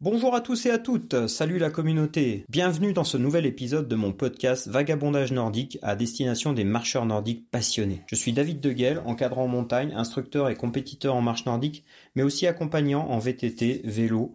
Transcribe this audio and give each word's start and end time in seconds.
Bonjour 0.00 0.36
à 0.36 0.40
tous 0.40 0.64
et 0.66 0.70
à 0.70 0.78
toutes, 0.78 1.26
salut 1.26 1.58
la 1.58 1.70
communauté. 1.70 2.44
Bienvenue 2.48 2.92
dans 2.92 3.02
ce 3.02 3.16
nouvel 3.16 3.46
épisode 3.46 3.88
de 3.88 3.96
mon 3.96 4.12
podcast 4.12 4.68
Vagabondage 4.68 5.32
nordique 5.32 5.76
à 5.82 5.96
destination 5.96 6.52
des 6.52 6.62
marcheurs 6.62 7.04
nordiques 7.04 7.50
passionnés. 7.50 8.02
Je 8.06 8.14
suis 8.14 8.32
David 8.32 8.60
Deguel, 8.60 9.02
encadrant 9.06 9.42
en 9.42 9.48
montagne, 9.48 9.92
instructeur 9.96 10.50
et 10.50 10.54
compétiteur 10.54 11.16
en 11.16 11.20
marche 11.20 11.46
nordique, 11.46 11.84
mais 12.18 12.24
aussi 12.24 12.48
accompagnant 12.48 13.06
en 13.10 13.20
VTT, 13.20 13.82
vélo. 13.84 14.34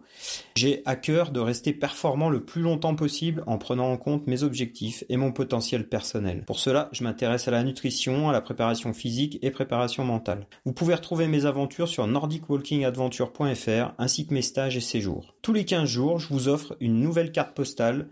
J'ai 0.56 0.80
à 0.86 0.96
cœur 0.96 1.32
de 1.32 1.38
rester 1.38 1.74
performant 1.74 2.30
le 2.30 2.42
plus 2.42 2.62
longtemps 2.62 2.94
possible 2.94 3.44
en 3.46 3.58
prenant 3.58 3.92
en 3.92 3.98
compte 3.98 4.26
mes 4.26 4.42
objectifs 4.42 5.04
et 5.10 5.18
mon 5.18 5.32
potentiel 5.32 5.86
personnel. 5.86 6.44
Pour 6.46 6.58
cela, 6.58 6.88
je 6.92 7.04
m'intéresse 7.04 7.46
à 7.46 7.50
la 7.50 7.62
nutrition, 7.62 8.30
à 8.30 8.32
la 8.32 8.40
préparation 8.40 8.94
physique 8.94 9.38
et 9.42 9.50
préparation 9.50 10.02
mentale. 10.02 10.46
Vous 10.64 10.72
pouvez 10.72 10.94
retrouver 10.94 11.28
mes 11.28 11.44
aventures 11.44 11.88
sur 11.88 12.06
nordicwalkingadventure.fr 12.06 13.92
ainsi 13.98 14.26
que 14.26 14.32
mes 14.32 14.40
stages 14.40 14.78
et 14.78 14.80
séjours 14.80 15.34
les 15.54 15.64
15 15.64 15.88
jours, 15.88 16.18
je 16.18 16.28
vous 16.28 16.48
offre 16.48 16.76
une 16.80 17.00
nouvelle 17.00 17.32
carte 17.32 17.54
postale 17.54 18.08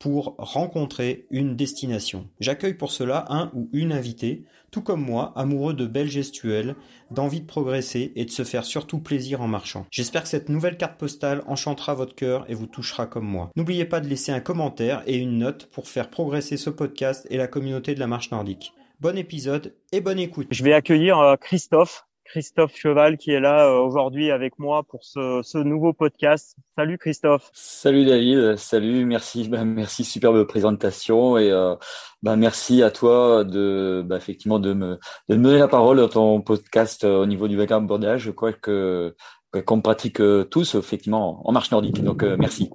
pour 0.00 0.34
rencontrer 0.38 1.26
une 1.30 1.54
destination. 1.54 2.26
J'accueille 2.40 2.74
pour 2.74 2.90
cela 2.90 3.26
un 3.28 3.52
ou 3.54 3.68
une 3.72 3.92
invitée, 3.92 4.44
tout 4.72 4.80
comme 4.80 5.02
moi, 5.04 5.32
amoureux 5.36 5.74
de 5.74 5.86
belles 5.86 6.10
gestuelles, 6.10 6.74
d'envie 7.10 7.42
de 7.42 7.46
progresser 7.46 8.12
et 8.16 8.24
de 8.24 8.30
se 8.30 8.42
faire 8.42 8.64
surtout 8.64 8.98
plaisir 8.98 9.42
en 9.42 9.46
marchant. 9.46 9.86
J'espère 9.90 10.22
que 10.22 10.28
cette 10.28 10.48
nouvelle 10.48 10.78
carte 10.78 10.98
postale 10.98 11.42
enchantera 11.46 11.94
votre 11.94 12.14
cœur 12.14 12.46
et 12.48 12.54
vous 12.54 12.66
touchera 12.66 13.06
comme 13.06 13.26
moi. 13.26 13.50
N'oubliez 13.56 13.84
pas 13.84 14.00
de 14.00 14.08
laisser 14.08 14.32
un 14.32 14.40
commentaire 14.40 15.02
et 15.06 15.18
une 15.18 15.38
note 15.38 15.66
pour 15.66 15.86
faire 15.86 16.08
progresser 16.08 16.56
ce 16.56 16.70
podcast 16.70 17.26
et 17.30 17.36
la 17.36 17.46
communauté 17.46 17.94
de 17.94 18.00
la 18.00 18.06
marche 18.06 18.30
nordique. 18.30 18.72
Bon 19.00 19.18
épisode 19.18 19.76
et 19.92 20.00
bonne 20.00 20.18
écoute. 20.18 20.48
Je 20.50 20.64
vais 20.64 20.72
accueillir 20.72 21.18
euh, 21.18 21.36
Christophe 21.36 22.06
Christophe 22.30 22.76
Cheval 22.76 23.18
qui 23.18 23.32
est 23.32 23.40
là 23.40 23.66
euh, 23.66 23.80
aujourd'hui 23.80 24.30
avec 24.30 24.56
moi 24.60 24.84
pour 24.84 25.02
ce, 25.02 25.58
nouveau 25.58 25.92
podcast. 25.92 26.56
Salut 26.76 26.96
Christophe. 26.96 27.50
Salut 27.52 28.04
David, 28.04 28.56
salut, 28.56 29.04
merci, 29.04 29.48
bah, 29.48 29.64
merci, 29.64 30.04
superbe 30.04 30.44
présentation 30.44 31.38
et 31.38 31.50
euh, 31.50 31.74
bah, 32.22 32.36
merci 32.36 32.84
à 32.84 32.92
toi 32.92 33.42
de 33.42 34.04
bah, 34.06 34.16
effectivement 34.16 34.60
de 34.60 34.72
me, 34.72 34.98
de 35.28 35.34
me 35.36 35.42
donner 35.42 35.58
la 35.58 35.66
parole 35.66 35.96
dans 35.96 36.08
ton 36.08 36.40
podcast 36.40 37.02
euh, 37.02 37.22
au 37.22 37.26
niveau 37.26 37.48
du 37.48 37.56
vagabondage. 37.56 38.22
Je 38.22 38.30
crois 38.30 38.52
que 38.52 39.16
qu'on 39.66 39.80
pratique 39.80 40.22
tous 40.50 40.76
effectivement 40.76 41.42
en 41.44 41.50
marche 41.50 41.72
nordique. 41.72 42.04
Donc 42.04 42.22
merci. 42.22 42.70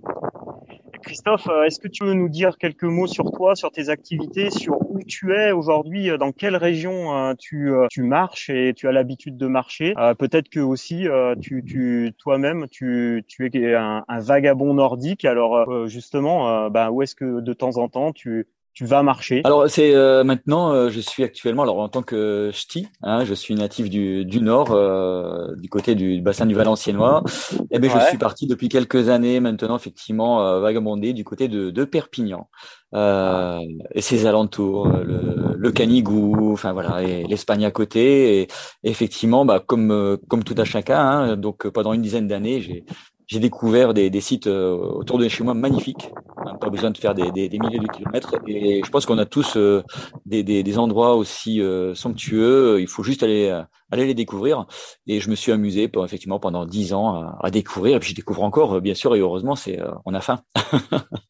Christophe, 1.06 1.48
euh, 1.48 1.66
est-ce 1.66 1.80
que 1.80 1.88
tu 1.88 2.04
veux 2.04 2.16
nous 2.16 2.30
dire 2.30 2.58
quelques 2.58 2.84
mots 2.84 3.06
sur 3.06 3.32
toi, 3.32 3.56
sur 3.56 3.72
tes 3.72 3.90
activités, 3.90 4.50
sur 4.50 4.82
où 4.90 5.00
tu 5.08 5.34
es 5.34 5.52
aujourd'hui, 5.52 6.10
euh, 6.10 6.18
dans 6.18 6.32
quelle 6.32 6.56
région 6.56 7.16
euh, 7.16 7.34
tu, 7.38 7.72
tu 7.92 8.02
marches 8.02 8.50
et 8.50 8.74
tu 8.76 8.88
as 8.88 8.92
l'habitude 8.92 9.38
de 9.38 9.46
marcher? 9.46 9.94
Peut-être 10.18 10.50
que 10.50 10.60
aussi 10.60 11.08
tu, 11.42 11.64
tu 11.64 12.14
toi-même 12.18 12.68
tu, 12.70 13.24
tu 13.28 13.46
es 13.54 13.76
un, 13.76 14.04
vagabond 14.20 14.74
nordique. 14.74 15.26
Alors 15.26 15.88
justement, 15.88 16.70
bah, 16.70 16.90
où 16.92 17.04
est-ce 17.04 17.16
que 17.16 17.40
de 17.40 17.54
temps 17.54 17.78
en 17.78 17.88
temps 17.88 18.12
tu 18.12 18.48
tu 18.76 18.86
vas 18.86 19.04
marcher 19.04 19.40
Alors 19.46 19.70
c'est 19.70 19.96
euh, 19.96 20.26
maintenant, 20.26 20.74
euh, 20.74 20.90
je 20.90 21.00
suis 21.00 21.24
actuellement, 21.24 21.64
alors 21.64 21.80
en 21.80 21.88
tant 21.88 22.04
que 22.04 22.52
ch'ti, 22.54 22.88
hein, 23.02 23.24
je 23.24 23.34
suis 23.34 23.56
natif 23.56 23.90
du, 23.90 24.26
du 24.26 24.42
nord, 24.42 24.72
euh, 24.72 25.56
du 25.56 25.70
côté 25.70 25.96
du, 25.96 26.22
bassin 26.22 26.46
du 26.46 26.56
Valenciennois. 26.56 27.24
Et 27.54 27.66
eh 27.72 27.80
ben 27.80 27.90
je 27.90 28.06
suis 28.08 28.18
parti 28.18 28.48
depuis 28.48 28.68
quelques 28.68 29.08
années 29.08 29.40
maintenant, 29.40 29.78
effectivement, 29.78 30.60
vagabonder 30.60 31.14
du 31.14 31.24
côté 31.24 31.48
de, 31.48 31.72
de 31.72 31.86
Perpignan 31.86 32.50
et 32.94 34.02
ses 34.02 34.26
alentours, 34.26 34.88
le, 34.88 35.56
le 35.58 35.72
Canigou, 35.72 36.52
enfin 36.52 36.74
voilà, 36.74 37.02
et 37.02 37.24
l'Espagne 37.24 37.66
à 37.66 37.72
côté. 37.72 38.42
Et, 38.42 38.48
effectivement, 38.84 39.46
bah 39.46 39.64
comme 39.66 40.18
comme 40.28 40.44
tout 40.44 40.56
à 40.58 40.66
chacun, 40.66 41.00
hein, 41.00 41.38
donc 41.38 41.68
pendant 41.70 41.94
une 41.94 42.02
dizaine 42.02 42.28
d'années, 42.28 42.60
j'ai 42.62 42.86
j'ai 43.28 43.40
découvert 43.40 43.94
des, 43.94 44.10
des, 44.10 44.22
sites 44.22 44.48
euh, 44.48 44.76
autour 44.76 45.18
de 45.18 45.28
chez 45.28 45.44
moi 45.44 45.54
magnifiques. 45.54 46.12
Pas 46.58 46.70
besoin 46.70 46.92
de 46.92 46.98
faire 46.98 47.14
des, 47.14 47.32
des, 47.32 47.50
des, 47.50 47.60
milliers 47.60 47.80
de 47.80 47.88
kilomètres. 47.88 48.36
Et 48.48 48.82
je 48.84 48.90
pense 48.90 49.06
qu'on 49.06 49.18
a 49.18 49.26
tous 49.26 49.58
euh, 49.58 49.84
des, 50.26 50.44
des, 50.44 50.78
endroits 50.78 51.16
aussi 51.16 51.62
euh, 51.62 51.94
somptueux. 51.96 52.80
Il 52.80 52.88
faut 52.88 53.04
juste 53.04 53.24
aller 53.24 53.64
aller 53.92 54.06
les 54.06 54.14
découvrir. 54.14 54.66
Et 55.08 55.20
je 55.20 55.30
me 55.30 55.36
suis 55.36 55.52
amusé 55.52 55.88
pour, 55.88 56.06
effectivement 56.06 56.40
pendant 56.40 56.66
dix 56.66 56.94
ans 56.94 57.16
à, 57.16 57.38
à, 57.42 57.52
découvrir. 57.52 57.98
Et 57.98 58.00
puis 58.00 58.10
je 58.10 58.16
découvre 58.16 58.44
encore, 58.44 58.82
bien 58.82 58.94
sûr. 58.94 59.16
Et 59.16 59.20
heureusement, 59.20 59.56
c'est 59.56 59.80
on 60.06 60.14
a 60.14 60.22
faim. 60.22 60.40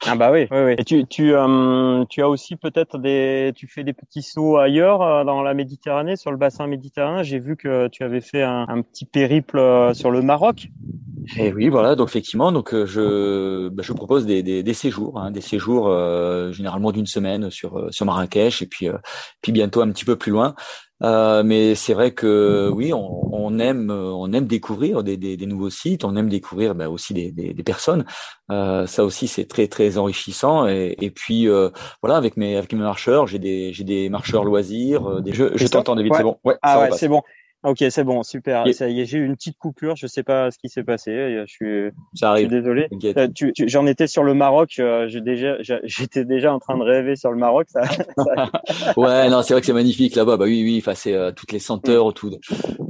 ah 0.05 0.15
bah 0.15 0.31
oui. 0.31 0.47
oui, 0.51 0.57
oui. 0.65 0.75
Et 0.77 0.83
tu 0.83 1.05
tu 1.07 1.33
tu 2.09 2.21
as 2.21 2.29
aussi 2.29 2.55
peut-être 2.55 2.97
des 2.97 3.51
tu 3.55 3.67
fais 3.67 3.83
des 3.83 3.93
petits 3.93 4.23
sauts 4.23 4.57
ailleurs 4.57 5.25
dans 5.25 5.41
la 5.41 5.53
Méditerranée, 5.53 6.15
sur 6.15 6.31
le 6.31 6.37
bassin 6.37 6.67
méditerranéen. 6.67 7.23
J'ai 7.23 7.39
vu 7.39 7.55
que 7.55 7.87
tu 7.87 8.03
avais 8.03 8.21
fait 8.21 8.43
un, 8.43 8.65
un 8.67 8.81
petit 8.81 9.05
périple 9.05 9.91
sur 9.93 10.11
le 10.11 10.21
Maroc. 10.21 10.69
Et 11.37 11.51
oui, 11.51 11.69
voilà. 11.69 11.95
Donc 11.95 12.09
effectivement, 12.09 12.51
donc 12.51 12.73
euh, 12.73 12.85
je 12.85 13.69
bah, 13.69 13.83
je 13.85 13.93
propose 13.93 14.25
des 14.25 14.43
des, 14.43 14.63
des 14.63 14.73
séjours, 14.73 15.19
hein, 15.19 15.31
des 15.31 15.41
séjours 15.41 15.87
euh, 15.87 16.51
généralement 16.51 16.91
d'une 16.91 17.05
semaine 17.05 17.49
sur 17.49 17.77
euh, 17.77 17.87
sur 17.91 18.05
Marrakech 18.05 18.61
et 18.61 18.67
puis 18.67 18.87
puis 19.41 19.51
bientôt 19.51 19.81
un 19.81 19.89
petit 19.91 20.05
peu 20.05 20.15
plus 20.15 20.31
loin. 20.31 20.55
Euh, 21.05 21.43
mais 21.43 21.75
c'est 21.75 21.93
vrai 21.93 22.11
que 22.11 22.69
oui, 22.73 22.91
on, 22.91 23.29
on, 23.31 23.59
aime 23.59 23.91
on 23.91 24.33
aime 24.33 24.47
découvrir 24.47 25.03
des, 25.03 25.17
des, 25.17 25.37
des, 25.37 25.45
nouveaux 25.45 25.69
sites, 25.69 26.03
on 26.03 26.15
aime 26.15 26.29
découvrir 26.29 26.73
bah, 26.73 26.89
aussi 26.89 27.13
des, 27.13 27.31
des, 27.31 27.53
des 27.53 27.63
personnes. 27.63 28.05
Euh, 28.51 28.87
ça 28.87 29.05
aussi 29.05 29.27
c'est 29.27 29.45
très 29.45 29.67
très 29.67 29.99
enrichissant. 29.99 30.67
Et, 30.67 30.95
et 30.99 31.11
puis 31.11 31.47
euh, 31.47 31.69
voilà, 32.01 32.17
avec 32.17 32.37
mes 32.37 32.57
avec 32.57 32.73
mes 32.73 32.79
marcheurs, 32.79 33.27
j'ai 33.27 33.39
des 33.39 33.71
j'ai 33.71 33.83
des 33.83 34.09
marcheurs 34.09 34.43
loisirs. 34.43 35.21
Des 35.21 35.31
je, 35.31 35.55
je 35.55 35.67
t'entends 35.67 35.95
David, 35.95 36.13
c'est 36.15 36.23
bon. 36.23 36.39
Ouais, 36.43 36.57
ah 36.63 36.81
ouais, 36.81 36.91
c'est 36.93 37.07
bon. 37.07 37.21
Ok, 37.65 37.83
c'est 37.89 38.03
bon, 38.03 38.21
super. 38.21 38.63
Ça 38.73 38.87
y 38.89 39.01
est, 39.01 39.05
j'ai 39.05 39.17
eu 39.17 39.25
une 39.25 39.35
petite 39.35 39.57
coupure. 39.57 39.95
Je 39.95 40.05
sais 40.05 40.21
pas 40.21 40.51
ce 40.51 40.59
qui 40.59 40.69
s'est 40.69 40.83
passé. 40.83 41.43
Je 41.47 41.51
suis, 41.51 41.91
ça 42.13 42.29
arrive. 42.29 42.45
Je 42.45 42.53
suis 42.53 42.61
désolé. 42.61 42.87
Euh, 43.17 43.27
tu, 43.33 43.53
tu, 43.53 43.67
J'en 43.67 43.87
étais 43.87 44.05
sur 44.05 44.23
le 44.23 44.35
Maroc. 44.35 44.75
Euh, 44.77 45.07
j'ai 45.07 45.21
déjà, 45.21 45.55
j'étais 45.83 46.25
déjà 46.25 46.53
en 46.53 46.59
train 46.59 46.77
de 46.77 46.83
rêver 46.83 47.15
sur 47.15 47.31
le 47.31 47.37
Maroc. 47.37 47.65
Ça, 47.69 47.81
ça... 47.85 48.51
ouais, 48.97 49.29
non, 49.29 49.41
c'est 49.41 49.55
vrai 49.55 49.61
que 49.61 49.65
c'est 49.65 49.73
magnifique 49.73 50.15
là-bas. 50.15 50.37
Bah 50.37 50.45
oui, 50.45 50.61
oui. 50.63 50.77
Enfin, 50.79 50.93
c'est 50.93 51.13
euh, 51.13 51.31
toutes 51.31 51.51
les 51.51 51.59
senteurs, 51.59 52.13
tout. 52.13 52.31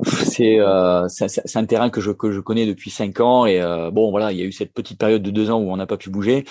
C'est, 0.03 0.59
euh, 0.59 1.07
c'est 1.07 1.57
un 1.57 1.65
terrain 1.65 1.89
que 1.89 2.01
je 2.01 2.11
que 2.11 2.31
je 2.31 2.41
connais 2.41 2.65
depuis 2.65 2.91
cinq 2.91 3.21
ans. 3.21 3.45
Et 3.45 3.61
bon, 3.93 4.11
voilà, 4.11 4.33
il 4.33 4.37
y 4.37 4.41
a 4.41 4.45
eu 4.45 4.51
cette 4.51 4.73
petite 4.73 4.99
période 4.99 5.23
de 5.23 5.31
deux 5.31 5.51
ans 5.51 5.59
où 5.59 5.71
on 5.71 5.77
n'a 5.77 5.87
pas 5.87 5.97
pu 5.97 6.09
bouger. 6.09 6.43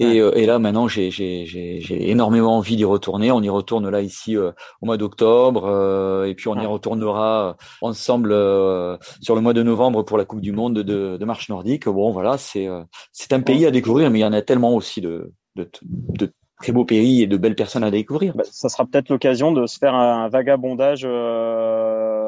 Et, 0.00 0.18
euh, 0.18 0.32
et, 0.34 0.46
là 0.46 0.58
maintenant 0.58 0.88
j'ai 0.88 1.80
énormément 1.90 2.56
envie 2.56 2.76
d'y 2.76 2.84
retourner. 2.84 3.30
On 3.30 3.42
y 3.42 3.50
retourne 3.50 3.88
là 3.88 4.00
ici 4.00 4.36
euh, 4.36 4.50
au 4.80 4.86
mois 4.86 4.96
d'octobre 4.96 5.66
euh, 5.66 6.24
et 6.24 6.34
puis 6.34 6.48
on 6.48 6.58
y 6.58 6.64
retournera 6.64 7.56
ensemble 7.82 8.30
sur 9.20 9.34
le 9.34 9.40
mois 9.40 9.52
de 9.52 9.62
novembre 9.62 10.02
pour 10.02 10.16
la 10.16 10.24
Coupe 10.24 10.40
du 10.40 10.52
Monde 10.52 10.78
de, 10.78 11.16
de 11.18 11.24
marche 11.24 11.50
nordique. 11.50 11.86
Bon 11.86 12.10
voilà, 12.10 12.38
c'est 12.38 12.66
c'est 13.12 13.32
un 13.34 13.40
pays 13.40 13.66
à 13.66 13.70
découvrir, 13.70 14.10
mais 14.10 14.20
il 14.20 14.22
y 14.22 14.24
en 14.24 14.32
a 14.32 14.42
tellement 14.42 14.74
aussi 14.74 15.02
de, 15.02 15.32
de, 15.56 15.70
de 15.82 16.32
très 16.60 16.72
beaux 16.72 16.84
pays 16.84 17.22
et 17.22 17.26
de 17.26 17.36
belles 17.36 17.54
personnes 17.54 17.84
à 17.84 17.90
découvrir. 17.90 18.34
Bah, 18.34 18.44
ça 18.50 18.68
sera 18.68 18.86
peut-être 18.86 19.10
l'occasion 19.10 19.52
de 19.52 19.66
se 19.66 19.78
faire 19.78 19.94
un 19.94 20.28
vagabondage 20.28 21.04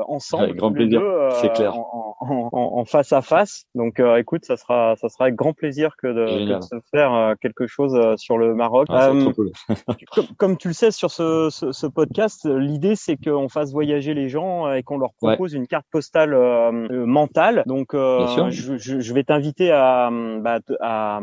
ensemble. 0.08 0.44
Avec 0.44 0.56
grand 0.56 0.72
plaisir, 0.72 1.02
c'est 1.40 1.52
clair. 1.52 1.74
En, 1.76 2.12
en, 2.22 2.78
en, 2.78 2.84
face 2.84 3.12
à 3.12 3.22
face. 3.22 3.64
Donc, 3.74 3.98
euh, 3.98 4.16
écoute, 4.16 4.44
ça 4.44 4.56
sera, 4.56 4.94
ça 4.96 5.08
sera 5.08 5.24
avec 5.24 5.34
grand 5.34 5.52
plaisir 5.52 5.96
que 5.96 6.06
de, 6.06 6.54
de 6.54 6.60
se 6.60 6.76
faire 6.90 7.12
euh, 7.12 7.34
quelque 7.40 7.66
chose 7.66 7.94
euh, 7.94 8.16
sur 8.16 8.38
le 8.38 8.54
Maroc. 8.54 8.86
Ah, 8.90 9.10
cool. 9.34 9.50
comme, 10.12 10.26
comme, 10.36 10.56
tu 10.56 10.68
le 10.68 10.74
sais 10.74 10.90
sur 10.90 11.10
ce, 11.10 11.48
ce, 11.50 11.72
ce 11.72 11.86
podcast, 11.86 12.48
l'idée 12.48 12.94
c'est 12.96 13.16
qu'on 13.16 13.48
fasse 13.48 13.72
voyager 13.72 14.14
les 14.14 14.28
gens 14.28 14.72
et 14.72 14.82
qu'on 14.82 14.98
leur 14.98 15.12
propose 15.14 15.54
une 15.54 15.66
carte 15.66 15.86
postale 15.90 16.32
mentale. 16.90 17.64
Donc, 17.66 17.90
je, 17.92 18.76
je, 18.76 19.00
je, 19.00 19.14
vais 19.14 19.24
t'inviter 19.24 19.70
à, 19.70 20.10
bah, 20.40 20.60
à, 20.80 21.20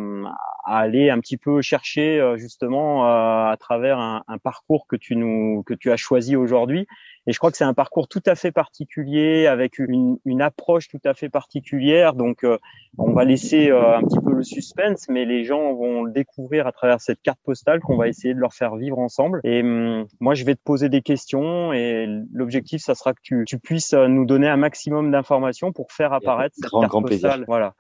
à, 0.66 0.78
aller 0.80 1.10
un 1.10 1.20
petit 1.20 1.38
peu 1.38 1.62
chercher 1.62 2.34
justement 2.38 3.06
à 3.06 3.56
travers 3.60 4.00
un, 4.00 4.24
un 4.28 4.38
parcours 4.38 4.86
que 4.88 4.96
tu 4.96 5.16
nous, 5.16 5.64
que 5.64 5.74
tu 5.74 5.92
as 5.92 5.98
choisi 5.98 6.36
aujourd'hui 6.36 6.88
et 7.30 7.32
je 7.32 7.38
crois 7.38 7.52
que 7.52 7.58
c'est 7.58 7.64
un 7.64 7.76
parcours 7.76 8.08
tout 8.08 8.24
à 8.26 8.34
fait 8.34 8.52
particulier, 8.52 9.46
avec 9.46 9.78
une, 9.78 10.18
une 10.26 10.42
approche 10.42 10.88
tout 10.88 11.00
à 11.06 11.14
fait 11.14 11.30
particulière. 11.30 12.16
Donc, 12.16 12.44
euh, 12.44 12.58
on 12.98 13.12
va 13.12 13.24
laisser 13.24 13.70
euh, 13.70 13.98
un 13.98 14.02
petit 14.02 14.18
peu 14.20 14.34
le 14.34 14.42
suspense, 14.42 15.06
mais 15.10 15.26
les 15.26 15.44
gens 15.44 15.76
vont 15.76 16.06
le 16.06 16.12
découvrir 16.12 16.66
à 16.66 16.72
travers 16.72 17.00
cette 17.00 17.22
carte 17.22 17.38
postale 17.46 17.82
qu'on 17.82 17.98
va 17.98 18.08
essayer 18.08 18.34
de 18.34 18.40
leur 18.40 18.56
faire 18.56 18.78
vivre 18.78 18.98
ensemble. 18.98 19.42
Et 19.44 19.62
hum, 19.62 20.08
moi, 20.20 20.34
je 20.34 20.44
vais 20.44 20.56
te 20.56 20.62
poser 20.64 20.90
des 20.90 21.04
questions, 21.04 21.72
et 21.72 22.08
l'objectif, 22.34 22.82
ça 22.82 22.96
sera 22.96 23.14
que 23.14 23.20
tu, 23.22 23.44
tu 23.46 23.60
puisses 23.60 23.94
euh, 23.94 24.08
nous 24.08 24.26
donner 24.26 24.48
un 24.48 24.58
maximum 24.58 25.12
d'informations 25.12 25.72
pour 25.72 25.92
faire 25.92 26.14
apparaître 26.14 26.56
cette 26.56 26.66
grand, 26.66 26.80
carte 26.80 26.90
grand 26.90 27.02
postale. 27.04 27.30
Plaisir. 27.30 27.46
Voilà. 27.46 27.76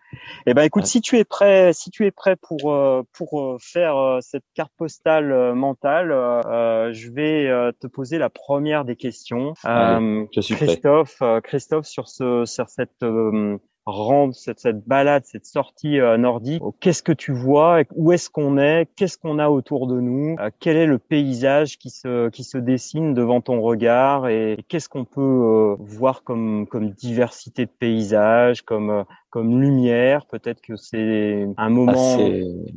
Et 0.45 0.51
eh 0.51 0.53
ben, 0.53 0.61
écoute, 0.61 0.85
si 0.85 1.01
tu 1.01 1.17
es 1.17 1.23
prêt, 1.23 1.73
si 1.73 1.89
tu 1.89 2.05
es 2.05 2.11
prêt 2.11 2.35
pour 2.35 2.71
pour 3.13 3.57
faire 3.59 4.19
cette 4.21 4.43
carte 4.53 4.71
postale 4.77 5.55
mentale, 5.55 6.09
je 6.09 7.11
vais 7.11 7.73
te 7.79 7.87
poser 7.87 8.19
la 8.19 8.29
première 8.29 8.85
des 8.85 8.95
questions. 8.95 9.38
Euh, 9.65 10.25
je 10.33 10.41
suis 10.41 10.55
Christophe, 10.55 11.17
prêt. 11.17 11.41
Christophe, 11.43 11.85
sur 11.85 12.07
ce, 12.07 12.45
sur 12.45 12.69
cette 12.69 13.03
euh, 13.03 13.57
rendre 13.89 14.33
cette, 14.33 14.59
cette 14.59 14.85
balade, 14.87 15.23
cette 15.25 15.45
sortie 15.45 15.99
euh, 15.99 16.17
nordique. 16.17 16.61
Qu'est-ce 16.79 17.03
que 17.03 17.11
tu 17.11 17.33
vois 17.33 17.81
Où 17.95 18.11
est-ce 18.11 18.29
qu'on 18.29 18.57
est? 18.57 18.87
Qu'est-ce 18.95 19.17
qu'on 19.17 19.39
a 19.39 19.49
autour 19.49 19.87
de 19.87 19.99
nous? 19.99 20.35
Euh, 20.39 20.49
Quel 20.59 20.77
est 20.77 20.85
le 20.85 20.99
paysage 20.99 21.77
qui 21.77 21.89
se 21.89 22.29
qui 22.29 22.43
se 22.43 22.57
dessine 22.57 23.13
devant 23.13 23.41
ton 23.41 23.61
regard 23.61 24.27
Et, 24.27 24.63
qu'est-ce 24.67 24.89
qu'on 24.89 25.05
peut 25.05 25.21
euh, 25.21 25.75
voir 25.79 26.23
comme 26.23 26.67
comme 26.67 26.91
diversité 26.91 27.65
de 27.65 27.71
paysages, 27.71 28.61
comme 28.61 29.03
comme 29.29 29.61
lumière? 29.61 30.25
Peut-être 30.25 30.61
que 30.61 30.75
c'est 30.75 31.43
un 31.43 31.53
ah, 31.57 31.69
moment 31.69 32.17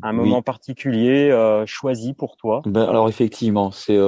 un 0.03 0.12
moment 0.12 0.43
particulier 0.43 1.32
choisi 1.67 2.14
pour 2.14 2.37
toi. 2.37 2.62
Ben, 2.67 2.82
alors 2.82 3.09
effectivement, 3.09 3.70
c'est 3.70 3.99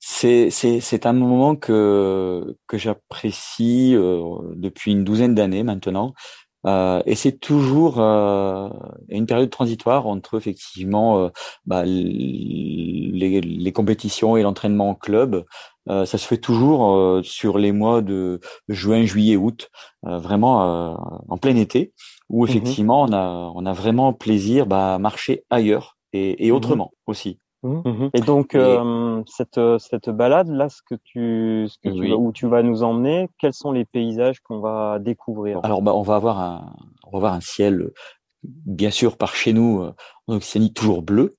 c'est 0.00 0.50
c'est 0.50 1.06
un 1.06 1.12
moment 1.12 1.56
que 1.56 2.56
que 2.66 2.78
j'apprécie 2.78 3.94
euh, 3.94 4.22
depuis 4.54 4.92
une 4.92 5.04
douzaine 5.04 5.34
d'années 5.34 5.62
maintenant. 5.64 6.14
Euh, 6.66 7.02
et 7.06 7.14
c'est 7.14 7.38
toujours 7.38 8.00
euh, 8.00 8.68
une 9.08 9.26
période 9.26 9.50
transitoire 9.50 10.06
entre 10.06 10.36
effectivement 10.36 11.18
euh, 11.20 11.28
bah, 11.66 11.84
les, 11.84 13.40
les, 13.40 13.72
compétitions 13.72 14.36
et 14.36 14.42
l'entraînement 14.42 14.90
en 14.90 14.94
club. 14.94 15.44
ça 15.86 16.04
se 16.18 16.26
fait 16.26 16.38
toujours 16.38 17.24
sur 17.24 17.58
les 17.58 17.72
mois 17.72 18.02
de 18.02 18.40
juin, 18.68 19.04
juillet, 19.04 19.36
août, 19.36 19.70
vraiment 20.02 20.96
en 21.28 21.38
plein 21.38 21.56
été, 21.56 21.92
où 22.28 22.44
mmh 22.44 22.48
effectivement 22.48 23.02
on 23.02 23.12
a 23.12 23.52
on 23.54 23.64
a 23.64 23.72
vraiment 23.72 24.12
plaisir 24.12 24.66
bah, 24.66 24.94
à 24.94 24.98
marcher 24.98 25.44
ailleurs 25.50 25.96
et, 26.12 26.46
et 26.46 26.50
mmh 26.50 26.54
autrement 26.54 26.92
aussi. 27.06 27.38
Mmh. 27.64 27.80
Mmh 27.84 28.10
et 28.14 28.20
donc 28.20 28.54
euh, 28.54 29.22
cette 29.26 29.60
cette 29.78 30.10
balade 30.10 30.48
là, 30.48 30.68
ce 30.68 30.80
que 30.88 30.94
tu, 30.94 31.66
ce 31.68 31.76
que 31.78 31.92
tu 31.92 32.12
où 32.12 32.30
tu 32.30 32.46
vas 32.46 32.62
nous 32.62 32.84
emmener, 32.84 33.28
quels 33.38 33.52
sont 33.52 33.72
les 33.72 33.84
paysages 33.84 34.40
qu'on 34.40 34.60
va 34.60 34.98
découvrir? 35.00 35.60
Alors 35.64 35.82
bah 35.82 35.92
on 35.94 36.02
va 36.02 36.14
avoir 36.14 36.38
un 36.38 36.72
on 37.04 37.10
va 37.10 37.18
avoir 37.18 37.32
un 37.32 37.40
ciel 37.40 37.90
bien 38.44 38.90
sûr 38.90 39.16
par 39.16 39.34
chez 39.34 39.52
nous 39.52 39.82
euh, 39.82 39.92
en 40.28 40.36
Occitanie 40.36 40.72
toujours 40.72 41.02
bleu. 41.02 41.36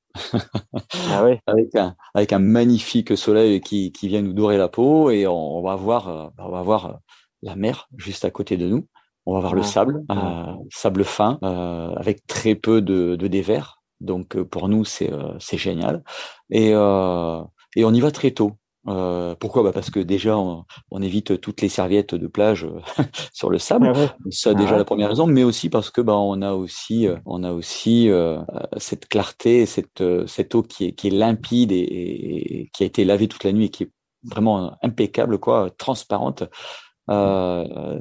ah 1.11 1.23
ouais. 1.23 1.39
avec 1.47 1.73
un 1.75 1.95
avec 2.13 2.33
un 2.33 2.39
magnifique 2.39 3.15
soleil 3.17 3.61
qui 3.61 3.93
qui 3.93 4.09
vient 4.09 4.21
nous 4.21 4.33
dorer 4.33 4.57
la 4.57 4.67
peau 4.67 5.09
et 5.11 5.25
on, 5.25 5.61
va 5.61 5.75
voir 5.75 6.09
euh, 6.09 6.27
on 6.37 6.49
va 6.49 6.61
voir 6.63 6.99
la 7.41 7.55
mer 7.55 7.87
juste 7.97 8.25
à 8.25 8.31
côté 8.31 8.57
de 8.57 8.67
nous. 8.67 8.87
On 9.25 9.33
va 9.33 9.41
voir 9.41 9.53
le 9.53 9.61
sable, 9.61 10.03
euh, 10.11 10.53
sable 10.71 11.03
fin, 11.03 11.37
euh, 11.43 11.93
avec 11.95 12.25
très 12.25 12.55
peu 12.55 12.81
de, 12.81 13.15
de 13.15 13.27
dévers. 13.27 13.78
Donc 14.01 14.35
euh, 14.35 14.45
pour 14.45 14.69
nous 14.69 14.85
c'est 14.85 15.11
euh, 15.11 15.33
c'est 15.39 15.57
génial 15.57 16.03
et 16.49 16.71
euh, 16.73 17.41
et 17.75 17.85
on 17.85 17.93
y 17.93 17.99
va 17.99 18.11
très 18.11 18.31
tôt. 18.31 18.53
Euh, 18.87 19.35
pourquoi? 19.35 19.61
Bah 19.61 19.71
Parce 19.73 19.91
que 19.91 19.99
déjà, 19.99 20.37
on, 20.37 20.65
on, 20.89 21.01
évite 21.01 21.39
toutes 21.41 21.61
les 21.61 21.69
serviettes 21.69 22.15
de 22.15 22.27
plage 22.27 22.65
sur 23.33 23.49
le 23.49 23.59
sable. 23.59 23.91
Ah 23.93 24.15
Ça, 24.31 24.53
déjà 24.53 24.75
ah 24.75 24.77
la 24.77 24.85
première 24.85 25.09
raison, 25.09 25.27
mais 25.27 25.43
aussi 25.43 25.69
parce 25.69 25.91
que 25.91 26.01
bah, 26.01 26.15
on 26.15 26.41
a 26.41 26.53
aussi, 26.53 27.07
on 27.25 27.43
a 27.43 27.51
aussi 27.51 28.09
euh, 28.09 28.39
cette 28.77 29.07
clarté, 29.07 29.65
cette, 29.65 30.01
cette 30.27 30.55
eau 30.55 30.63
qui 30.63 30.85
est, 30.85 30.91
qui 30.93 31.07
est 31.07 31.11
limpide 31.11 31.71
et, 31.71 31.77
et, 31.77 32.69
qui 32.73 32.83
a 32.83 32.85
été 32.85 33.03
lavée 33.05 33.27
toute 33.27 33.43
la 33.43 33.51
nuit 33.51 33.65
et 33.65 33.69
qui 33.69 33.83
est 33.83 33.91
vraiment 34.23 34.75
impeccable, 34.81 35.39
quoi, 35.39 35.69
transparente. 35.77 36.43
Euh, 37.09 37.99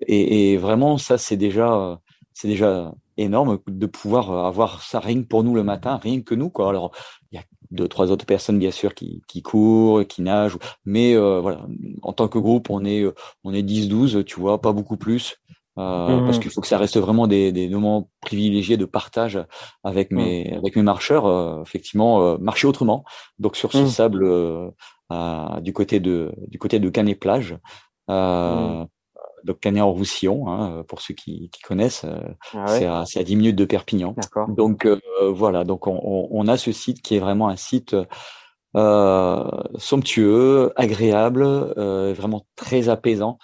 et, 0.00 0.52
et, 0.52 0.56
vraiment, 0.56 0.98
ça, 0.98 1.18
c'est 1.18 1.36
déjà, 1.36 2.00
c'est 2.32 2.48
déjà 2.48 2.92
énorme 3.16 3.58
de 3.66 3.86
pouvoir 3.86 4.30
euh, 4.30 4.44
avoir 4.44 4.82
ça 4.82 5.00
rien 5.00 5.22
que 5.22 5.26
pour 5.26 5.44
nous 5.44 5.54
le 5.54 5.62
matin, 5.62 5.98
rien 6.02 6.20
que 6.22 6.34
nous 6.34 6.50
quoi. 6.50 6.68
Alors 6.68 6.92
il 7.30 7.36
y 7.36 7.38
a 7.38 7.44
deux 7.72 7.88
trois 7.88 8.10
autres 8.10 8.26
personnes 8.26 8.58
bien 8.58 8.70
sûr 8.70 8.94
qui, 8.94 9.22
qui 9.26 9.42
courent, 9.42 10.06
qui 10.06 10.22
nagent, 10.22 10.58
mais 10.84 11.14
euh, 11.14 11.40
voilà, 11.40 11.66
en 12.02 12.12
tant 12.12 12.28
que 12.28 12.38
groupe 12.38 12.70
on 12.70 12.84
est 12.84 13.02
euh, 13.02 13.14
on 13.44 13.52
est 13.52 13.62
10 13.62 13.88
12, 13.88 14.24
tu 14.26 14.40
vois, 14.40 14.60
pas 14.60 14.72
beaucoup 14.72 14.96
plus. 14.96 15.36
Euh, 15.78 16.20
mmh. 16.20 16.24
parce 16.26 16.38
qu'il 16.38 16.50
faut 16.50 16.60
que 16.60 16.66
ça 16.66 16.76
reste 16.76 16.98
vraiment 16.98 17.26
des, 17.26 17.50
des 17.50 17.66
moments 17.70 18.10
privilégiés 18.20 18.76
de 18.76 18.84
partage 18.84 19.42
avec 19.84 20.10
mmh. 20.10 20.16
mes 20.16 20.52
avec 20.52 20.76
mes 20.76 20.82
marcheurs 20.82 21.62
effectivement 21.62 22.38
marcher 22.38 22.66
autrement 22.66 23.06
donc 23.38 23.56
sur 23.56 23.72
ce 23.72 23.78
mmh. 23.78 23.86
sable 23.86 24.72
du 25.62 25.72
côté 25.72 25.98
de 25.98 26.30
du 26.48 26.58
côté 26.58 26.78
de 26.78 26.90
Canet 26.90 27.18
plage 27.18 27.56
donc 29.44 29.60
Canet-en-Roussillon, 29.60 30.48
hein, 30.48 30.84
pour 30.88 31.00
ceux 31.00 31.14
qui, 31.14 31.50
qui 31.50 31.62
connaissent, 31.62 32.04
euh, 32.04 32.20
ah 32.54 32.66
c'est 32.66 32.86
à, 32.86 33.00
à, 33.00 33.22
10 33.24 33.36
minutes 33.36 33.56
de 33.56 33.64
Perpignan. 33.64 34.14
Donc 34.48 34.86
euh, 34.86 34.98
voilà, 35.30 35.64
donc 35.64 35.86
on, 35.86 36.28
on, 36.30 36.48
a 36.48 36.56
ce 36.56 36.72
site 36.72 37.02
qui 37.02 37.16
est 37.16 37.20
vraiment 37.20 37.48
un 37.48 37.56
site 37.56 37.96
euh, 38.76 39.44
somptueux, 39.76 40.72
agréable, 40.76 41.44
vraiment 41.44 42.46
très 42.56 42.88
apaisant. 42.88 43.38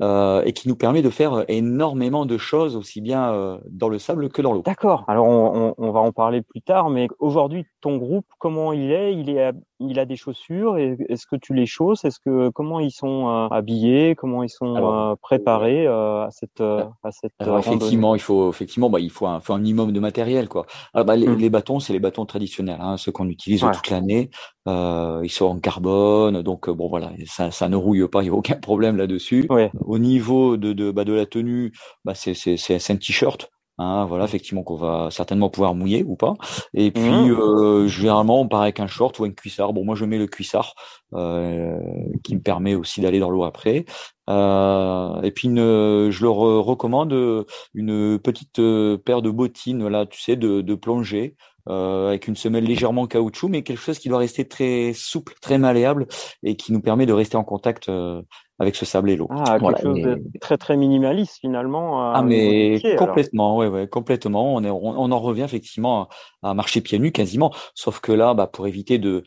Euh, 0.00 0.44
et 0.44 0.52
qui 0.52 0.68
nous 0.68 0.76
permet 0.76 1.02
de 1.02 1.10
faire 1.10 1.44
énormément 1.48 2.24
de 2.24 2.38
choses 2.38 2.76
aussi 2.76 3.00
bien 3.00 3.34
euh, 3.34 3.58
dans 3.68 3.88
le 3.88 3.98
sable 3.98 4.28
que 4.28 4.40
dans 4.40 4.52
l'eau. 4.52 4.62
D'accord. 4.62 5.04
Alors 5.08 5.26
on, 5.26 5.70
on, 5.70 5.74
on, 5.76 5.90
va 5.90 5.98
en 5.98 6.12
parler 6.12 6.40
plus 6.40 6.62
tard, 6.62 6.88
mais 6.88 7.08
aujourd'hui 7.18 7.66
ton 7.80 7.96
groupe, 7.96 8.24
comment 8.38 8.72
il 8.72 8.92
est? 8.92 9.16
Il 9.16 9.28
est 9.28 9.50
il 9.80 9.98
a 9.98 10.04
des 10.04 10.16
chaussures 10.16 10.76
Est-ce 10.76 11.26
que 11.26 11.36
tu 11.36 11.54
les 11.54 11.66
chausses? 11.66 12.04
Est-ce 12.04 12.18
que 12.20 12.48
comment 12.50 12.80
ils 12.80 12.90
sont 12.90 13.28
euh, 13.28 13.48
habillés? 13.48 14.14
Comment 14.14 14.42
ils 14.42 14.50
sont 14.50 14.76
euh, 14.76 15.14
préparés 15.20 15.86
euh, 15.86 16.26
à 16.26 16.30
cette 16.30 16.60
à 16.60 17.10
cette 17.10 17.32
alors, 17.38 17.58
effectivement, 17.58 18.14
il 18.14 18.20
faut 18.20 18.50
effectivement 18.50 18.90
bah 18.90 19.00
il 19.00 19.10
faut 19.10 19.26
un, 19.26 19.40
faut 19.40 19.52
un 19.52 19.58
minimum 19.58 19.92
de 19.92 20.00
matériel 20.00 20.48
quoi. 20.48 20.66
Alors, 20.94 21.06
bah, 21.06 21.16
les, 21.16 21.28
mmh. 21.28 21.36
les, 21.36 21.50
bâtons, 21.50 21.80
c'est 21.80 21.92
les 21.92 22.00
bâtons 22.00 22.26
traditionnels, 22.26 22.80
hein, 22.80 22.96
ceux 22.96 23.12
qu'on 23.12 23.28
utilise 23.28 23.60
toute 23.60 23.90
l'année. 23.90 24.30
ils 24.66 25.30
sont 25.30 25.46
en 25.46 25.58
carbone, 25.58 26.42
donc 26.42 26.68
bon 26.70 26.88
voilà, 26.88 27.12
ça, 27.26 27.50
ça 27.50 27.68
ne 27.68 27.76
rouille 27.76 28.06
pas, 28.08 28.22
il 28.22 28.24
n'y 28.24 28.30
a 28.30 28.34
aucun 28.34 28.56
problème 28.56 28.96
là-dessus. 28.96 29.46
Ouais. 29.50 29.70
Au 29.80 29.98
niveau 29.98 30.56
de 30.56 30.72
de, 30.72 30.90
bah, 30.90 31.04
de 31.04 31.12
la 31.12 31.26
tenue, 31.26 31.72
bah, 32.04 32.14
c'est 32.14 32.34
c'est 32.34 32.56
c'est 32.56 32.92
un 32.92 32.96
t-shirt. 32.96 33.50
Hein, 33.78 34.06
voilà, 34.06 34.24
effectivement, 34.24 34.64
qu'on 34.64 34.74
va 34.74 35.08
certainement 35.10 35.50
pouvoir 35.50 35.74
mouiller 35.74 36.04
ou 36.06 36.16
pas. 36.16 36.34
Et 36.74 36.90
puis, 36.90 37.02
mmh. 37.02 37.30
euh, 37.30 37.86
généralement, 37.86 38.40
on 38.40 38.48
part 38.48 38.62
avec 38.62 38.80
un 38.80 38.88
short 38.88 39.18
ou 39.20 39.24
un 39.24 39.30
cuissard. 39.30 39.72
Bon, 39.72 39.84
moi, 39.84 39.94
je 39.94 40.04
mets 40.04 40.18
le 40.18 40.26
cuissard 40.26 40.74
euh, 41.14 41.78
qui 42.24 42.34
me 42.34 42.40
permet 42.40 42.74
aussi 42.74 43.00
d'aller 43.00 43.20
dans 43.20 43.30
l'eau 43.30 43.44
après. 43.44 43.84
Euh, 44.28 45.22
et 45.22 45.30
puis, 45.30 45.46
une, 45.46 46.10
je 46.10 46.22
leur 46.22 46.34
recommande 46.34 47.46
une 47.72 48.18
petite 48.18 48.58
euh, 48.58 48.98
paire 48.98 49.22
de 49.22 49.30
bottines, 49.30 49.86
là, 49.86 50.06
tu 50.06 50.20
sais, 50.20 50.34
de, 50.34 50.60
de 50.60 50.74
plongée. 50.74 51.36
Euh, 51.68 52.08
avec 52.08 52.28
une 52.28 52.36
semelle 52.36 52.64
légèrement 52.64 53.06
caoutchouc, 53.06 53.48
mais 53.48 53.62
quelque 53.62 53.80
chose 53.80 53.98
qui 53.98 54.08
doit 54.08 54.18
rester 54.18 54.48
très 54.48 54.92
souple, 54.94 55.34
très 55.40 55.58
malléable 55.58 56.06
et 56.42 56.56
qui 56.56 56.72
nous 56.72 56.80
permet 56.80 57.04
de 57.04 57.12
rester 57.12 57.36
en 57.36 57.44
contact 57.44 57.88
euh, 57.88 58.22
avec 58.58 58.74
ce 58.74 58.86
sable 58.86 59.10
et 59.10 59.16
l'eau. 59.16 59.28
Ah, 59.30 59.58
quelque 59.60 59.82
chose 59.82 60.00
de 60.00 60.22
très 60.40 60.56
très 60.56 60.76
minimaliste 60.76 61.38
finalement. 61.40 62.12
ah 62.12 62.22
mais 62.22 62.80
complètement, 62.96 63.56
ouais, 63.56 63.68
ouais, 63.68 63.86
complètement. 63.86 64.54
On, 64.54 64.64
est, 64.64 64.70
on, 64.70 65.12
en 65.12 65.20
revient 65.20 65.42
effectivement 65.42 66.08
à, 66.42 66.54
marcher 66.54 66.80
pieds 66.80 66.98
nus 66.98 67.12
quasiment, 67.12 67.52
sauf 67.74 68.00
que 68.00 68.12
là, 68.12 68.34
bah, 68.34 68.46
pour 68.46 68.66
éviter 68.66 68.98
de 68.98 69.24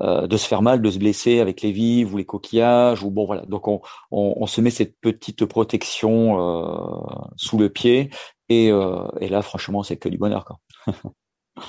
euh, 0.00 0.26
de 0.26 0.36
se 0.38 0.46
faire 0.46 0.62
mal, 0.62 0.80
de 0.80 0.90
se 0.90 0.98
blesser 0.98 1.40
avec 1.40 1.60
les 1.60 1.72
vives 1.72 2.14
ou 2.14 2.16
les 2.16 2.24
coquillages 2.24 3.02
ou 3.02 3.10
bon 3.10 3.26
voilà. 3.26 3.42
Donc 3.42 3.68
on, 3.68 3.82
on, 4.10 4.32
on 4.36 4.46
se 4.46 4.62
met 4.62 4.70
cette 4.70 4.98
petite 4.98 5.44
protection 5.44 6.40
euh, 6.40 7.28
sous 7.36 7.58
le 7.58 7.68
pied 7.68 8.08
et, 8.48 8.70
euh, 8.70 9.06
et 9.20 9.28
là 9.28 9.42
franchement 9.42 9.82
c'est 9.82 9.98
que 9.98 10.08
du 10.08 10.16
bonheur 10.16 10.46
quoi. 10.46 10.58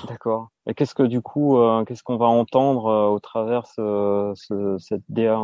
D'accord. 0.08 0.48
Et 0.66 0.74
qu'est-ce 0.74 0.94
que 0.94 1.02
du 1.02 1.20
coup, 1.20 1.58
euh, 1.58 1.84
qu'est-ce 1.84 2.02
qu'on 2.02 2.16
va 2.16 2.26
entendre 2.26 2.86
euh, 2.86 3.08
au 3.08 3.18
travers 3.18 3.66
ce, 3.66 4.32
ce, 4.34 4.76
cette, 4.78 5.02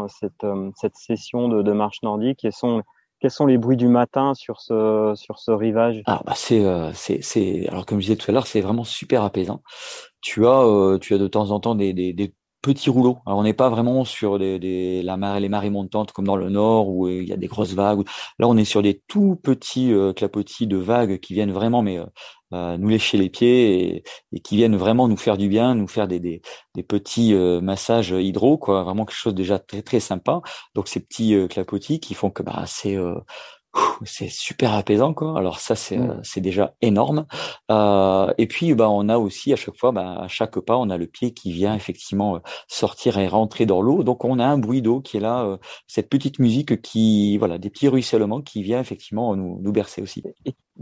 cette, 0.09 0.45
euh, 0.45 0.71
session 0.95 1.49
de, 1.49 1.73
marche 1.73 2.03
nordique? 2.03 2.39
Quels 2.41 2.53
sont, 2.53 2.83
quels 3.21 3.31
sont 3.31 3.47
les 3.47 3.59
bruits 3.59 3.77
du 3.77 3.89
matin 3.89 4.35
sur 4.35 4.61
ce, 4.61 5.13
sur 5.17 5.39
ce 5.39 5.51
rivage? 5.51 6.03
Alors, 6.07 6.25
bah, 6.25 6.35
c'est, 6.37 6.65
c'est, 6.95 7.69
alors 7.69 7.87
comme 7.87 7.99
je 8.01 8.07
disais 8.07 8.17
tout 8.17 8.31
à 8.31 8.35
l'heure, 8.35 8.47
c'est 8.47 8.61
vraiment 8.61 8.85
super 8.85 9.23
apaisant. 9.23 9.63
Tu 10.21 10.47
as, 10.47 10.99
tu 11.01 11.15
as 11.15 11.19
de 11.19 11.27
temps 11.27 11.51
en 11.51 11.61
temps 11.61 11.75
des, 11.75 11.93
des, 11.93 12.35
petits 12.61 12.91
rouleaux. 12.91 13.19
Alors 13.25 13.39
on 13.39 13.45
n'est 13.45 13.55
pas 13.55 13.71
vraiment 13.71 14.05
sur 14.05 14.37
des, 14.37 14.59
des, 14.59 15.01
la 15.03 15.39
les 15.39 15.49
marées 15.49 15.71
montantes 15.71 16.11
comme 16.11 16.27
dans 16.27 16.37
le 16.37 16.51
nord 16.51 16.89
où 16.89 17.09
il 17.09 17.27
y 17.27 17.33
a 17.33 17.37
des 17.37 17.47
grosses 17.47 17.73
vagues. 17.73 18.05
Là 18.41 18.49
on 18.49 18.57
est 18.57 18.65
sur 18.65 18.83
des 18.83 19.01
tout 19.07 19.37
petits 19.37 19.95
clapotis 20.17 20.67
de 20.67 20.77
vagues 20.77 21.21
qui 21.21 21.35
viennent 21.35 21.53
vraiment 21.53 21.83
mais 21.83 21.99
euh, 21.99 22.07
nous 22.51 22.89
lécher 22.89 23.19
les 23.19 23.29
pieds 23.29 24.03
et, 24.33 24.41
qui 24.41 24.57
viennent 24.57 24.77
vraiment 24.77 25.09
nous 25.09 25.17
faire 25.17 25.37
du 25.37 25.49
bien, 25.49 25.75
nous 25.75 25.89
faire 25.89 26.09
des, 26.09 26.21
des, 26.21 26.83
petits 26.83 27.35
euh, 27.35 27.61
massages 27.61 28.11
hydro, 28.11 28.59
quoi, 28.59 28.83
vraiment 28.85 29.05
quelque 29.05 29.17
chose 29.17 29.35
déjà 29.35 29.59
très 29.59 29.83
très 29.83 30.01
sympa. 30.01 30.41
Donc 30.75 30.89
ces 30.89 31.01
petits 31.01 31.35
euh, 31.35 31.49
clapotis 31.49 32.01
qui 32.01 32.15
font 32.15 32.31
que 32.31 32.43
bah 32.43 32.65
c'est 32.67 32.97
c'est 34.05 34.29
super 34.29 34.75
apaisant 34.75 35.15
quoi. 35.15 35.39
Alors 35.39 35.61
ça 35.61 35.75
c'est 35.75 35.99
mmh. 35.99 36.21
c'est 36.23 36.41
déjà 36.41 36.75
énorme. 36.83 37.27
Euh, 37.71 38.33
et 38.39 38.47
puis 38.47 38.75
bah 38.75 38.89
on 38.91 39.09
a 39.09 39.19
aussi 39.19 39.53
à 39.53 39.57
chaque 39.57 39.77
fois 39.77 39.93
bah, 39.93 40.19
à 40.21 40.29
chaque 40.29 40.59
pas 40.61 40.77
on 40.77 40.91
a 40.91 40.97
le 40.97 41.07
pied 41.07 41.33
qui 41.33 41.53
vient 41.53 41.75
effectivement 41.75 42.41
sortir 42.67 43.19
et 43.19 43.29
rentrer 43.29 43.67
dans 43.67 43.81
l'eau. 43.83 44.03
Donc 44.03 44.25
on 44.25 44.39
a 44.39 44.47
un 44.47 44.59
bruit 44.59 44.83
d'eau 44.83 45.01
qui 45.01 45.17
est 45.17 45.21
là, 45.21 45.59
cette 45.87 46.09
petite 46.09 46.39
musique 46.39 46.81
qui 46.83 47.39
voilà 47.39 47.59
des 47.59 47.71
petits 47.71 47.89
ruissellements 47.89 48.43
qui 48.43 48.63
vient 48.63 48.81
effectivement 48.81 49.35
nous 49.37 49.59
nous 49.61 49.73
bercer 49.73 50.03
aussi 50.03 50.23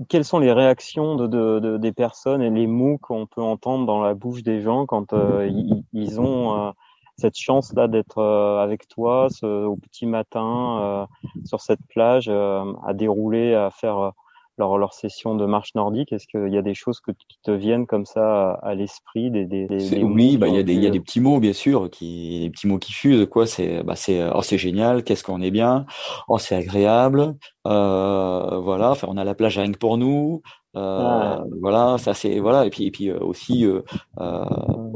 quelles 0.08 0.24
sont 0.24 0.38
les 0.38 0.52
réactions 0.52 1.16
de, 1.16 1.26
de, 1.26 1.78
des 1.78 1.92
personnes 1.92 2.42
et 2.42 2.50
les 2.50 2.66
mots 2.66 2.98
qu'on 2.98 3.26
peut 3.26 3.42
entendre 3.42 3.86
dans 3.86 4.00
la 4.00 4.14
bouche 4.14 4.42
des 4.42 4.60
gens 4.60 4.86
quand 4.86 5.12
euh, 5.12 5.48
ils, 5.92 6.20
ont 6.20 6.68
euh, 6.68 6.70
cette 7.18 7.36
chance 7.38 7.72
là 7.74 7.88
d'être 7.88 8.18
euh, 8.18 8.58
avec 8.58 8.88
toi 8.88 9.28
ce, 9.30 9.64
au 9.64 9.76
petit 9.76 10.06
matin 10.06 11.06
sur 11.44 11.60
cette 11.60 11.80
plage 11.88 12.28
à 12.28 12.94
dérouler, 12.94 13.54
à 13.54 13.70
faire 13.70 14.12
leur, 14.58 14.78
leur 14.78 14.92
session 14.94 15.34
de 15.34 15.46
marche 15.46 15.74
nordique? 15.74 16.12
Est-ce 16.12 16.26
qu'il 16.26 16.52
y 16.52 16.58
a 16.58 16.62
des 16.62 16.74
choses 16.74 17.00
que, 17.00 17.12
qui 17.12 17.38
te 17.42 17.50
viennent 17.50 17.86
comme 17.86 18.06
ça 18.06 18.52
à, 18.52 18.74
l'esprit 18.74 19.30
des, 19.30 19.44
des, 19.44 19.66
des 19.66 20.02
Oui, 20.02 20.36
bah 20.36 20.48
il 20.48 20.54
y 20.54 20.58
a 20.58 20.62
des 20.62 20.74
il 20.74 20.82
y 20.82 20.86
a 20.86 20.90
des 20.90 21.00
petits 21.00 21.20
mots 21.20 21.40
bien 21.40 21.52
sûr, 21.52 21.90
qui 21.90 22.40
des 22.40 22.50
petits 22.50 22.66
mots 22.66 22.78
qui 22.78 22.92
fusent 22.92 23.26
quoi. 23.26 23.46
C'est 23.46 23.82
bah 23.82 23.96
c'est 23.96 24.28
oh 24.34 24.42
c'est 24.42 24.58
génial, 24.58 25.04
qu'est-ce 25.04 25.24
qu'on 25.24 25.42
est 25.42 25.50
bien, 25.50 25.86
oh 26.28 26.38
c'est 26.38 26.54
agréable, 26.54 27.34
euh, 27.66 28.58
voilà. 28.60 28.90
Enfin 28.90 29.08
on 29.10 29.16
a 29.16 29.24
la 29.24 29.34
plage 29.34 29.58
rien 29.58 29.72
que 29.72 29.78
pour 29.78 29.98
nous. 29.98 30.42
Euh, 30.76 31.38
Voilà, 31.60 31.96
ça 31.98 32.12
c'est 32.14 32.38
voilà. 32.38 32.66
Et 32.66 32.70
puis 32.70 32.84
et 32.86 32.90
puis 32.90 33.08
euh, 33.10 33.18
aussi 33.20 33.64
euh, 33.64 33.82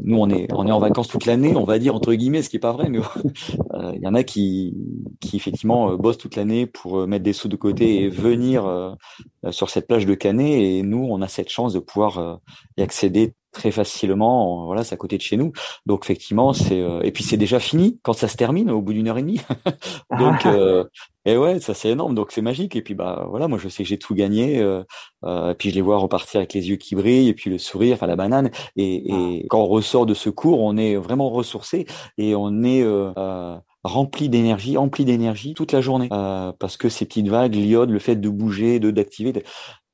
nous 0.02 0.18
on 0.18 0.28
est 0.28 0.46
on 0.52 0.66
est 0.66 0.72
en 0.72 0.78
vacances 0.78 1.08
toute 1.08 1.26
l'année, 1.26 1.56
on 1.56 1.64
va 1.64 1.78
dire 1.78 1.94
entre 1.94 2.12
guillemets, 2.14 2.42
ce 2.42 2.50
qui 2.50 2.56
est 2.56 2.60
pas 2.60 2.72
vrai, 2.72 2.88
mais 2.88 2.99
il 3.94 4.00
y 4.02 4.06
en 4.06 4.14
a 4.14 4.22
qui 4.22 4.76
qui 5.20 5.37
effectivement 5.37 5.94
bossent 5.96 6.18
toute 6.18 6.37
l'année 6.37 6.66
pour 6.66 7.06
mettre 7.06 7.25
des 7.25 7.32
sous 7.32 7.49
de 7.49 7.56
côté 7.56 8.02
et 8.02 8.08
venir 8.08 8.96
sur 9.50 9.70
cette 9.70 9.87
plage 9.87 10.06
de 10.06 10.14
Canet. 10.14 10.60
Et 10.60 10.82
nous 10.82 11.06
on 11.08 11.22
a 11.22 11.28
cette 11.28 11.49
chance 11.49 11.72
de 11.72 11.78
pouvoir 11.78 12.40
y 12.76 12.82
accéder 12.82 13.34
très 13.52 13.71
facilement. 13.71 14.66
Voilà, 14.66 14.85
c'est 14.85 14.95
à 14.95 14.99
côté 14.99 15.16
de 15.16 15.23
chez 15.23 15.37
nous. 15.37 15.52
Donc 15.87 16.04
effectivement, 16.04 16.52
c'est 16.52 16.80
euh, 16.80 17.00
et 17.02 17.12
puis 17.12 17.25
c'est 17.25 17.37
déjà 17.37 17.61
fini 17.61 17.99
quand 18.02 18.12
ça 18.12 18.28
se 18.28 18.37
termine 18.37 18.71
au 18.71 18.80
bout 18.80 18.92
d'une 18.92 19.09
heure 19.09 19.19
et 19.19 19.23
demie. 19.23 19.40
Donc 20.19 20.47
euh, 20.47 20.85
et 21.25 21.37
ouais, 21.37 21.61
ça 21.61 21.75
c'est 21.75 21.90
énorme. 21.90 22.14
Donc 22.14 22.33
c'est 22.33 22.42
magique. 22.42 22.76
Et 22.76 22.83
puis 22.83 22.95
bah 22.95 23.26
voilà, 23.28 23.49
moi 23.49 23.59
je 23.59 23.69
sais 23.69 23.83
que 23.83 23.88
j'ai 23.88 23.99
tout 23.99 24.14
gagné. 24.14 24.59
Euh, 24.61 24.83
euh, 25.25 25.52
et 25.52 25.54
puis 25.54 25.71
je 25.71 25.75
les 25.75 25.83
vois 25.83 25.99
repartir 25.99 26.38
avec 26.38 26.54
les 26.54 26.69
yeux 26.69 26.76
qui 26.76 26.95
brillent 26.95 27.28
et 27.28 27.35
puis 27.35 27.50
le 27.50 27.59
sourire, 27.59 27.95
enfin 27.95 28.07
la 28.07 28.16
banane. 28.16 28.50
Et, 28.76 29.12
et 29.12 29.47
quand 29.49 29.61
on 29.61 29.66
ressort 29.66 30.07
de 30.07 30.14
ce 30.14 30.30
cours, 30.30 30.61
on 30.61 30.76
est 30.76 30.97
vraiment 30.97 31.30
ressourcé 31.30 31.87
et 32.19 32.35
on 32.35 32.62
est 32.62 32.85
rempli 33.83 34.28
d'énergie, 34.28 34.76
empli 34.76 35.04
d'énergie 35.04 35.54
toute 35.54 35.73
la 35.73 35.80
journée, 35.80 36.09
euh, 36.12 36.52
parce 36.59 36.76
que 36.76 36.88
ces 36.88 37.07
petites 37.07 37.28
vagues, 37.28 37.54
l'iode, 37.54 37.90
le 37.90 37.99
fait 37.99 38.16
de 38.16 38.28
bouger, 38.28 38.78
de 38.78 38.90
d'activer, 38.90 39.33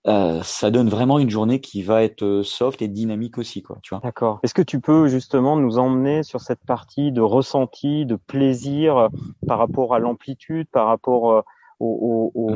euh, 0.07 0.43
ça 0.43 0.71
donne 0.71 0.89
vraiment 0.89 1.19
une 1.19 1.31
journée 1.31 1.61
qui 1.61 1.83
va 1.83 2.03
être 2.03 2.23
euh, 2.23 2.43
soft 2.43 2.81
et 2.83 2.89
dynamique 2.89 3.39
aussi, 3.39 3.63
quoi. 3.63 3.79
Tu 3.83 3.95
vois. 3.95 4.01
D'accord. 4.03 4.41
Est-ce 4.43 4.55
que 4.55 4.63
tu 4.63 4.81
peux 4.81 5.09
justement 5.09 5.57
nous 5.57 5.79
emmener 5.79 6.23
sur 6.23 6.41
cette 6.41 6.65
partie 6.65 7.13
de 7.13 7.21
ressenti, 7.21 8.07
de 8.07 8.17
plaisir 8.17 8.97
euh, 8.97 9.09
par 9.47 9.59
rapport 9.59 9.95
à 9.95 9.99
l'amplitude, 9.99 10.69
par 10.71 10.87
rapport 10.87 11.45
au, 11.81 12.33
au, 12.35 12.53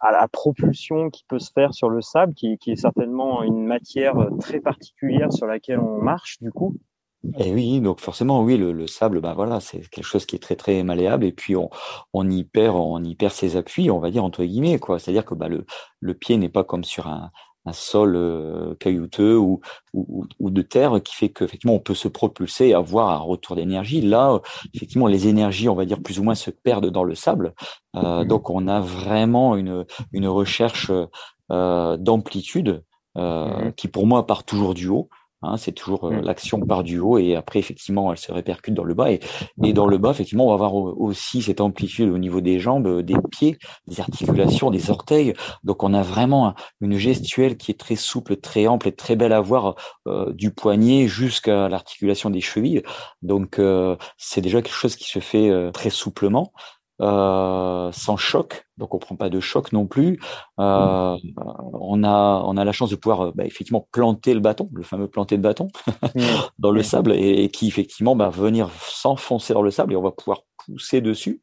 à 0.00 0.10
la 0.10 0.26
propulsion 0.28 1.10
qui 1.10 1.24
peut 1.28 1.38
se 1.38 1.52
faire 1.52 1.74
sur 1.74 1.88
le 1.90 2.00
sable, 2.00 2.34
qui, 2.34 2.58
qui 2.58 2.72
est 2.72 2.76
certainement 2.76 3.42
une 3.42 3.64
matière 3.64 4.14
très 4.40 4.60
particulière 4.60 5.32
sur 5.32 5.46
laquelle 5.46 5.78
on 5.78 6.02
marche, 6.02 6.38
du 6.40 6.50
coup? 6.50 6.76
Et 7.38 7.52
oui, 7.52 7.80
donc 7.80 8.00
forcément, 8.00 8.42
oui, 8.42 8.56
le, 8.56 8.72
le 8.72 8.86
sable, 8.86 9.20
ben 9.20 9.34
voilà, 9.34 9.60
c'est 9.60 9.80
quelque 9.88 10.04
chose 10.04 10.26
qui 10.26 10.36
est 10.36 10.40
très 10.40 10.56
très 10.56 10.82
malléable, 10.82 11.24
et 11.24 11.32
puis 11.32 11.56
on, 11.56 11.70
on 12.12 12.28
y 12.30 12.44
perd, 12.44 12.76
on 12.76 13.02
y 13.02 13.14
perd 13.14 13.32
ses 13.32 13.56
appuis, 13.56 13.90
on 13.90 13.98
va 13.98 14.10
dire 14.10 14.24
entre 14.24 14.44
guillemets, 14.44 14.78
quoi. 14.78 14.98
C'est-à-dire 14.98 15.24
que 15.24 15.34
bah, 15.34 15.48
le, 15.48 15.66
le 16.00 16.14
pied 16.14 16.36
n'est 16.36 16.48
pas 16.48 16.62
comme 16.62 16.84
sur 16.84 17.08
un, 17.08 17.30
un 17.66 17.72
sol 17.72 18.14
euh, 18.16 18.74
caillouteux 18.76 19.36
ou, 19.36 19.60
ou, 19.92 20.24
ou, 20.38 20.50
de 20.50 20.62
terre 20.62 21.02
qui 21.02 21.14
fait 21.14 21.28
qu'effectivement 21.30 21.74
on 21.74 21.80
peut 21.80 21.94
se 21.94 22.08
propulser 22.08 22.68
et 22.68 22.74
avoir 22.74 23.10
un 23.10 23.18
retour 23.18 23.56
d'énergie. 23.56 24.00
Là, 24.00 24.40
effectivement, 24.72 25.08
les 25.08 25.26
énergies, 25.26 25.68
on 25.68 25.74
va 25.74 25.84
dire 25.84 26.00
plus 26.00 26.18
ou 26.18 26.22
moins, 26.22 26.36
se 26.36 26.50
perdent 26.50 26.90
dans 26.90 27.04
le 27.04 27.14
sable. 27.14 27.54
Euh, 27.96 28.22
mmh. 28.22 28.28
donc 28.28 28.50
on 28.50 28.68
a 28.68 28.80
vraiment 28.80 29.56
une, 29.56 29.84
une 30.12 30.28
recherche 30.28 30.92
euh, 31.50 31.96
d'amplitude 31.96 32.84
euh, 33.18 33.68
mmh. 33.68 33.72
qui 33.72 33.88
pour 33.88 34.06
moi 34.06 34.26
part 34.26 34.44
toujours 34.44 34.74
du 34.74 34.88
haut. 34.88 35.08
Hein, 35.42 35.58
c'est 35.58 35.72
toujours 35.72 36.04
euh, 36.04 36.12
mm. 36.12 36.20
l'action 36.22 36.60
part 36.60 36.82
du 36.82 36.98
haut 36.98 37.18
et 37.18 37.36
après 37.36 37.58
effectivement 37.58 38.10
elle 38.10 38.16
se 38.16 38.32
répercute 38.32 38.72
dans 38.72 38.84
le 38.84 38.94
bas 38.94 39.12
et, 39.12 39.20
et 39.62 39.74
dans 39.74 39.86
le 39.86 39.98
bas 39.98 40.10
effectivement 40.10 40.46
on 40.46 40.48
va 40.48 40.54
avoir 40.54 40.74
aussi 40.74 41.42
cette 41.42 41.60
amplitude 41.60 42.08
au 42.08 42.16
niveau 42.16 42.40
des 42.40 42.58
jambes, 42.58 42.86
euh, 42.86 43.02
des 43.02 43.16
pieds, 43.30 43.58
des 43.86 44.00
articulations, 44.00 44.70
des 44.70 44.90
orteils. 44.90 45.34
Donc 45.62 45.82
on 45.82 45.92
a 45.92 46.02
vraiment 46.02 46.54
une 46.80 46.96
gestuelle 46.96 47.58
qui 47.58 47.70
est 47.70 47.78
très 47.78 47.96
souple, 47.96 48.36
très 48.36 48.66
ample 48.66 48.88
et 48.88 48.92
très 48.92 49.14
belle 49.14 49.34
à 49.34 49.40
voir 49.40 49.74
euh, 50.06 50.32
du 50.32 50.52
poignet 50.52 51.06
jusqu'à 51.06 51.68
l'articulation 51.68 52.30
des 52.30 52.40
chevilles. 52.40 52.82
Donc 53.20 53.60
c'est 54.16 54.40
déjà 54.40 54.62
quelque 54.62 54.74
chose 54.74 54.96
qui 54.96 55.08
se 55.08 55.18
fait 55.18 55.70
très 55.72 55.90
souplement. 55.90 56.52
Euh, 57.02 57.92
sans 57.92 58.16
choc, 58.16 58.64
donc 58.78 58.94
on 58.94 58.98
prend 58.98 59.16
pas 59.16 59.28
de 59.28 59.38
choc 59.38 59.72
non 59.72 59.86
plus. 59.86 60.18
Euh, 60.58 61.16
on 61.74 62.04
a 62.04 62.42
on 62.46 62.56
a 62.56 62.64
la 62.64 62.72
chance 62.72 62.88
de 62.88 62.96
pouvoir 62.96 63.34
bah, 63.34 63.44
effectivement 63.44 63.86
planter 63.92 64.32
le 64.32 64.40
bâton, 64.40 64.70
le 64.72 64.82
fameux 64.82 65.06
planter 65.06 65.36
de 65.36 65.42
bâton 65.42 65.68
dans 66.58 66.70
le 66.70 66.82
sable 66.82 67.12
et, 67.12 67.50
qui 67.50 67.68
effectivement 67.68 68.16
va 68.16 68.30
venir 68.30 68.70
s'enfoncer 68.80 69.52
dans 69.52 69.60
le 69.60 69.70
sable 69.70 69.92
et 69.92 69.96
on 69.96 70.02
va 70.02 70.10
pouvoir 70.10 70.40
pousser 70.64 71.02
dessus. 71.02 71.42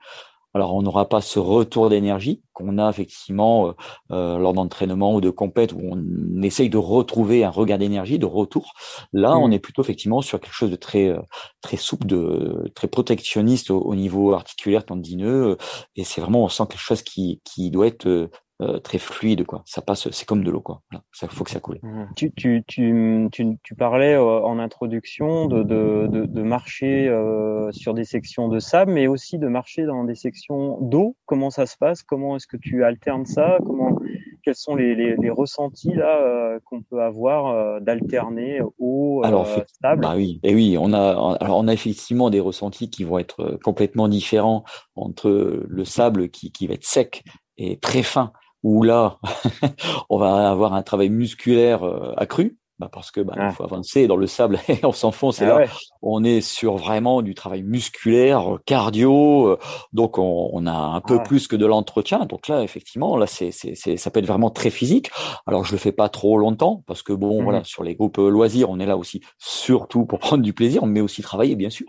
Alors, 0.54 0.76
on 0.76 0.84
n'aura 0.84 1.10
pas 1.10 1.22
ce 1.22 1.40
retour 1.40 1.90
d'énergie 1.90 2.44
qu'on 2.54 2.78
a 2.78 2.90
effectivement 2.90 3.70
euh, 3.70 3.72
euh, 4.12 4.38
lors 4.38 4.54
d'entraînement 4.54 5.16
ou 5.16 5.22
de 5.22 5.32
compète 5.32 5.74
où 5.74 5.80
on 5.82 6.42
essaye 6.44 6.70
de 6.70 6.78
retrouver 6.78 7.44
un 7.44 7.50
regard 7.50 7.80
d'énergie, 7.80 8.20
de 8.20 8.28
retour. 8.28 8.74
Là, 9.14 9.36
on 9.38 9.48
mmh. 9.48 9.54
est 9.54 9.60
plutôt 9.60 9.82
effectivement 9.82 10.22
sur 10.22 10.40
quelque 10.40 10.54
chose 10.54 10.70
de 10.70 10.76
très 10.76 11.10
euh, 11.10 11.20
très 11.62 11.78
souple, 11.78 12.06
de 12.06 12.72
très 12.76 12.88
protectionniste 12.88 13.72
au, 13.72 13.96
niveau 13.96 14.34
articulaire, 14.34 14.86
tendineux. 14.86 15.58
Et 15.96 16.04
c'est 16.04 16.22
vraiment 16.22 16.44
on 16.44 16.50
sent 16.50 16.66
quelque 16.70 16.80
chose 16.80 17.02
qui 17.02 17.42
qui 17.44 17.72
doit 17.72 17.88
être 17.88 18.30
euh, 18.64 18.80
très 18.80 18.98
fluide 18.98 19.46
quoi. 19.46 19.62
Ça 19.66 19.82
passe 19.82 20.10
c'est 20.12 20.28
comme 20.28 20.44
de 20.44 20.52
l'eau 20.52 20.62
quoi. 20.62 20.82
Voilà. 20.92 21.04
ça 21.12 21.28
faut 21.28 21.44
que 21.44 21.52
ça 21.52 21.60
coule. 21.60 21.80
Mmh. 21.82 22.04
tu, 22.16 22.32
tu, 22.34 22.64
tu, 22.68 23.28
tu, 23.32 23.58
tu 23.62 23.76
parlais 23.76 24.16
euh, 24.16 24.42
en 24.42 24.60
introduction 24.60 25.46
de, 25.48 25.64
de, 25.64 26.08
de, 26.10 26.26
de 26.26 26.42
marcher 26.42 27.08
euh, 27.08 27.72
sur 27.72 27.94
des 27.94 28.06
sections 28.06 28.48
de 28.48 28.60
sable 28.60 28.92
mais 28.92 29.08
aussi 29.08 29.38
de 29.38 29.48
marcher 29.48 29.86
dans 29.86 30.04
des 30.04 30.16
sections 30.16 30.80
d'eau. 30.82 31.16
Comment 31.26 31.50
ça 31.50 31.66
se 31.66 31.78
passe? 31.78 32.04
Comment 32.04 32.36
est-ce 32.36 32.48
que 32.48 32.58
tu 32.58 32.84
alternes 32.84 33.26
ça? 33.26 33.58
Comment 33.66 33.98
quels 34.44 34.56
sont 34.56 34.76
les, 34.76 34.94
les, 34.96 35.16
les 35.16 35.30
ressentis 35.30 35.94
là 35.94 36.60
qu'on 36.66 36.82
peut 36.82 37.02
avoir 37.02 37.80
d'alterner 37.82 38.60
eau 38.78 39.22
alors 39.24 39.48
sable? 39.82 40.02
bah 40.02 40.14
oui. 40.18 40.40
Et 40.44 40.54
oui 40.54 40.76
on 40.78 40.92
a 40.94 41.38
alors 41.40 41.58
on 41.58 41.68
a 41.68 41.74
effectivement 41.74 42.30
des 42.30 42.42
ressentis 42.42 42.90
qui 42.90 43.04
vont 43.06 43.20
être 43.20 43.58
complètement 43.64 44.10
différents 44.10 44.64
entre 44.96 45.64
le 45.66 45.86
sable 45.86 46.30
qui, 46.30 46.52
qui 46.52 46.68
va 46.68 46.74
être 46.74 46.84
sec 46.84 47.24
et 47.58 47.78
très 47.78 48.04
fin 48.04 48.34
où 48.64 48.84
là, 48.84 49.20
on 50.10 50.18
va 50.18 50.50
avoir 50.50 50.74
un 50.74 50.84
travail 50.84 51.10
musculaire 51.10 51.84
euh, 51.84 52.14
accru, 52.18 52.58
bah 52.80 52.90
parce 52.92 53.12
que 53.12 53.22
bah, 53.22 53.34
il 53.36 53.42
ah. 53.44 53.52
faut 53.52 53.64
avancer 53.64 54.08
dans 54.08 54.16
le 54.16 54.26
sable 54.26 54.60
et 54.68 54.80
on 54.84 54.92
s'enfonce. 54.92 55.42
Et 55.42 55.46
ah 55.46 55.60
là 55.60 55.66
on 56.02 56.24
est 56.24 56.42
sur 56.42 56.76
vraiment 56.76 57.22
du 57.22 57.36
travail 57.36 57.62
musculaire 57.62 58.58
cardio 58.66 59.48
euh, 59.48 59.60
donc 59.94 60.18
on, 60.18 60.50
on 60.52 60.66
a 60.66 60.72
un 60.72 61.00
peu 61.00 61.18
ah. 61.20 61.24
plus 61.24 61.48
que 61.48 61.56
de 61.56 61.66
l'entretien. 61.68 62.26
Donc 62.26 62.48
là 62.48 62.64
effectivement 62.64 63.16
là 63.16 63.28
c'est 63.28 63.52
c'est 63.52 63.76
ça 63.76 64.10
peut 64.10 64.20
être 64.20 64.26
vraiment 64.26 64.50
très 64.50 64.72
physique. 64.72 65.12
Alors 65.46 65.66
je 65.66 65.72
le 65.72 65.78
fais 65.78 65.92
pas 65.92 66.10
trop 66.10 66.38
longtemps 66.40 66.84
parce 66.88 67.04
que 67.04 67.14
bon 67.14 67.44
voilà 67.44 67.60
mmh 67.60 67.64
sur 67.64 67.84
les 67.84 67.96
groupes 67.96 68.18
loisirs 68.18 68.70
on 68.70 68.80
est 68.80 68.86
là 68.86 68.98
aussi 68.98 69.22
surtout 69.38 70.06
pour 70.06 70.20
prendre 70.20 70.44
du 70.44 70.54
plaisir 70.54 70.86
mais 70.86 71.00
aussi 71.00 71.22
travailler 71.22 71.56
bien 71.56 71.70
sûr, 71.70 71.88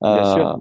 bien 0.00 0.34
sûr. 0.34 0.58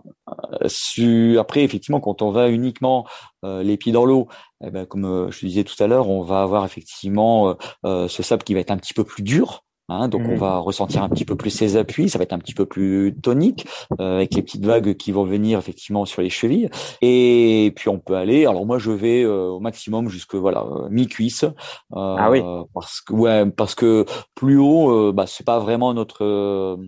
Euh, 1.00 1.39
après 1.39 1.63
effectivement 1.63 2.00
quand 2.00 2.22
on 2.22 2.31
va 2.31 2.50
uniquement 2.50 3.05
euh, 3.05 3.35
les 3.64 3.78
pieds 3.78 3.92
dans 3.92 4.06
l'eau. 4.06 4.28
Eh 4.64 4.72
ben, 4.72 4.86
comme 4.86 5.06
euh, 5.06 5.32
je 5.32 5.42
te 5.42 5.46
disais 5.46 5.64
tout 5.64 5.82
à 5.84 5.88
l'heure, 5.88 6.10
on 6.10 6.22
va 6.22 6.42
avoir 6.42 6.66
effectivement 6.66 7.56
euh, 7.86 8.08
ce 8.08 8.24
sable 8.24 8.44
qui 8.44 8.54
va 8.54 8.60
être 8.60 8.72
un 8.72 8.78
petit 8.78 8.94
peu 8.94 9.04
plus 9.04 9.24
dur, 9.24 9.66
Hein, 9.88 10.08
donc 10.08 10.24
on 10.27 10.36
va 10.36 10.58
ressentir 10.58 11.04
un 11.04 11.10
petit 11.10 11.25
peu 11.25 11.36
plus 11.36 11.51
ses 11.51 11.77
appuis, 11.77 12.10
ça 12.10 12.18
va 12.18 12.24
être 12.24 12.34
un 12.34 12.39
petit 12.39 12.56
peu 12.56 12.65
plus 12.65 13.15
tonique 13.22 13.68
euh, 14.00 14.15
avec 14.15 14.34
les 14.34 14.42
petites 14.42 14.65
vagues 14.65 14.96
qui 14.96 15.12
vont 15.12 15.25
venir 15.25 15.60
effectivement 15.60 16.06
sur 16.06 16.24
les 16.24 16.32
chevilles. 16.32 16.70
Et 17.01 17.72
puis 17.75 17.89
on 17.89 18.00
peut 18.00 18.15
aller. 18.15 18.48
Alors 18.48 18.65
moi 18.65 18.80
je 18.80 18.89
vais 18.89 19.24
euh, 19.24 19.50
au 19.50 19.60
maximum 19.60 20.10
jusque 20.10 20.34
voilà 20.34 20.63
euh, 20.63 20.88
mi 20.89 21.08
cuisse. 21.08 21.44
Euh, 21.44 21.51
ah 21.92 22.32
oui. 22.32 22.42
Parce 22.74 23.01
que 23.01 23.13
ouais 23.13 23.46
parce 23.51 23.75
que 23.75 24.06
plus 24.34 24.58
haut, 24.58 25.13
bah 25.13 25.25
c'est 25.27 25.46
pas 25.46 25.60
vraiment 25.60 25.94
notre 25.94 26.80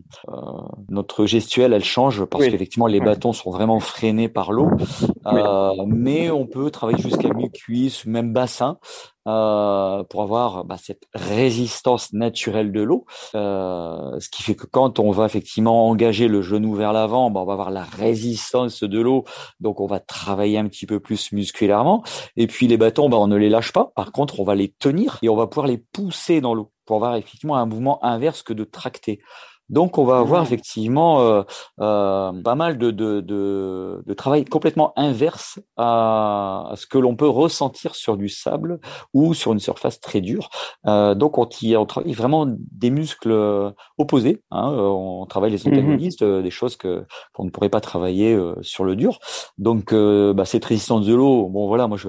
notre 0.89 1.25
gestuelle, 1.27 1.73
elle 1.73 1.83
change 1.83 2.25
parce 2.25 2.45
qu'effectivement 2.45 2.87
les 2.87 2.99
bâtons 2.99 3.33
sont 3.33 3.51
vraiment 3.51 3.79
freinés 3.79 4.29
par 4.29 4.51
l'eau. 4.51 4.69
Mais 5.85 6.31
on 6.31 6.47
peut 6.47 6.71
travailler 6.71 7.01
jusqu'à 7.01 7.29
mi 7.29 7.51
cuisse, 7.51 8.05
même 8.05 8.33
bassin. 8.33 8.79
Euh, 9.27 10.03
pour 10.05 10.21
avoir 10.21 10.63
bah, 10.63 10.77
cette 10.81 11.03
résistance 11.13 12.13
naturelle 12.13 12.71
de 12.71 12.81
l'eau. 12.81 13.05
Euh, 13.35 14.17
ce 14.21 14.29
qui 14.29 14.41
fait 14.41 14.55
que 14.55 14.65
quand 14.65 14.99
on 14.99 15.11
va 15.11 15.25
effectivement 15.25 15.89
engager 15.89 16.29
le 16.29 16.41
genou 16.41 16.75
vers 16.75 16.93
l'avant, 16.93 17.29
bah, 17.29 17.41
on 17.41 17.45
va 17.45 17.51
avoir 17.51 17.71
la 17.71 17.83
résistance 17.83 18.83
de 18.83 19.01
l'eau, 19.01 19.25
donc 19.59 19.81
on 19.81 19.85
va 19.85 19.99
travailler 19.99 20.57
un 20.57 20.67
petit 20.69 20.85
peu 20.85 21.01
plus 21.01 21.33
musculairement. 21.33 22.03
Et 22.37 22.47
puis 22.47 22.67
les 22.67 22.77
bâtons, 22.77 23.09
bah, 23.09 23.17
on 23.17 23.27
ne 23.27 23.35
les 23.35 23.49
lâche 23.49 23.73
pas. 23.73 23.91
Par 23.95 24.13
contre, 24.13 24.39
on 24.39 24.45
va 24.45 24.55
les 24.55 24.69
tenir 24.69 25.19
et 25.21 25.27
on 25.27 25.35
va 25.35 25.47
pouvoir 25.47 25.67
les 25.67 25.77
pousser 25.77 26.39
dans 26.39 26.53
l'eau 26.53 26.71
pour 26.85 26.95
avoir 26.95 27.15
effectivement 27.17 27.57
un 27.57 27.65
mouvement 27.65 28.01
inverse 28.05 28.43
que 28.43 28.53
de 28.53 28.63
tracter. 28.63 29.19
Donc, 29.69 29.97
on 29.97 30.05
va 30.05 30.19
avoir 30.19 30.43
effectivement 30.43 31.21
euh, 31.21 31.43
euh, 31.81 32.31
pas 32.41 32.55
mal 32.55 32.77
de, 32.77 32.91
de, 32.91 33.19
de, 33.19 34.01
de, 34.05 34.13
travail 34.13 34.45
complètement 34.45 34.93
inverse 34.95 35.59
à, 35.75 36.71
ce 36.75 36.87
que 36.87 36.97
l'on 36.97 37.15
peut 37.15 37.27
ressentir 37.27 37.95
sur 37.95 38.15
du 38.15 38.29
sable 38.29 38.79
ou 39.13 39.33
sur 39.33 39.51
une 39.51 39.59
surface 39.59 39.99
très 39.99 40.21
dure. 40.21 40.49
Euh, 40.85 41.15
donc, 41.15 41.37
on, 41.37 41.49
on 41.77 41.85
travaille 41.85 42.13
vraiment 42.13 42.45
des 42.47 42.89
muscles 42.89 43.73
opposés. 43.97 44.41
Hein, 44.51 44.71
on 44.71 45.25
travaille 45.25 45.51
les 45.51 45.57
mmh 45.57 45.73
antagonistes, 45.73 46.23
des 46.23 46.51
choses 46.51 46.77
que 46.77 47.05
qu'on 47.33 47.45
ne 47.45 47.49
pourrait 47.49 47.69
pas 47.69 47.81
travailler 47.81 48.39
sur 48.61 48.83
le 48.83 48.95
dur. 48.95 49.19
Donc, 49.57 49.93
bah, 49.93 50.45
cette 50.45 50.65
résistance 50.65 51.05
de 51.05 51.13
l'eau, 51.13 51.49
bon 51.49 51.67
voilà, 51.67 51.87
moi, 51.87 51.97
je, 51.97 52.07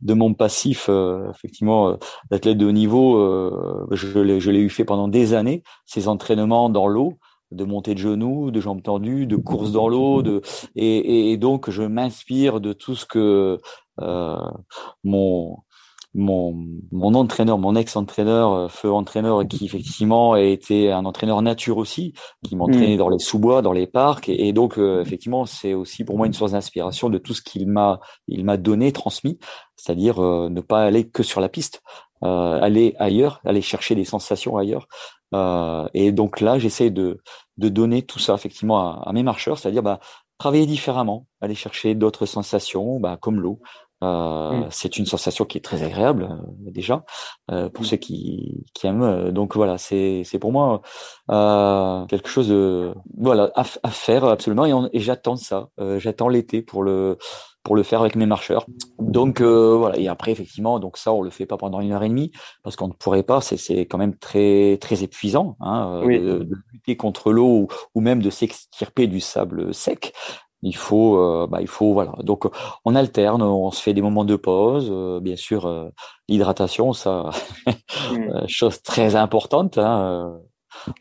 de 0.00 0.14
mon 0.14 0.32
passif, 0.34 0.88
effectivement, 1.30 1.96
d'athlète 2.30 2.58
de 2.58 2.66
haut 2.66 2.72
niveau, 2.72 3.86
je 3.90 4.50
l'ai 4.50 4.60
eu 4.60 4.70
fait 4.70 4.84
pendant 4.84 5.08
des 5.08 5.34
années. 5.34 5.62
Ces 5.84 6.08
entraînements 6.08 6.70
dans 6.70 6.85
l'eau, 6.88 7.18
de 7.52 7.64
montée 7.64 7.94
de 7.94 7.98
genoux, 7.98 8.50
de 8.50 8.60
jambes 8.60 8.82
tendues, 8.82 9.26
de 9.26 9.36
course 9.36 9.72
dans 9.72 9.88
l'eau, 9.88 10.22
de 10.22 10.42
et, 10.74 11.36
donc 11.36 11.70
je 11.70 11.82
m'inspire 11.82 12.60
de 12.60 12.72
tout 12.72 12.96
ce 12.96 13.06
que 13.06 13.60
euh, 14.00 14.36
mon 15.04 15.58
mon, 16.18 16.56
mon 16.92 17.12
entraîneur, 17.12 17.58
mon 17.58 17.76
ex-entraîneur, 17.76 18.52
euh, 18.52 18.68
feu 18.68 18.90
entraîneur, 18.90 19.46
qui 19.46 19.66
effectivement 19.66 20.32
a 20.32 20.40
été 20.40 20.90
un 20.90 21.04
entraîneur 21.04 21.42
nature 21.42 21.76
aussi, 21.76 22.14
qui 22.42 22.56
m'entraînait 22.56 22.94
mmh. 22.94 22.98
dans 22.98 23.10
les 23.10 23.18
sous-bois, 23.18 23.60
dans 23.60 23.72
les 23.72 23.86
parcs, 23.86 24.30
et, 24.30 24.54
donc 24.54 24.78
euh, 24.78 25.02
effectivement 25.02 25.44
c'est 25.44 25.74
aussi 25.74 26.04
pour 26.04 26.16
moi 26.16 26.26
une 26.26 26.32
source 26.32 26.52
d'inspiration 26.52 27.10
de 27.10 27.18
tout 27.18 27.34
ce 27.34 27.42
qu'il 27.42 27.68
m'a 27.68 28.00
il 28.28 28.46
m'a 28.46 28.56
donné, 28.56 28.92
transmis, 28.92 29.38
c'est-à-dire 29.76 30.18
ne 30.18 30.60
pas 30.62 30.84
aller 30.84 31.06
que 31.06 31.22
sur 31.22 31.42
la 31.42 31.50
piste, 31.50 31.82
aller 32.22 32.96
ailleurs, 32.98 33.40
aller 33.44 33.60
chercher 33.60 33.94
des 33.94 34.06
sensations 34.06 34.56
ailleurs. 34.56 34.88
Euh, 35.34 35.88
et 35.94 36.12
donc 36.12 36.40
là, 36.40 36.58
j'essaie 36.58 36.90
de, 36.90 37.20
de 37.56 37.68
donner 37.68 38.02
tout 38.02 38.18
ça 38.18 38.34
effectivement 38.34 39.02
à, 39.02 39.12
mes 39.12 39.22
marcheurs, 39.22 39.58
c'est-à-dire 39.58 39.82
bah, 39.82 40.00
travailler 40.38 40.66
différemment, 40.66 41.26
aller 41.40 41.54
chercher 41.54 41.94
d'autres 41.94 42.26
sensations, 42.26 43.00
bah, 43.00 43.18
comme 43.20 43.40
l'eau. 43.40 43.60
Euh, 44.04 44.52
mmh. 44.52 44.68
C'est 44.70 44.98
une 44.98 45.06
sensation 45.06 45.46
qui 45.46 45.56
est 45.56 45.62
très 45.62 45.82
agréable 45.82 46.28
euh, 46.30 46.70
déjà 46.70 47.04
euh, 47.50 47.70
pour 47.70 47.82
mmh. 47.82 47.86
ceux 47.86 47.96
qui, 47.96 48.64
qui 48.74 48.86
aiment. 48.86 49.30
Donc 49.30 49.56
voilà, 49.56 49.78
c'est 49.78 50.22
c'est 50.24 50.38
pour 50.38 50.52
moi 50.52 50.82
euh, 51.30 52.04
quelque 52.04 52.28
chose 52.28 52.48
de 52.48 52.94
voilà 53.16 53.50
à, 53.54 53.64
à 53.82 53.90
faire 53.90 54.24
absolument 54.24 54.66
et, 54.66 54.98
et 54.98 55.00
j'attends 55.00 55.36
ça. 55.36 55.68
j'attends 55.96 56.28
l'été 56.28 56.60
pour 56.60 56.82
le 56.82 57.16
pour 57.66 57.74
le 57.74 57.82
faire 57.82 58.00
avec 58.00 58.14
mes 58.14 58.26
marcheurs. 58.26 58.64
Donc 59.00 59.40
euh, 59.40 59.74
voilà. 59.76 59.98
Et 59.98 60.06
après 60.06 60.30
effectivement, 60.30 60.78
donc 60.78 60.96
ça 60.96 61.12
on 61.12 61.20
le 61.20 61.30
fait 61.30 61.46
pas 61.46 61.56
pendant 61.56 61.80
une 61.80 61.90
heure 61.90 62.04
et 62.04 62.08
demie 62.08 62.30
parce 62.62 62.76
qu'on 62.76 62.86
ne 62.86 62.92
pourrait 62.92 63.24
pas. 63.24 63.40
C'est 63.40 63.56
c'est 63.56 63.86
quand 63.86 63.98
même 63.98 64.16
très 64.16 64.78
très 64.80 65.02
épuisant 65.02 65.56
hein, 65.58 66.00
euh, 66.04 66.44
de, 66.44 66.54
lutter 66.72 66.96
contre 66.96 67.32
l'eau 67.32 67.66
ou, 67.96 68.00
même 68.00 68.22
de 68.22 68.30
s'extirper 68.30 69.08
du 69.08 69.18
sable 69.18 69.74
sec. 69.74 70.12
Il 70.62 70.76
faut, 70.76 71.18
euh, 71.18 71.48
bah, 71.50 71.60
il 71.60 71.66
faut, 71.66 71.92
voilà. 71.92 72.12
Donc, 72.22 72.44
on 72.84 72.94
alterne, 72.94 73.42
on 73.42 73.70
se 73.72 73.82
fait 73.82 73.94
des 73.94 74.00
moments 74.00 74.24
de 74.24 74.36
pause. 74.36 74.90
bien 75.20 75.36
sûr, 75.36 75.90
l'hydratation, 76.28 76.92
ça, 76.92 77.30
mmh. 77.66 78.46
chose 78.46 78.80
très 78.82 79.16
importante. 79.16 79.76
Hein, 79.76 80.38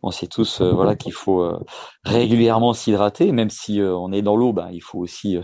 on 0.03 0.12
sait 0.12 0.27
tous 0.27 0.62
euh, 0.62 0.72
voilà 0.72 0.96
qu'il 0.96 1.13
faut 1.13 1.41
euh, 1.41 1.60
régulièrement 2.03 2.74
s'hydrater, 2.74 3.32
même 3.32 3.50
si 3.50 3.82
euh, 3.82 3.96
on 3.96 4.12
est 4.12 4.22
dans 4.22 4.36
l'eau, 4.36 4.53
ben, 4.53 4.70
il 4.72 4.82
faut 4.82 5.00
aussi 5.00 5.38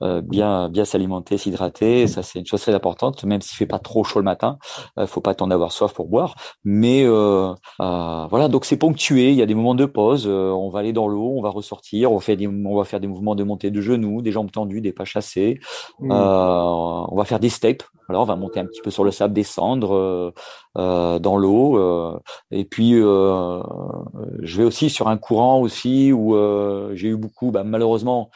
bien 0.00 0.68
bien 0.68 0.84
s'alimenter, 0.84 1.38
s'hydrater. 1.38 2.06
Ça 2.06 2.22
c'est 2.22 2.38
une 2.38 2.46
chose 2.46 2.60
très 2.60 2.74
importante, 2.74 3.24
même 3.24 3.40
s'il 3.40 3.56
fait 3.56 3.66
pas 3.66 3.78
trop 3.78 4.04
chaud 4.04 4.18
le 4.18 4.24
matin, 4.24 4.58
faut 5.06 5.20
pas 5.20 5.32
attendre 5.32 5.50
d'avoir 5.50 5.72
soif 5.72 5.92
pour 5.92 6.08
boire. 6.08 6.34
Mais 6.64 7.06
voilà, 7.06 8.48
donc 8.48 8.64
c'est 8.64 8.76
ponctué. 8.76 9.30
Il 9.30 9.36
y 9.36 9.42
a 9.42 9.46
des 9.46 9.54
moments 9.54 9.74
de 9.74 9.86
pause. 9.86 10.26
on 10.26 10.70
va 10.70 10.80
aller 10.80 10.92
dans 10.92 11.08
l'eau, 11.08 11.34
on 11.36 11.42
va 11.42 11.50
ressortir, 11.50 12.12
on 12.12 12.20
fait 12.20 12.36
des, 12.36 12.46
on 12.46 12.76
va 12.76 12.84
faire 12.84 13.00
des 13.00 13.08
mouvements 13.08 13.34
de 13.34 13.44
montée 13.44 13.70
de 13.70 13.80
genoux, 13.80 14.22
des 14.22 14.32
jambes 14.32 14.50
tendues, 14.50 14.80
des 14.80 14.92
pas 14.92 15.04
chassés. 15.04 15.60
Mmh. 16.00 16.10
on 16.10 17.16
va 17.16 17.24
faire 17.24 17.40
des 17.40 17.50
steps. 17.50 17.84
Alors 18.08 18.22
on 18.22 18.26
va 18.26 18.36
monter 18.36 18.60
un 18.60 18.66
petit 18.66 18.82
peu 18.82 18.90
sur 18.90 19.04
le 19.04 19.10
sable, 19.10 19.34
descendre 19.34 20.32
dans 20.74 21.36
l'eau, 21.36 22.20
et 22.50 22.64
puis 22.64 22.92
je 22.92 24.56
vais 24.56 24.64
aussi 24.64 24.90
sur 24.90 25.08
un 25.08 25.16
courant 25.16 25.60
aussi 25.60 26.12
où 26.12 26.36
euh, 26.36 26.94
j'ai 26.94 27.08
eu 27.08 27.16
beaucoup, 27.16 27.50
bah, 27.50 27.64
malheureusement, 27.64 28.30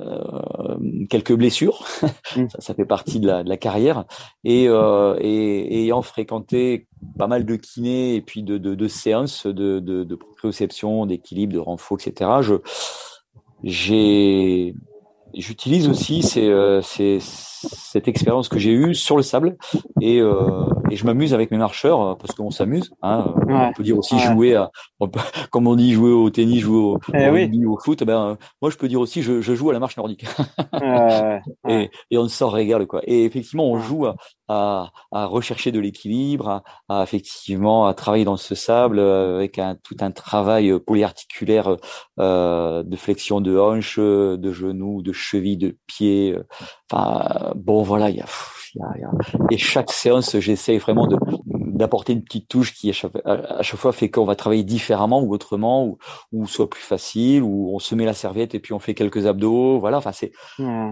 euh, 0.00 1.06
quelques 1.08 1.34
blessures. 1.34 1.84
Mm. 2.36 2.46
ça, 2.58 2.74
fait 2.74 2.84
partie 2.84 3.20
de 3.20 3.28
la, 3.28 3.44
de 3.44 3.48
la 3.48 3.56
carrière. 3.56 4.04
Et, 4.42 4.66
euh, 4.68 5.16
et, 5.20 5.82
ayant 5.82 6.02
fréquenté 6.02 6.88
pas 7.18 7.28
mal 7.28 7.44
de 7.44 7.56
kinés 7.56 8.16
et 8.16 8.20
puis 8.20 8.42
de, 8.42 8.58
de, 8.58 8.74
de 8.74 8.88
séances 8.88 9.46
de, 9.46 9.78
de, 9.78 10.02
de 10.02 10.14
proprioception, 10.16 11.06
d'équilibre, 11.06 11.52
de 11.52 11.58
renfort, 11.58 11.98
etc. 12.00 12.30
Je 12.40 12.54
j'ai 13.62 14.74
j'utilise 15.36 15.88
aussi 15.88 16.22
euh, 16.36 16.80
cette 16.82 18.08
expérience 18.08 18.48
que 18.48 18.58
j'ai 18.58 18.72
eue 18.72 18.94
sur 18.94 19.16
le 19.16 19.22
sable 19.22 19.56
et, 20.00 20.20
euh, 20.20 20.64
et 20.94 20.96
je 20.96 21.04
m'amuse 21.06 21.34
avec 21.34 21.50
mes 21.50 21.58
marcheurs 21.58 22.00
euh, 22.00 22.14
parce 22.14 22.36
qu'on 22.36 22.52
s'amuse. 22.52 22.92
Hein. 23.02 23.34
On 23.48 23.72
peut 23.72 23.82
dire 23.82 23.98
aussi 23.98 24.16
jouer, 24.20 24.54
à, 24.54 24.70
comme 25.50 25.66
on 25.66 25.74
dit 25.74 25.92
jouer 25.92 26.12
au 26.12 26.30
tennis, 26.30 26.60
jouer 26.60 26.78
au, 26.78 27.00
eh 27.12 27.66
au, 27.66 27.76
foot. 27.78 28.04
Ben 28.04 28.38
moi 28.62 28.70
je 28.70 28.76
peux 28.76 28.86
dire 28.86 29.00
aussi 29.00 29.20
je, 29.20 29.40
je 29.40 29.54
joue 29.56 29.70
à 29.70 29.72
la 29.72 29.80
marche 29.80 29.96
nordique. 29.96 30.24
et, 31.68 31.90
et 32.12 32.18
on 32.18 32.28
sort 32.28 32.52
régale 32.52 32.86
quoi. 32.86 33.00
Et 33.08 33.24
effectivement 33.24 33.68
on 33.68 33.80
joue 33.80 34.06
à, 34.06 34.14
à, 34.46 34.92
à 35.10 35.26
rechercher 35.26 35.72
de 35.72 35.80
l'équilibre, 35.80 36.62
à, 36.88 37.02
effectivement 37.02 37.88
à 37.88 37.94
travailler 37.94 38.24
dans 38.24 38.36
ce 38.36 38.54
sable 38.54 39.00
euh, 39.00 39.34
avec 39.34 39.58
un, 39.58 39.74
tout 39.74 39.96
un 40.00 40.12
travail 40.12 40.78
polyarticulaire 40.78 41.76
euh, 42.20 42.84
de 42.84 42.96
flexion 42.96 43.40
de 43.40 43.58
hanche, 43.58 43.98
de 43.98 44.52
genoux, 44.52 45.02
de 45.02 45.12
cheville, 45.12 45.56
de 45.56 45.76
pied. 45.88 46.38
Enfin 46.88 47.52
bon 47.56 47.82
voilà 47.82 48.10
il 48.10 48.16
y 48.16 48.20
a 48.20 48.26
et 49.50 49.58
chaque 49.58 49.92
séance, 49.92 50.38
j'essaie 50.38 50.78
vraiment 50.78 51.06
de 51.06 51.16
d'apporter 51.46 52.12
une 52.12 52.22
petite 52.22 52.48
touche 52.48 52.72
qui 52.72 52.90
à 52.90 52.92
chaque, 52.92 53.80
fois 53.80 53.92
fait 53.92 54.08
qu'on 54.08 54.24
va 54.24 54.36
travailler 54.36 54.62
différemment 54.62 55.20
ou 55.20 55.32
autrement 55.34 55.84
ou, 55.84 55.98
ou 56.32 56.46
soit 56.46 56.70
plus 56.70 56.82
facile 56.82 57.42
ou 57.42 57.70
on 57.74 57.80
se 57.80 57.96
met 57.96 58.04
la 58.04 58.14
serviette 58.14 58.54
et 58.54 58.60
puis 58.60 58.72
on 58.72 58.78
fait 58.78 58.94
quelques 58.94 59.26
abdos. 59.26 59.80
Voilà 59.80 59.98
enfin 59.98 60.12
c'est 60.12 60.32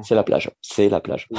c'est 0.03 0.15
la 0.15 0.25
plage. 0.25 0.51
C'est 0.61 0.89
la 0.89 1.01
plage. 1.01 1.29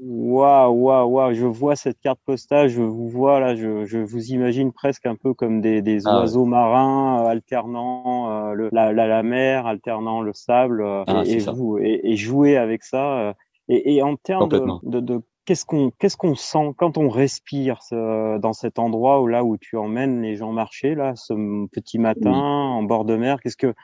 Waouh, 0.00 0.72
waouh, 0.72 1.08
waouh, 1.08 1.34
je 1.34 1.44
vois 1.44 1.74
cette 1.74 1.98
carte 2.00 2.20
postale, 2.24 2.68
je 2.68 2.82
vous 2.82 3.08
vois 3.08 3.40
là, 3.40 3.56
je, 3.56 3.84
je 3.84 3.98
vous 3.98 4.26
imagine 4.26 4.72
presque 4.72 5.06
un 5.06 5.16
peu 5.16 5.34
comme 5.34 5.60
des, 5.60 5.82
des 5.82 6.06
ah 6.06 6.20
oiseaux 6.20 6.44
marins 6.44 7.24
euh, 7.24 7.28
alternant 7.28 8.30
euh, 8.30 8.52
le, 8.52 8.68
la, 8.70 8.92
la, 8.92 9.08
la, 9.08 9.22
mer, 9.24 9.66
alternant 9.66 10.22
le 10.22 10.32
sable 10.32 10.82
euh, 10.82 11.02
ah, 11.08 11.24
et, 11.26 11.38
vous, 11.38 11.78
et, 11.78 12.00
et, 12.04 12.16
jouer 12.16 12.56
avec 12.56 12.84
ça. 12.84 13.34
Et, 13.68 13.96
et 13.96 14.02
en 14.02 14.16
termes 14.16 14.48
de, 14.48 15.00
de, 15.00 15.22
qu'est-ce 15.48 15.64
qu'on 15.64 15.90
qu'est-ce 15.98 16.18
qu'on 16.18 16.34
sent 16.34 16.74
quand 16.76 16.98
on 16.98 17.08
respire 17.08 17.82
ce, 17.82 18.36
dans 18.38 18.52
cet 18.52 18.78
endroit 18.78 19.22
où 19.22 19.26
là 19.26 19.44
où 19.44 19.56
tu 19.56 19.78
emmènes 19.78 20.20
les 20.20 20.36
gens 20.36 20.52
marcher 20.52 20.94
là 20.94 21.14
ce 21.16 21.32
petit 21.68 21.98
matin 21.98 22.32
en 22.32 22.82
bord 22.82 23.06
de 23.06 23.16
mer? 23.16 23.40
Qu'est-ce 23.40 23.56
que 23.56 23.74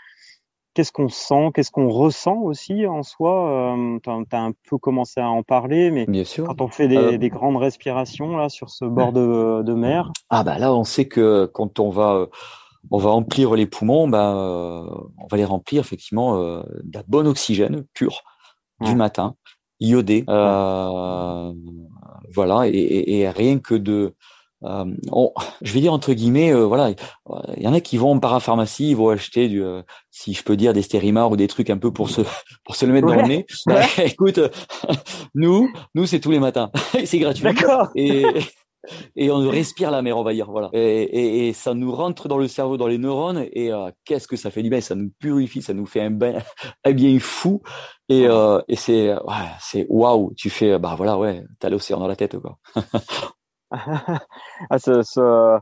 qu'est-ce 0.74 0.92
qu'on 0.92 1.08
sent? 1.08 1.52
Qu'est-ce 1.54 1.70
qu'on 1.70 1.88
ressent 1.88 2.36
aussi 2.36 2.86
en 2.86 3.02
soi? 3.02 3.74
Euh, 3.74 3.98
tu 4.02 4.10
as, 4.10 4.42
un 4.42 4.52
peu 4.68 4.76
commencé 4.76 5.20
à 5.20 5.30
en 5.30 5.42
parler 5.42 5.90
mais 5.90 6.04
Bien 6.04 6.24
sûr. 6.24 6.44
quand 6.44 6.60
on 6.60 6.68
fait 6.68 6.86
des, 6.86 6.98
euh, 6.98 7.16
des, 7.16 7.30
grandes 7.30 7.56
respirations 7.56 8.36
là 8.36 8.50
sur 8.50 8.68
ce 8.68 8.84
bord 8.84 9.14
de, 9.14 9.62
de, 9.62 9.72
mer? 9.72 10.12
Ah 10.28 10.44
bah 10.44 10.58
là 10.58 10.74
on 10.74 10.84
sait 10.84 11.08
que 11.08 11.46
quand 11.46 11.80
on 11.80 11.88
va 11.88 12.26
on 12.90 12.98
va 12.98 13.08
remplir 13.08 13.54
les 13.54 13.64
poumons 13.64 14.06
bah 14.06 14.34
on 14.36 15.26
va 15.30 15.36
les 15.38 15.46
remplir 15.46 15.80
effectivement 15.80 16.36
euh, 16.36 16.62
d'un 16.82 17.04
bon 17.08 17.26
oxygène 17.26 17.86
pur 17.94 18.20
du 18.82 18.94
matin 18.96 19.34
iodé. 19.80 20.24
Euh, 20.28 21.52
voilà, 22.34 22.66
et, 22.66 23.20
et, 23.20 23.28
rien 23.28 23.58
que 23.58 23.74
de 23.74 24.14
euh, 24.64 24.84
je 25.60 25.72
vais 25.72 25.80
dire 25.80 25.92
entre 25.92 26.12
guillemets, 26.14 26.52
euh, 26.52 26.64
voilà, 26.64 26.94
il 27.56 27.62
y 27.62 27.68
en 27.68 27.74
a 27.74 27.80
qui 27.80 27.98
vont 27.98 28.12
en 28.12 28.18
parapharmacie, 28.18 28.90
ils 28.90 28.96
vont 28.96 29.10
acheter 29.10 29.48
du, 29.48 29.62
euh, 29.62 29.82
si 30.10 30.32
je 30.32 30.42
peux 30.42 30.56
dire, 30.56 30.72
des 30.72 30.82
stérimars 30.82 31.30
ou 31.30 31.36
des 31.36 31.48
trucs 31.48 31.68
un 31.68 31.76
peu 31.76 31.92
pour 31.92 32.08
se 32.08 32.22
pour 32.64 32.76
se 32.76 32.86
le 32.86 32.92
mettre 32.92 33.06
dans 33.06 33.14
le 33.14 33.22
nez. 33.22 33.46
Écoute, 33.98 34.40
nous, 35.34 35.70
nous 35.94 36.06
c'est 36.06 36.20
tous 36.20 36.30
les 36.30 36.40
matins, 36.40 36.70
c'est 37.04 37.18
gratuit. 37.18 37.46
Et 37.94 38.24
et 39.16 39.30
on 39.30 39.48
respire 39.48 39.90
la 39.90 40.02
mer, 40.02 40.16
on 40.18 40.22
va 40.22 40.32
dire, 40.32 40.50
voilà. 40.50 40.70
Et, 40.72 41.48
et, 41.48 41.52
ça 41.52 41.74
nous 41.74 41.92
rentre 41.92 42.28
dans 42.28 42.38
le 42.38 42.48
cerveau, 42.48 42.76
dans 42.76 42.86
les 42.86 42.98
neurones, 42.98 43.46
et 43.52 43.72
euh, 43.72 43.90
qu'est-ce 44.04 44.28
que 44.28 44.36
ça 44.36 44.50
fait 44.50 44.62
du 44.62 44.70
bien 44.70 44.80
Ça 44.80 44.94
nous 44.94 45.10
purifie, 45.18 45.62
ça 45.62 45.74
nous 45.74 45.86
fait 45.86 46.00
un, 46.00 46.10
bien, 46.10 46.34
un 46.84 46.92
bien 46.92 47.18
fou, 47.18 47.62
et, 48.08 48.26
euh, 48.26 48.60
et 48.68 48.76
c'est, 48.76 49.12
ouais, 49.14 49.50
c'est 49.60 49.86
waouh. 49.88 50.32
Tu 50.36 50.50
fais, 50.50 50.78
bah 50.78 50.94
voilà, 50.96 51.18
ouais, 51.18 51.42
t'as 51.58 51.70
l'océan 51.70 51.98
dans 51.98 52.08
la 52.08 52.16
tête, 52.16 52.38
quoi. 52.38 52.58
ah, 53.70 54.78
ce, 54.78 55.02
ce, 55.02 55.58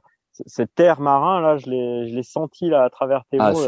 cet 0.47 0.79
air 0.81 1.01
marin 1.01 1.41
là, 1.41 1.57
je 1.57 1.69
l'ai, 1.69 2.09
je 2.09 2.15
l'ai 2.15 2.23
senti 2.23 2.69
là 2.69 2.85
à 2.85 2.91
travers 2.91 3.25
tes 3.31 3.39
ah, 3.41 3.53
mots. 3.53 3.59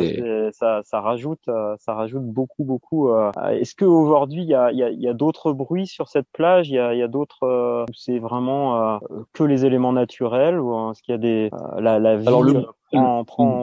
ça, 0.53 0.81
ça 0.85 1.01
rajoute, 1.01 1.41
euh, 1.49 1.75
ça 1.79 1.95
rajoute 1.95 2.25
beaucoup, 2.25 2.65
beaucoup. 2.65 3.11
Euh. 3.11 3.31
Est-ce 3.51 3.75
que 3.75 3.85
aujourd'hui 3.85 4.43
il 4.43 4.49
y 4.49 4.55
a, 4.55 4.73
y 4.73 4.83
a, 4.83 4.91
y 4.91 5.09
a 5.09 5.13
d'autres 5.13 5.53
bruits 5.53 5.87
sur 5.87 6.09
cette 6.09 6.29
plage? 6.33 6.69
Il 6.69 6.75
y 6.75 6.79
a, 6.79 6.95
y 6.95 7.03
a 7.03 7.09
d'autres. 7.09 7.45
Euh, 7.45 7.85
c'est 7.95 8.19
vraiment 8.19 8.99
que 9.33 9.45
les 9.45 9.67
éléments 9.67 9.93
naturels 9.93 10.61
ou 10.61 10.91
est-ce 10.91 11.03
qu'il 11.03 11.13
y 11.13 11.17
a 11.17 11.19
des 11.19 11.51
la, 11.79 11.99
la 11.99 12.17
vie 12.17 12.27
Alors 12.27 12.43
le, 12.43 12.67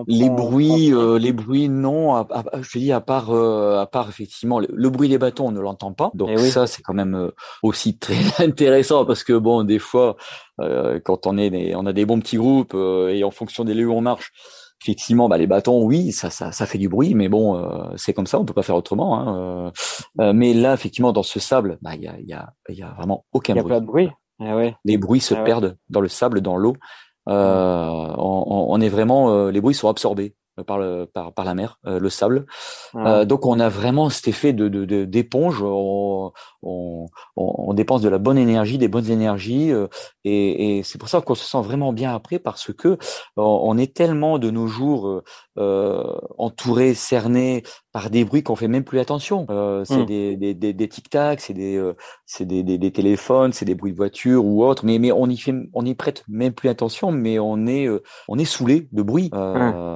les 0.08 0.30
bruits, 0.30 0.94
euh, 0.94 1.18
les 1.18 1.32
bruits, 1.32 1.70
non. 1.70 2.26
je 2.62 2.80
dis 2.80 2.92
à 2.92 3.02
part, 3.02 3.32
euh, 3.32 3.80
à 3.80 3.86
part 3.86 4.10
effectivement 4.10 4.60
le, 4.60 4.90
bruit 4.90 5.10
des 5.10 5.18
bâtons, 5.18 5.48
on 5.48 5.52
ne 5.52 5.60
l'entend 5.60 5.94
pas. 5.94 6.12
Donc 6.14 6.30
eh 6.32 6.38
ça, 6.38 6.68
c'est 6.68 6.82
quand 6.82 6.94
même 6.94 7.16
euh, 7.16 7.32
aussi 7.64 7.98
très 7.98 8.16
intéressant 8.44 9.06
parce 9.06 9.24
que 9.24 9.34
bon, 9.34 9.64
des 9.64 9.80
fois, 9.80 10.16
quand 11.06 11.26
on 11.26 11.40
est, 11.40 11.74
on 11.76 11.88
a 11.88 11.94
des 11.94 12.06
bons 12.06 12.20
petits 12.20 12.38
groupes 12.38 12.76
et 12.76 13.24
en 13.24 13.32
fonction 13.32 13.64
des 13.64 13.74
lieux 13.74 13.88
où 13.88 13.94
on 13.94 14.02
marche, 14.02 14.32
effectivement, 14.84 15.28
bah, 15.28 15.40
les 15.40 15.48
bâtons, 15.48 15.84
oui, 15.84 16.12
ça, 16.12 16.30
ça, 16.30 16.52
ça 16.52 16.68
fait 16.68 16.78
du 16.78 16.88
bruit, 16.88 17.16
mais 17.16 17.30
bon, 17.30 17.92
c'est 17.96 18.14
comme 18.14 18.28
ça, 18.28 18.40
on 18.40 18.46
peut 18.46 18.54
pas 18.54 18.62
faire 18.62 18.76
autrement. 18.76 19.18
Hein, 19.18 19.72
mais 20.34 20.54
là, 20.54 20.76
effectivement, 20.76 21.14
dans 21.14 21.24
ce 21.24 21.40
sable, 21.40 21.80
bah, 21.82 21.96
il 21.96 22.04
y 22.04 22.08
a, 22.08 22.20
y, 22.20 22.34
a, 22.34 22.54
y 22.70 22.84
a 22.84 22.92
vraiment 22.92 23.26
aucun 23.32 23.54
bruit. 23.54 23.64
Il 23.64 23.70
y 23.70 23.72
a 23.72 23.76
pas 23.76 23.80
de 23.80 23.86
bruit. 23.86 24.10
Eh 24.44 24.74
les 24.86 24.98
bruits 24.98 25.22
se 25.22 25.36
eh 25.36 25.44
perdent 25.44 25.78
dans 25.90 26.02
le 26.02 26.08
sable, 26.08 26.42
dans 26.42 26.58
l'eau. 26.58 26.76
Euh, 27.30 28.14
on, 28.18 28.66
on, 28.70 28.82
est 28.82 28.90
vraiment, 28.90 29.32
euh, 29.32 29.52
les 29.52 29.62
bruits 29.62 29.76
sont 29.76 29.90
absorbés 29.90 30.36
par, 30.66 30.78
le, 30.78 31.06
par, 31.06 31.34
par 31.34 31.46
la 31.46 31.54
mer, 31.54 31.80
euh, 31.86 32.00
le 32.00 32.10
sable. 32.10 32.46
Euh, 32.96 33.26
donc 33.26 33.46
on 33.46 33.60
a 33.60 33.70
vraiment 33.70 34.10
cet 34.10 34.28
effet 34.28 34.54
de 34.54 34.68
d'éponge. 35.06 35.60
De, 35.60 35.66
on, 35.66 36.34
on, 36.62 37.08
on, 37.36 37.74
dépense 37.74 38.02
de 38.02 38.10
la 38.10 38.18
bonne 38.18 38.38
énergie, 38.38 38.78
des 38.78 38.88
bonnes 38.88 39.10
énergies, 39.10 39.72
euh, 39.72 39.88
et, 40.24 40.78
et 40.78 40.84
c'est 40.84 40.98
pour 40.98 41.10
ça 41.10 41.22
qu'on 41.22 41.36
se 41.36 41.46
sent 41.46 41.62
vraiment 41.62 41.94
bien 41.94 42.14
après 42.14 42.40
parce 42.40 42.74
que 42.74 42.98
on 43.38 43.78
est 43.78 43.96
tellement 43.96 44.40
de 44.40 44.52
nos 44.52 44.68
jours 44.68 45.22
euh, 45.58 46.18
entouré, 46.38 46.94
cerné 46.94 47.64
par 47.92 48.10
des 48.10 48.24
bruits 48.24 48.44
qu'on 48.44 48.56
fait 48.56 48.68
même 48.68 48.84
plus 48.84 49.00
attention. 49.00 49.46
Euh, 49.50 49.84
c'est 49.84 49.98
mmh. 49.98 50.06
des, 50.06 50.38
des, 50.38 50.54
des, 50.54 50.74
des 50.74 50.88
tic-tac, 50.88 51.42
c'est 51.42 51.54
des, 51.54 51.76
euh, 51.76 51.94
c'est 52.26 52.46
des, 52.46 52.64
des, 52.64 52.78
des, 52.78 52.92
téléphones, 52.92 53.52
c'est 53.52 53.66
des 53.66 53.76
bruits 53.76 53.92
de 53.92 53.98
voiture 53.98 54.46
ou 54.46 54.64
autre. 54.64 54.86
Mais, 54.86 54.98
mais 54.98 55.12
on 55.12 55.28
y 55.28 55.38
fait, 55.38 55.54
on 55.74 55.86
y 55.86 55.94
prête 55.94 56.24
même 56.28 56.54
plus 56.54 56.70
attention, 56.70 57.12
mais 57.12 57.40
on 57.40 57.68
est, 57.68 57.88
euh, 57.88 58.02
on 58.28 58.38
est 58.38 58.46
saoulé 58.46 58.88
de 58.92 59.02
bruit. 59.02 59.30
Euh, 59.34 59.96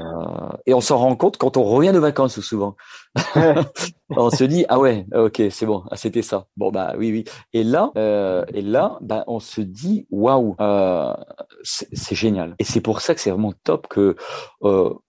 Et 0.66 0.74
on 0.74 0.82
s'en 0.82 0.98
rend 0.98 1.16
compte 1.16 1.38
quand 1.38 1.58
on 1.58 1.64
revient 1.64 1.94
de 1.94 2.00
vacances 2.00 2.40
souvent. 2.42 2.76
on 4.10 4.30
se 4.30 4.44
dit 4.44 4.66
ah 4.68 4.80
ouais, 4.80 5.06
ok, 5.14 5.42
c'est 5.50 5.66
bon, 5.66 5.84
ah, 5.90 5.96
c'était 5.96 6.22
ça. 6.22 6.48
Bon 6.58 6.70
bah 6.72 6.94
oui 6.98 7.12
oui. 7.12 7.24
Et 7.54 7.64
là, 7.64 7.92
et 8.54 8.62
là, 8.62 8.98
bah 9.02 9.24
on 9.28 9.40
se 9.40 9.62
dit 9.62 10.06
waouh, 10.12 10.56
c'est 11.64 12.16
génial. 12.16 12.56
Et 12.60 12.64
c'est 12.64 12.82
pour 12.82 13.02
ça 13.02 13.16
que 13.16 13.22
c'est 13.22 13.32
vraiment 13.32 13.54
top 13.64 13.88
que 13.88 14.16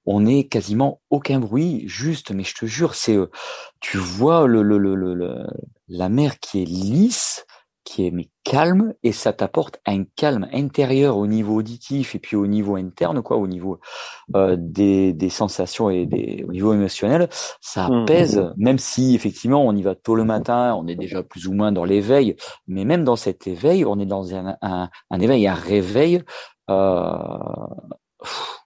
on 0.07 0.27
ait 0.27 0.45
quasiment 0.45 1.01
aucun 1.11 1.41
bruit, 1.41 1.83
juste, 1.87 2.31
mais 2.31 2.45
je 2.45 2.55
te 2.55 2.67
jure, 2.67 2.95
c'est, 2.95 3.17
euh, 3.17 3.31
tu 3.81 3.99
vois 3.99 4.47
le, 4.47 4.63
le, 4.63 4.79
le, 4.79 4.95
le, 5.15 5.47
la 5.89 6.09
mer 6.09 6.39
qui 6.41 6.63
est 6.63 6.65
lisse, 6.65 7.45
qui 7.87 8.07
est 8.07 8.11
mais 8.11 8.29
calme, 8.45 8.95
et 9.03 9.13
ça 9.13 9.33
t'apporte 9.33 9.81
un 9.87 10.05
calme 10.17 10.49
intérieur 10.53 11.17
au 11.17 11.27
niveau 11.27 11.55
auditif 11.57 12.15
et 12.15 12.19
puis 12.19 12.37
au 12.37 12.47
niveau 12.47 12.77
interne, 12.77 13.23
quoi, 13.23 13.37
au 13.37 13.47
niveau 13.47 13.79
euh, 14.35 14.57
des, 14.59 15.13
des 15.13 15.31
sensations 15.31 15.89
et 15.89 16.05
des, 16.05 16.45
au 16.47 16.53
niveau 16.53 16.75
émotionnel, 16.75 17.29
ça 17.61 17.89
mmh. 17.89 18.05
pèse, 18.07 18.53
même 18.57 18.79
si 18.79 19.15
effectivement 19.15 19.65
on 19.65 19.75
y 19.75 19.83
va 19.83 19.95
tôt 19.95 20.17
le 20.17 20.25
matin, 20.25 20.75
on 20.75 20.87
est 20.89 20.97
déjà 20.97 21.23
plus 21.23 21.47
ou 21.47 21.55
moins 21.55 21.73
dans 21.73 21.85
l'éveil, 21.85 22.37
mais 22.67 22.85
même 22.85 23.05
dans 23.05 23.17
cet 23.17 23.47
éveil, 23.47 23.85
on 23.85 23.99
est 24.01 24.07
dans 24.07 24.35
un, 24.35 24.57
un, 24.61 24.91
un 25.11 25.21
éveil, 25.21 25.47
un 25.47 25.55
réveil. 25.55 26.23
Euh, 26.69 27.19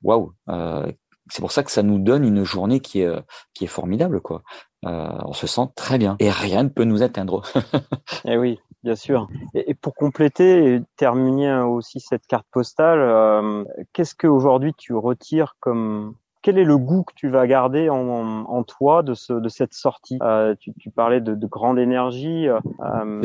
waouh, 0.03 0.33
euh, 0.49 0.91
c'est 1.31 1.41
pour 1.41 1.53
ça 1.53 1.63
que 1.63 1.71
ça 1.71 1.83
nous 1.83 1.99
donne 1.99 2.25
une 2.25 2.45
journée 2.45 2.81
qui 2.81 3.01
est 3.01 3.07
euh, 3.07 3.21
qui 3.55 3.65
est 3.65 3.69
formidable 3.69 4.21
quoi. 4.21 4.43
Euh, 4.87 5.19
on 5.27 5.35
se 5.35 5.47
sent 5.47 5.69
très 5.77 5.99
bien 5.99 6.17
et 6.21 6.31
rien 6.31 6.63
ne 6.63 6.71
peut 6.71 6.85
nous 6.85 7.03
atteindre. 7.03 7.43
eh 8.25 8.39
oui, 8.39 8.59
bien 8.83 8.97
sûr. 8.97 9.29
Et, 9.55 9.75
pour 9.75 9.95
compléter 9.95 10.75
et 10.75 10.83
terminer 10.97 11.55
aussi 11.61 12.01
cette 12.01 12.27
carte 12.27 12.47
postale, 12.51 13.01
euh, 13.01 13.65
qu'est-ce 13.93 14.15
que 14.15 14.27
aujourd'hui 14.27 14.75
tu 14.75 14.95
retires 14.95 15.57
comme 15.61 16.15
quel 16.43 16.59
est 16.59 16.65
le 16.65 16.79
goût 16.79 17.05
que 17.05 17.13
tu 17.15 17.29
vas 17.29 17.47
garder 17.47 17.91
en, 17.91 17.97
en 17.97 18.63
toi 18.63 19.03
de, 19.03 19.15
ce, 19.15 19.33
de 19.33 19.49
cette 19.49 19.75
sortie? 19.75 20.19
Euh, 20.23 20.55
tu, 20.59 20.73
tu, 20.79 20.91
parlais 20.91 21.21
de, 21.21 21.35
de 21.35 21.47
grande 21.47 21.79
énergie. 21.79 22.49
Euh, 22.49 23.23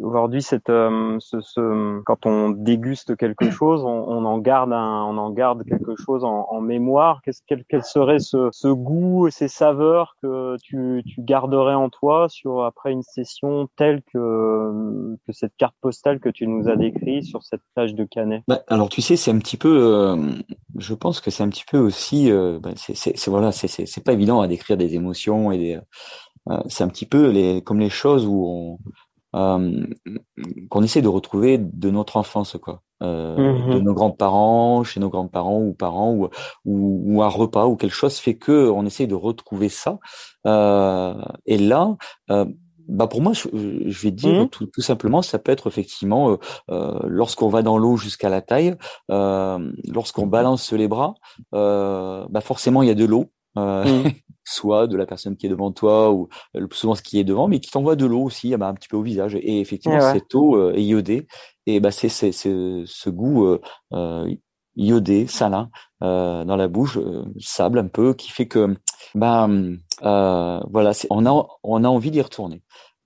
Aujourd'hui, 0.00 0.42
cette, 0.42 0.70
euh, 0.70 1.16
ce, 1.20 1.40
ce, 1.40 2.00
quand 2.02 2.26
on 2.26 2.50
déguste 2.50 3.16
quelque 3.16 3.50
chose, 3.50 3.84
on, 3.84 3.88
on, 3.88 4.24
en 4.24 4.38
garde 4.38 4.72
un, 4.72 5.04
on 5.04 5.18
en 5.18 5.30
garde 5.30 5.64
quelque 5.64 5.96
chose 5.96 6.24
en, 6.24 6.46
en 6.50 6.60
mémoire. 6.60 7.20
Qu'est-ce 7.24 7.42
quel, 7.46 7.64
quel, 7.68 7.82
serait 7.82 8.20
ce, 8.20 8.48
ce 8.52 8.68
goût, 8.68 9.28
ces 9.30 9.48
saveurs 9.48 10.16
que 10.22 10.56
tu, 10.62 11.02
tu 11.06 11.22
garderais 11.22 11.74
en 11.74 11.88
toi 11.90 12.28
sur 12.28 12.64
après 12.64 12.92
une 12.92 13.02
session 13.02 13.68
telle 13.76 14.02
que, 14.12 15.16
que 15.26 15.32
cette 15.32 15.56
carte 15.56 15.74
postale 15.80 16.20
que 16.20 16.28
tu 16.28 16.46
nous 16.46 16.68
as 16.68 16.76
décrite 16.76 17.24
sur 17.24 17.42
cette 17.42 17.62
plage 17.74 17.94
de 17.94 18.04
Canet 18.04 18.42
bah, 18.46 18.62
Alors 18.68 18.88
tu 18.88 19.02
sais, 19.02 19.16
c'est 19.16 19.30
un 19.30 19.38
petit 19.38 19.56
peu, 19.56 19.80
euh, 19.82 20.16
je 20.78 20.94
pense 20.94 21.20
que 21.20 21.30
c'est 21.30 21.42
un 21.42 21.48
petit 21.48 21.64
peu 21.68 21.78
aussi 21.78 22.27
euh, 22.30 22.58
ben, 22.60 22.74
c'est 22.76 23.28
voilà, 23.28 23.52
c'est 23.52 24.04
pas 24.04 24.12
évident 24.12 24.40
à 24.40 24.48
décrire 24.48 24.76
des 24.76 24.94
émotions 24.94 25.52
et 25.52 25.58
des, 25.58 25.80
euh, 26.50 26.60
c'est 26.68 26.84
un 26.84 26.88
petit 26.88 27.06
peu 27.06 27.30
les 27.30 27.62
comme 27.62 27.80
les 27.80 27.90
choses 27.90 28.26
où 28.26 28.46
on 28.46 28.78
euh, 29.36 29.86
qu'on 30.70 30.82
essaie 30.82 31.02
de 31.02 31.08
retrouver 31.08 31.58
de 31.58 31.90
notre 31.90 32.16
enfance 32.16 32.56
quoi. 32.62 32.82
Euh, 33.00 33.36
de 33.36 33.78
mmh 33.78 33.84
nos 33.84 33.94
grands-parents, 33.94 34.82
chez 34.82 34.98
nos 34.98 35.08
grands-parents 35.08 35.60
ou 35.60 35.72
parents 35.72 36.12
ou, 36.14 36.28
ou, 36.64 37.02
ou, 37.04 37.22
un 37.22 37.28
repas 37.28 37.66
ou 37.66 37.76
quelque 37.76 37.94
chose 37.94 38.16
fait 38.16 38.36
que 38.36 38.68
on 38.70 38.84
essaie 38.86 39.06
de 39.06 39.14
retrouver 39.14 39.68
ça. 39.68 40.00
Euh, 40.46 41.14
et 41.46 41.58
là, 41.58 41.96
euh, 42.30 42.44
bah 42.88 43.06
pour 43.06 43.20
moi, 43.20 43.32
je, 43.34 43.48
vais 44.02 44.10
dire 44.10 44.44
mmh. 44.44 44.48
tout, 44.48 44.66
tout, 44.66 44.80
simplement, 44.80 45.20
ça 45.22 45.38
peut 45.38 45.52
être 45.52 45.66
effectivement 45.66 46.30
euh, 46.30 46.36
euh 46.70 46.98
lorsqu'on 47.04 47.48
va 47.48 47.62
dans 47.62 47.78
l'eau 47.78 47.96
jusqu'à 47.96 48.30
la 48.30 48.40
taille, 48.40 48.74
euh, 49.10 49.70
lorsqu'on 49.86 50.26
balance 50.26 50.72
les 50.72 50.88
bras, 50.88 51.14
euh, 51.54 52.26
bah 52.30 52.40
forcément 52.40 52.82
il 52.82 52.88
y 52.88 52.90
a 52.90 52.94
de 52.94 53.04
l'eau, 53.04 53.26
euh, 53.58 53.84
mmh. 53.84 54.10
soit 54.44 54.86
de 54.86 54.96
la 54.96 55.04
personne 55.04 55.36
qui 55.36 55.46
est 55.46 55.50
devant 55.50 55.70
toi 55.70 56.10
ou 56.12 56.28
le 56.54 56.66
plus 56.66 56.78
souvent 56.78 56.94
ce 56.94 57.02
qui 57.02 57.18
est 57.18 57.24
devant, 57.24 57.46
mais 57.46 57.60
qui 57.60 57.70
t'envoie 57.70 57.96
de 57.96 58.06
l'eau 58.06 58.22
aussi, 58.22 58.56
bah, 58.56 58.68
un 58.68 58.74
petit 58.74 58.88
peu 58.88 58.96
au 58.96 59.02
visage. 59.02 59.34
Et 59.34 59.60
effectivement, 59.60 60.00
cette 60.00 60.34
eau 60.34 60.70
est 60.72 60.82
iodée 60.82 61.26
et 61.66 61.80
bah 61.80 61.90
c'est 61.90 62.08
c'est 62.08 62.32
ce 62.32 63.10
goût 63.10 63.58
iodé, 64.78 65.26
salin 65.26 65.70
dans 66.00 66.56
la 66.56 66.68
bouche, 66.68 66.98
sable 67.38 67.80
un 67.80 67.88
peu, 67.88 68.14
qui 68.14 68.30
fait 68.30 68.46
que 68.46 68.74
bah 69.14 69.48
voilà, 70.00 70.92
on 71.10 71.26
a 71.26 71.46
on 71.62 71.84
a 71.84 71.88
envie 71.88 72.10
d'y 72.10 72.22
retourner. 72.22 72.62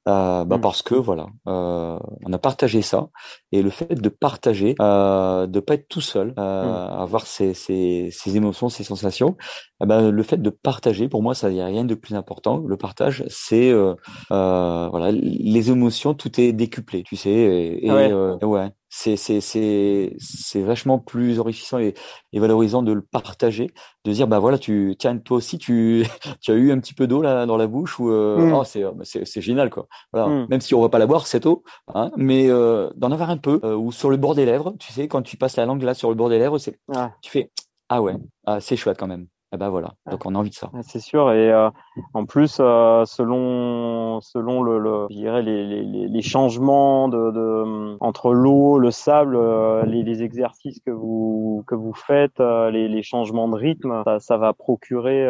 Euh, 0.09 0.45
bah 0.45 0.59
mmh. 0.59 0.61
parce 0.61 0.83
que 0.83 0.97
voilà, 0.97 1.27
euh, 1.47 1.97
on 2.25 2.33
a 2.33 2.39
partagé 2.39 2.83
ça 2.83 3.11
et 3.53 3.63
le 3.63 3.71
fait 3.71 3.95
de 3.95 4.09
partager, 4.09 4.75
euh, 4.81 5.47
de 5.47 5.61
pas 5.61 5.75
être 5.75 5.87
tout 5.87 6.01
seul, 6.01 6.35
euh, 6.41 6.65
mmh. 6.65 7.01
avoir 7.01 7.25
ces, 7.25 7.55
ces, 7.55 8.09
ces, 8.11 8.37
émotions, 8.37 8.69
ces 8.69 8.83
sensations, 8.83 9.37
eh 9.81 9.87
ben, 9.87 10.11
le 10.11 10.23
fait 10.25 10.43
de 10.43 10.51
partager, 10.51 11.09
pour 11.09 11.23
moi, 11.23 11.37
ça 11.37 11.51
n'y 11.51 11.61
a 11.61 11.67
rien 11.67 11.85
de 11.85 11.95
plus 11.95 12.17
important. 12.17 12.59
Le 12.67 12.77
partage, 12.77 13.23
c'est 13.29 13.71
euh, 13.71 13.95
euh, 14.33 14.89
voilà, 14.91 15.13
les 15.13 15.71
émotions, 15.71 16.15
tout 16.15 16.41
est 16.41 16.53
décuplé, 16.53 17.05
tu 17.05 17.15
sais, 17.15 17.31
et, 17.31 17.89
ah 17.89 17.95
ouais. 17.95 18.45
ouais 18.45 18.71
c'est 18.95 19.17
c'est 19.17 19.41
c'est 19.41 20.15
c'est 20.19 20.61
vachement 20.61 20.99
plus 20.99 21.41
enrichissant 21.41 21.79
et, 21.79 21.95
et, 22.35 22.39
valorisant 22.39 22.83
de 22.83 22.93
le 22.93 23.01
partager 23.01 23.71
de 24.05 24.13
dire 24.13 24.29
bah 24.29 24.39
voilà 24.39 24.59
tu 24.59 24.95
tiens 24.99 25.17
toi 25.17 25.39
aussi 25.39 25.57
tu 25.57 26.05
tu 26.43 26.51
as 26.51 26.55
eu 26.55 26.71
un 26.71 26.79
petit 26.79 26.93
peu 26.93 27.07
d'eau 27.07 27.23
là 27.23 27.47
dans 27.47 27.57
la 27.57 27.67
bouche 27.67 27.99
ou 27.99 28.11
euh, 28.11 28.37
mmh. 28.37 28.53
oh, 28.53 28.65
c'est 28.65 28.85
c'est 29.03 29.25
c'est 29.25 29.41
génial 29.41 29.71
quoi 29.71 29.87
voilà 30.13 30.29
mmh. 30.29 30.47
même 30.51 30.61
si 30.61 30.75
on 30.75 30.83
va 30.83 30.91
pas 30.91 30.99
la 30.99 31.07
boire 31.07 31.27
cette 31.27 31.47
eau 31.47 31.65
hein, 31.95 32.11
mais 32.19 32.51
euh, 32.51 32.91
d'en 32.95 33.11
avoir 33.11 33.31
un 33.31 33.39
peu 33.39 33.61
euh, 33.65 33.75
ou 33.75 33.93
sur 33.93 34.11
le 34.11 34.19
bord 34.19 34.35
des 34.35 34.45
lèvres 34.45 34.75
tu 34.79 34.93
sais 34.93 35.09
quand 35.09 35.23
tu 35.23 35.39
passes 35.39 35.57
la 35.57 35.65
langue 35.65 35.83
là 35.83 35.95
sur 35.95 36.11
le 36.11 36.15
bord 36.15 36.29
des 36.29 36.39
lèvres 36.39 36.59
c'est 36.59 36.79
tu 37.23 37.31
fais 37.31 37.51
ah 37.89 38.03
ouais 38.03 38.17
ah, 38.45 38.61
c'est 38.61 38.77
chouette 38.77 38.99
quand 38.99 39.07
même 39.07 39.27
eh 39.55 39.59
ben 39.59 39.69
voilà, 39.69 39.93
donc 40.11 40.25
on 40.25 40.35
a 40.35 40.39
envie 40.39 40.49
de 40.49 40.55
ça. 40.55 40.71
C'est 40.83 40.99
sûr, 41.01 41.31
et 41.33 41.53
euh, 41.53 41.69
en 42.15 42.25
plus, 42.25 42.57
euh, 42.59 43.05
selon 43.05 44.21
selon 44.23 44.63
le, 44.63 44.79
le 44.79 45.07
je 45.11 45.17
dirais 45.17 45.43
les, 45.43 45.67
les, 45.67 46.09
les 46.09 46.23
changements 46.23 47.09
de, 47.09 47.31
de 47.31 47.97
entre 48.01 48.33
l'eau, 48.33 48.79
le 48.79 48.91
sable, 48.91 49.37
euh, 49.37 49.85
les, 49.85 50.03
les, 50.03 50.23
exercices 50.23 50.81
que 50.81 50.91
vous 50.91 51.65
que 51.67 51.75
vous 51.75 51.93
faites, 51.93 52.39
les, 52.39 52.89
les 52.89 53.03
changements 53.03 53.49
de 53.49 53.57
rythme, 53.57 54.03
ça, 54.07 54.21
ça 54.21 54.39
va 54.39 54.55
procurer 54.55 55.29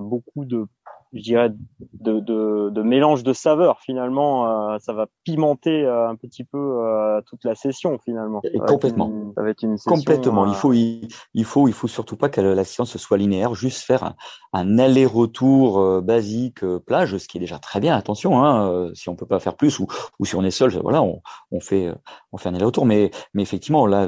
beaucoup 0.00 0.46
de 0.46 0.66
je 1.12 1.22
dirais, 1.22 1.50
de, 1.94 2.20
de, 2.20 2.70
de, 2.70 2.82
mélange 2.82 3.22
de 3.22 3.32
saveurs. 3.32 3.80
Finalement, 3.80 4.72
euh, 4.72 4.78
ça 4.78 4.92
va 4.92 5.06
pimenter 5.24 5.84
euh, 5.84 6.08
un 6.08 6.14
petit 6.14 6.44
peu 6.44 6.58
euh, 6.58 7.20
toute 7.26 7.44
la 7.44 7.54
session 7.54 7.98
finalement. 8.04 8.40
Et 8.44 8.58
complètement. 8.58 9.32
ça 9.34 9.42
va 9.42 9.50
être 9.50 9.62
une 9.62 9.76
session, 9.76 9.96
complètement. 9.96 10.46
Il 10.46 10.54
faut, 10.54 10.72
il, 10.72 11.08
il, 11.34 11.44
faut, 11.44 11.66
il 11.68 11.74
faut 11.74 11.88
surtout 11.88 12.16
pas 12.16 12.28
que 12.28 12.40
la 12.40 12.64
séance 12.64 12.96
soit 12.96 13.18
linéaire. 13.18 13.54
Juste 13.54 13.82
faire 13.82 14.04
un, 14.04 14.14
un 14.52 14.78
aller-retour 14.78 16.00
basique 16.02 16.64
plage, 16.86 17.16
ce 17.18 17.26
qui 17.26 17.38
est 17.38 17.40
déjà 17.40 17.58
très 17.58 17.80
bien. 17.80 17.96
Attention, 17.96 18.44
hein, 18.44 18.90
si 18.94 19.08
on 19.08 19.16
peut 19.16 19.26
pas 19.26 19.40
faire 19.40 19.56
plus 19.56 19.80
ou, 19.80 19.86
ou 20.18 20.24
si 20.24 20.36
on 20.36 20.42
est 20.42 20.50
seul, 20.50 20.70
voilà, 20.80 21.02
on, 21.02 21.20
on 21.50 21.60
fait, 21.60 21.92
on 22.32 22.38
fait 22.38 22.48
un 22.48 22.54
aller-retour. 22.54 22.86
Mais, 22.86 23.10
mais 23.34 23.42
effectivement, 23.42 23.86
là, 23.86 24.06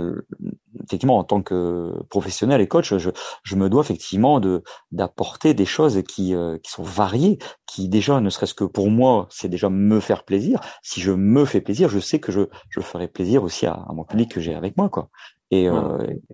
effectivement, 0.85 1.18
en 1.18 1.25
tant 1.25 1.42
que 1.42 1.95
professionnel 2.11 2.61
et 2.61 2.68
coach, 2.68 2.97
je, 2.97 3.11
je 3.42 3.57
me 3.57 3.68
dois 3.68 3.83
effectivement 3.83 4.40
de 4.40 4.62
d'apporter 4.90 5.55
des 5.55 5.64
choses 5.64 6.03
qui, 6.03 6.35
qui 6.62 6.71
sont 6.71 6.83
variés 6.83 7.38
qui 7.66 7.88
déjà, 7.88 8.21
ne 8.21 8.31
serait-ce 8.31 8.55
que 8.55 8.64
pour 8.64 8.90
moi, 8.90 9.27
c'est 9.31 9.49
déjà 9.49 9.71
me 9.71 10.01
faire 10.01 10.25
plaisir. 10.25 10.61
Si 10.83 11.01
je 11.01 11.12
me 11.12 11.45
fais 11.45 11.61
plaisir, 11.61 11.88
je 11.88 11.99
sais 11.99 12.21
que 12.21 12.33
je, 12.33 12.42
je 12.68 12.81
ferai 12.81 13.09
plaisir 13.09 13.42
aussi 13.45 13.66
à, 13.66 13.87
mon 13.95 14.05
public 14.05 14.31
que 14.31 14.40
j'ai 14.40 14.55
avec 14.55 14.77
moi, 14.77 14.88
quoi. 14.88 15.09
Et 15.51 15.68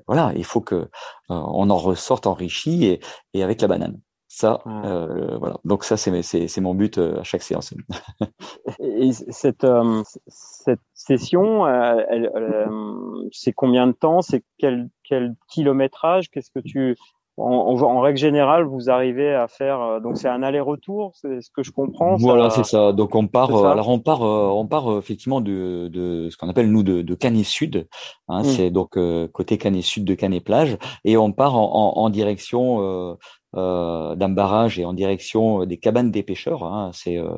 voilà, 0.06 0.32
il 0.36 0.44
faut 0.44 0.60
que 0.60 0.88
on 1.28 1.70
en 1.70 1.76
ressorte 1.76 2.26
enrichi 2.26 2.86
et, 2.86 3.00
et 3.34 3.42
avec 3.42 3.60
la 3.60 3.68
banane. 3.68 4.00
Ça, 4.38 4.60
euh, 4.68 5.36
voilà. 5.36 5.56
Donc 5.64 5.82
ça, 5.82 5.96
c'est 5.96 6.22
c'est 6.22 6.60
mon 6.60 6.72
but 6.72 6.96
euh, 6.96 7.18
à 7.18 7.24
chaque 7.24 7.42
séance. 7.42 7.74
Et 8.78 9.10
cette 9.10 9.64
euh, 9.64 10.04
cette 10.28 10.78
session, 10.94 11.64
c'est 13.32 13.52
combien 13.52 13.88
de 13.88 13.92
temps? 13.92 14.22
C'est 14.22 14.44
quel 14.56 14.90
quel 15.02 15.34
kilométrage? 15.48 16.30
Qu'est-ce 16.30 16.52
que 16.52 16.60
tu 16.60 16.96
en, 17.40 18.00
règle 18.00 18.18
générale, 18.18 18.64
vous 18.64 18.90
arrivez 18.90 19.32
à 19.32 19.46
faire 19.46 20.00
donc 20.00 20.18
c'est 20.18 20.26
un 20.28 20.42
aller-retour, 20.42 21.12
c'est 21.14 21.40
ce 21.40 21.50
que 21.52 21.62
je 21.62 21.70
comprends. 21.70 22.16
Voilà, 22.16 22.50
c'est 22.50 22.64
ça. 22.64 22.92
Donc 22.92 23.14
on 23.14 23.28
part. 23.28 23.54
alors 23.64 23.88
on 23.88 24.00
part, 24.00 24.22
on 24.22 24.66
part 24.66 24.98
effectivement 24.98 25.40
de, 25.40 25.86
de 25.86 26.30
ce 26.30 26.36
qu'on 26.36 26.48
appelle 26.48 26.68
nous 26.68 26.82
de, 26.82 27.00
de 27.02 27.14
Canet 27.14 27.44
Sud. 27.44 27.86
Hein, 28.26 28.40
mmh. 28.40 28.44
C'est 28.44 28.70
donc 28.70 28.98
côté 29.32 29.56
Canet 29.56 29.84
Sud 29.84 30.04
de 30.04 30.14
Canet 30.14 30.42
Plage, 30.42 30.78
et 31.04 31.16
on 31.16 31.30
part 31.30 31.56
en, 31.56 31.96
en, 31.96 32.02
en 32.02 32.10
direction 32.10 32.82
euh, 32.82 33.14
d'un 33.54 34.28
barrage 34.28 34.78
et 34.78 34.84
en 34.84 34.92
direction 34.92 35.64
des 35.64 35.78
cabanes 35.78 36.10
des 36.10 36.22
pêcheurs. 36.22 36.64
Hein. 36.64 36.90
C'est 36.92 37.16
euh, 37.16 37.30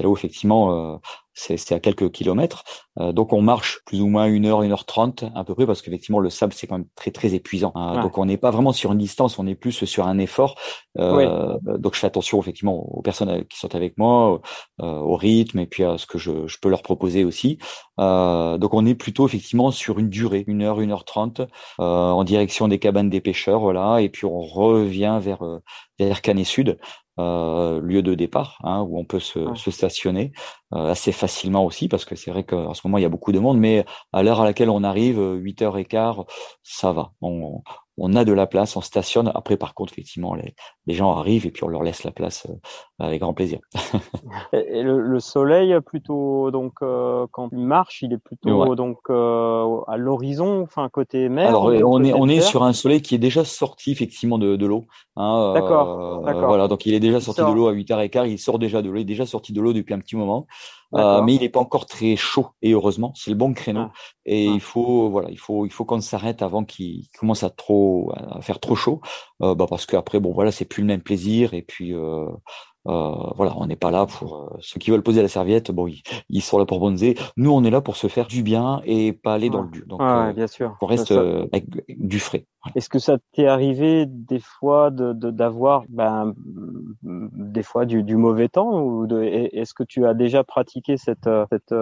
là 0.00 0.08
où 0.08 0.16
effectivement 0.16 0.94
euh, 0.94 0.98
c'est 1.36 1.72
à 1.72 1.80
quelques 1.80 2.10
kilomètres. 2.10 2.64
Euh, 2.98 3.12
donc 3.12 3.32
on 3.32 3.42
marche 3.42 3.80
plus 3.84 4.00
ou 4.00 4.08
moins 4.08 4.26
une 4.26 4.46
heure, 4.46 4.62
une 4.62 4.72
heure 4.72 4.86
trente 4.86 5.24
à 5.34 5.44
peu 5.44 5.54
près 5.54 5.66
parce 5.66 5.82
qu'effectivement 5.82 6.18
le 6.18 6.30
sable 6.30 6.54
c'est 6.54 6.66
quand 6.66 6.78
même 6.78 6.88
très 6.94 7.10
très 7.10 7.34
épuisant. 7.34 7.72
Hein. 7.74 8.02
Donc 8.02 8.18
on 8.18 8.24
n'est 8.24 8.38
pas 8.38 8.50
vraiment 8.50 8.72
sur 8.72 8.92
une 8.92 8.98
distance, 8.98 9.38
on 9.38 9.46
est 9.46 9.54
plus 9.54 9.84
sur 9.84 10.06
un 10.06 10.18
effort. 10.18 10.56
Euh, 10.98 11.58
Donc 11.62 11.94
je 11.94 12.00
fais 12.00 12.06
attention 12.06 12.40
effectivement 12.40 12.74
aux 12.74 13.02
personnes 13.02 13.44
qui 13.44 13.58
sont 13.58 13.74
avec 13.74 13.98
moi, 13.98 14.40
euh, 14.80 14.86
au 14.86 15.14
rythme 15.16 15.58
et 15.58 15.66
puis 15.66 15.84
à 15.84 15.98
ce 15.98 16.06
que 16.06 16.18
je, 16.18 16.46
je 16.46 16.56
peux 16.58 16.70
leur 16.70 16.82
proposer 16.82 17.24
aussi. 17.24 17.58
Euh, 18.00 18.56
donc 18.56 18.72
on 18.72 18.86
est 18.86 18.94
plutôt 18.94 19.26
effectivement 19.26 19.70
sur 19.70 19.98
une 19.98 20.08
durée, 20.08 20.44
une 20.46 20.62
heure, 20.62 20.80
une 20.80 20.90
heure 20.90 21.04
trente, 21.04 21.42
en 21.78 22.24
direction 22.24 22.68
des 22.68 22.78
cabanes 22.78 23.10
des 23.10 23.20
pêcheurs, 23.20 23.60
voilà. 23.60 24.00
Et 24.00 24.08
puis 24.08 24.24
on 24.24 24.40
revient 24.40 25.18
vers 25.20 25.42
vers 25.98 26.22
Canet 26.22 26.46
Sud 26.46 26.78
euh, 27.18 27.80
lieu 27.80 28.02
de 28.02 28.14
départ 28.14 28.58
hein, 28.62 28.82
où 28.82 28.98
on 28.98 29.04
peut 29.04 29.20
se, 29.20 29.54
se 29.54 29.70
stationner 29.70 30.32
euh, 30.74 30.90
assez 30.90 31.12
facilement 31.12 31.64
aussi 31.64 31.88
parce 31.88 32.04
que 32.04 32.14
c'est 32.14 32.30
vrai 32.30 32.44
qu'en 32.44 32.74
ce 32.74 32.82
moment 32.84 32.98
il 32.98 33.02
y 33.02 33.06
a 33.06 33.08
beaucoup 33.08 33.32
de 33.32 33.38
monde 33.38 33.58
mais 33.58 33.84
à 34.12 34.22
l'heure 34.22 34.40
à 34.40 34.44
laquelle 34.44 34.70
on 34.70 34.84
arrive 34.84 35.18
8h15 35.18 36.26
ça 36.62 36.92
va. 36.92 37.12
On, 37.22 37.62
on 37.98 38.14
a 38.14 38.24
de 38.24 38.32
la 38.32 38.46
place, 38.46 38.76
on 38.76 38.80
stationne. 38.80 39.30
Après, 39.34 39.56
par 39.56 39.74
contre, 39.74 39.92
effectivement, 39.92 40.34
les, 40.34 40.54
les 40.86 40.94
gens 40.94 41.16
arrivent 41.16 41.46
et 41.46 41.50
puis 41.50 41.64
on 41.64 41.68
leur 41.68 41.82
laisse 41.82 42.04
la 42.04 42.10
place 42.10 42.46
euh, 42.48 43.04
avec 43.04 43.20
grand 43.20 43.34
plaisir. 43.34 43.58
et 44.52 44.82
le, 44.82 45.00
le, 45.00 45.20
soleil, 45.20 45.74
plutôt 45.84 46.50
donc 46.50 46.74
euh, 46.82 47.26
quand 47.30 47.48
il 47.52 47.58
marche, 47.58 48.02
il 48.02 48.12
est 48.12 48.18
plutôt 48.18 48.74
donc 48.74 48.98
euh, 49.08 49.80
à 49.86 49.96
l'horizon, 49.96 50.62
enfin 50.62 50.88
côté 50.88 51.28
mer. 51.28 51.48
Alors, 51.48 51.64
on 51.64 52.04
est 52.04 52.12
on 52.12 52.28
est 52.28 52.40
sur 52.40 52.62
un 52.62 52.72
soleil 52.72 53.02
qui 53.02 53.14
est 53.14 53.18
déjà 53.18 53.44
sorti 53.44 53.92
effectivement 53.92 54.38
de, 54.38 54.56
de 54.56 54.66
l'eau. 54.66 54.86
Hein, 55.16 55.52
d'accord. 55.54 56.22
voilà, 56.22 56.68
donc 56.68 56.84
il 56.84 56.94
est 56.94 57.00
déjà 57.00 57.20
sorti 57.20 57.40
de 57.40 57.52
l'eau 57.52 57.68
à 57.68 57.72
8h15. 57.72 58.28
Il 58.28 58.38
sort 58.38 58.58
déjà 58.58 58.82
de 58.82 58.90
l'eau. 58.90 58.96
Il 58.96 59.02
est 59.02 59.04
déjà 59.04 59.26
sorti 59.26 59.52
de 59.52 59.60
l'eau 59.60 59.72
depuis 59.72 59.94
un 59.94 60.00
petit 60.00 60.16
moment. 60.16 60.46
Euh, 60.94 61.20
mais 61.22 61.34
il 61.34 61.40
n'est 61.40 61.48
pas 61.48 61.58
encore 61.58 61.86
très 61.86 62.14
chaud 62.14 62.50
et 62.62 62.70
heureusement 62.70 63.12
c'est 63.16 63.30
le 63.30 63.36
bon 63.36 63.52
créneau 63.52 63.86
ah. 63.88 63.92
et 64.24 64.46
ah. 64.48 64.52
il 64.54 64.60
faut 64.60 65.10
voilà 65.10 65.30
il 65.30 65.38
faut 65.38 65.66
il 65.66 65.72
faut 65.72 65.84
qu'on 65.84 66.00
s'arrête 66.00 66.42
avant 66.42 66.64
qu'il 66.64 67.08
commence 67.18 67.42
à 67.42 67.50
trop 67.50 67.85
à 68.14 68.40
faire 68.42 68.60
trop 68.60 68.76
chaud. 68.76 69.00
Euh, 69.42 69.54
bah 69.54 69.66
parce 69.68 69.86
qu'après 69.86 70.20
bon 70.20 70.32
voilà 70.32 70.52
c'est 70.52 70.64
plus 70.64 70.82
le 70.82 70.86
même 70.86 71.02
plaisir. 71.02 71.54
Et 71.54 71.62
puis 71.62 71.94
euh, 72.88 73.30
voilà, 73.34 73.54
on 73.56 73.66
n'est 73.66 73.76
pas 73.76 73.90
là 73.90 74.06
pour 74.06 74.36
euh, 74.36 74.56
ceux 74.60 74.78
qui 74.78 74.90
veulent 74.90 75.02
poser 75.02 75.22
la 75.22 75.28
serviette. 75.28 75.70
Bon, 75.70 75.88
ils, 76.28 76.42
sont 76.42 76.58
là 76.58 76.66
pour 76.66 76.78
bronzer. 76.78 77.16
Nous, 77.36 77.50
on 77.50 77.64
est 77.64 77.70
là 77.70 77.80
pour 77.80 77.96
se 77.96 78.06
faire 78.06 78.26
du 78.26 78.42
bien 78.42 78.80
et 78.84 79.12
pas 79.12 79.34
aller 79.34 79.50
dans 79.50 79.62
le 79.62 79.68
dur. 79.68 79.84
Donc, 79.86 80.00
euh, 80.00 80.32
bien 80.32 80.46
sûr. 80.46 80.76
On 80.80 80.86
reste 80.86 81.10
avec 81.10 81.66
du 81.88 82.20
frais. 82.20 82.46
Est-ce 82.74 82.88
que 82.88 82.98
ça 82.98 83.18
t'est 83.32 83.46
arrivé 83.46 84.06
des 84.06 84.40
fois 84.40 84.90
de 84.90 85.12
d'avoir 85.12 85.84
ben, 85.88 86.34
des 87.04 87.62
fois 87.62 87.84
du, 87.84 88.02
du 88.02 88.16
mauvais 88.16 88.48
temps 88.48 88.82
ou 88.82 89.06
de, 89.06 89.22
est-ce 89.22 89.72
que 89.72 89.84
tu 89.84 90.04
as 90.04 90.14
déjà 90.14 90.42
pratiqué 90.42 90.96
cette 90.96 91.30
cette 91.50 91.74